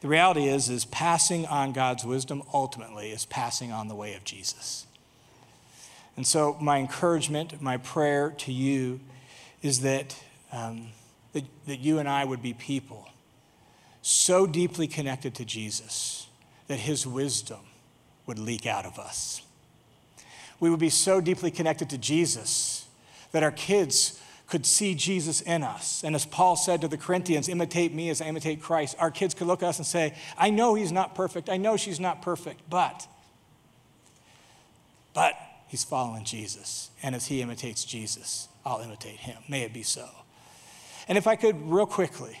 The 0.00 0.08
reality 0.08 0.48
is, 0.48 0.68
is 0.68 0.84
passing 0.86 1.46
on 1.46 1.72
God's 1.72 2.04
wisdom 2.04 2.42
ultimately 2.54 3.10
is 3.10 3.26
passing 3.26 3.70
on 3.72 3.88
the 3.88 3.94
way 3.94 4.14
of 4.14 4.24
Jesus. 4.24 4.86
And 6.16 6.26
so, 6.26 6.56
my 6.60 6.78
encouragement, 6.78 7.60
my 7.60 7.76
prayer 7.76 8.30
to 8.38 8.52
you 8.52 9.00
is 9.62 9.80
that, 9.80 10.16
um, 10.52 10.88
that, 11.32 11.44
that 11.66 11.80
you 11.80 11.98
and 11.98 12.08
I 12.08 12.24
would 12.24 12.42
be 12.42 12.54
people 12.54 13.09
so 14.02 14.46
deeply 14.46 14.86
connected 14.86 15.34
to 15.36 15.44
Jesus 15.44 16.26
that 16.68 16.78
his 16.78 17.06
wisdom 17.06 17.60
would 18.26 18.38
leak 18.38 18.66
out 18.66 18.86
of 18.86 18.98
us. 18.98 19.42
We 20.60 20.70
would 20.70 20.80
be 20.80 20.90
so 20.90 21.20
deeply 21.20 21.50
connected 21.50 21.90
to 21.90 21.98
Jesus 21.98 22.86
that 23.32 23.42
our 23.42 23.50
kids 23.50 24.20
could 24.46 24.66
see 24.66 24.94
Jesus 24.94 25.40
in 25.40 25.62
us. 25.62 26.02
And 26.04 26.14
as 26.14 26.26
Paul 26.26 26.56
said 26.56 26.80
to 26.80 26.88
the 26.88 26.96
Corinthians, 26.98 27.48
imitate 27.48 27.94
me 27.94 28.10
as 28.10 28.20
I 28.20 28.26
imitate 28.26 28.60
Christ, 28.60 28.96
our 28.98 29.10
kids 29.10 29.32
could 29.32 29.46
look 29.46 29.62
at 29.62 29.68
us 29.68 29.78
and 29.78 29.86
say, 29.86 30.14
I 30.36 30.50
know 30.50 30.74
he's 30.74 30.92
not 30.92 31.14
perfect. 31.14 31.48
I 31.48 31.56
know 31.56 31.76
she's 31.76 32.00
not 32.00 32.20
perfect, 32.20 32.60
but, 32.68 33.06
but 35.14 35.34
he's 35.68 35.84
following 35.84 36.24
Jesus. 36.24 36.90
And 37.02 37.14
as 37.14 37.26
he 37.26 37.40
imitates 37.42 37.84
Jesus, 37.84 38.48
I'll 38.64 38.80
imitate 38.80 39.20
him. 39.20 39.38
May 39.48 39.62
it 39.62 39.72
be 39.72 39.84
so. 39.84 40.08
And 41.08 41.16
if 41.16 41.26
I 41.26 41.36
could, 41.36 41.70
real 41.70 41.86
quickly, 41.86 42.38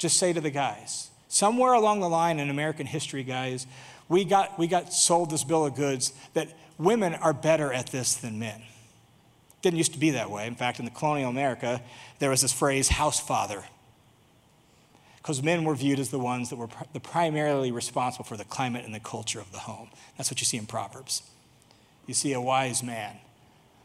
just 0.00 0.16
say 0.16 0.32
to 0.32 0.40
the 0.40 0.50
guys, 0.50 1.10
somewhere 1.28 1.74
along 1.74 2.00
the 2.00 2.08
line 2.08 2.40
in 2.40 2.48
American 2.48 2.86
history, 2.86 3.22
guys, 3.22 3.66
we 4.08 4.24
got, 4.24 4.58
we 4.58 4.66
got 4.66 4.92
sold 4.92 5.30
this 5.30 5.44
bill 5.44 5.66
of 5.66 5.76
goods 5.76 6.14
that 6.32 6.48
women 6.78 7.14
are 7.14 7.34
better 7.34 7.70
at 7.70 7.92
this 7.92 8.14
than 8.14 8.38
men. 8.38 8.62
Didn't 9.60 9.76
used 9.76 9.92
to 9.92 9.98
be 9.98 10.10
that 10.10 10.30
way. 10.30 10.46
In 10.46 10.54
fact, 10.54 10.78
in 10.78 10.86
the 10.86 10.90
colonial 10.90 11.28
America, 11.28 11.82
there 12.18 12.30
was 12.30 12.40
this 12.40 12.52
phrase, 12.52 12.88
house 12.88 13.20
father, 13.20 13.62
because 15.18 15.42
men 15.42 15.64
were 15.64 15.74
viewed 15.74 15.98
as 15.98 16.08
the 16.08 16.18
ones 16.18 16.48
that 16.48 16.56
were 16.56 16.68
pr- 16.68 16.84
the 16.94 17.00
primarily 17.00 17.70
responsible 17.70 18.24
for 18.24 18.38
the 18.38 18.44
climate 18.44 18.86
and 18.86 18.94
the 18.94 19.00
culture 19.00 19.38
of 19.38 19.52
the 19.52 19.58
home. 19.58 19.90
That's 20.16 20.30
what 20.30 20.40
you 20.40 20.46
see 20.46 20.56
in 20.56 20.64
Proverbs. 20.64 21.22
You 22.06 22.14
see 22.14 22.32
a 22.32 22.40
wise 22.40 22.82
man 22.82 23.18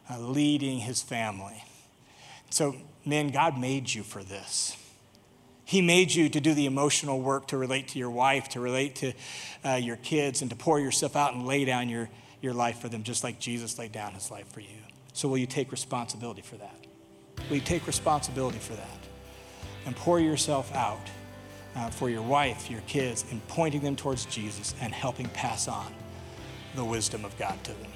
uh, 0.10 0.18
leading 0.18 0.80
his 0.80 1.02
family. 1.02 1.66
So, 2.50 2.78
men, 3.06 3.32
God 3.32 3.60
made 3.60 3.94
you 3.94 4.02
for 4.02 4.24
this. 4.24 4.78
He 5.66 5.82
made 5.82 6.14
you 6.14 6.30
to 6.30 6.40
do 6.40 6.54
the 6.54 6.68
emotional 6.68 7.20
work, 7.20 7.48
to 7.48 7.58
relate 7.58 7.88
to 7.90 8.00
your 8.00 8.12
wife, 8.12 8.50
to 8.50 8.60
relate 8.60 8.96
to 8.98 9.14
uh, 9.66 9.74
your 9.74 9.96
kids, 9.98 10.42
and 10.42 10.50
to 10.52 10.56
pour 10.56 10.80
yourself 10.80 11.16
out 11.16 11.34
and 11.34 11.46
lay 11.46 11.66
down 11.66 11.90
your, 11.90 12.10
your 12.40 12.54
life 12.54 12.80
for 12.80 12.88
them, 12.88 13.02
just 13.02 13.24
like 13.24 13.40
Jesus 13.40 13.80
laid 13.80 13.92
down 13.92 14.14
his 14.14 14.30
life 14.30 14.48
for 14.54 14.60
you. 14.60 14.78
So, 15.14 15.28
will 15.28 15.40
you 15.40 15.48
take 15.48 15.72
responsibility 15.72 16.42
for 16.42 16.56
that? 16.58 16.76
Will 17.50 17.56
you 17.56 17.64
take 17.64 17.88
responsibility 17.88 18.60
for 18.60 18.74
that? 18.74 19.00
And 19.88 19.96
pour 19.96 20.20
yourself 20.20 20.74
out 20.76 21.10
uh, 21.76 21.90
for 21.90 22.10
your 22.10 22.22
wife, 22.22 22.70
your 22.70 22.82
kids, 22.82 23.26
and 23.32 23.46
pointing 23.48 23.82
them 23.82 23.96
towards 23.96 24.26
Jesus 24.26 24.76
and 24.82 24.94
helping 24.94 25.28
pass 25.30 25.68
on 25.68 25.92
the 26.76 26.86
wisdom 26.86 27.26
of 27.26 27.38
God 27.38 27.62
to 27.64 27.72
them. 27.72 27.92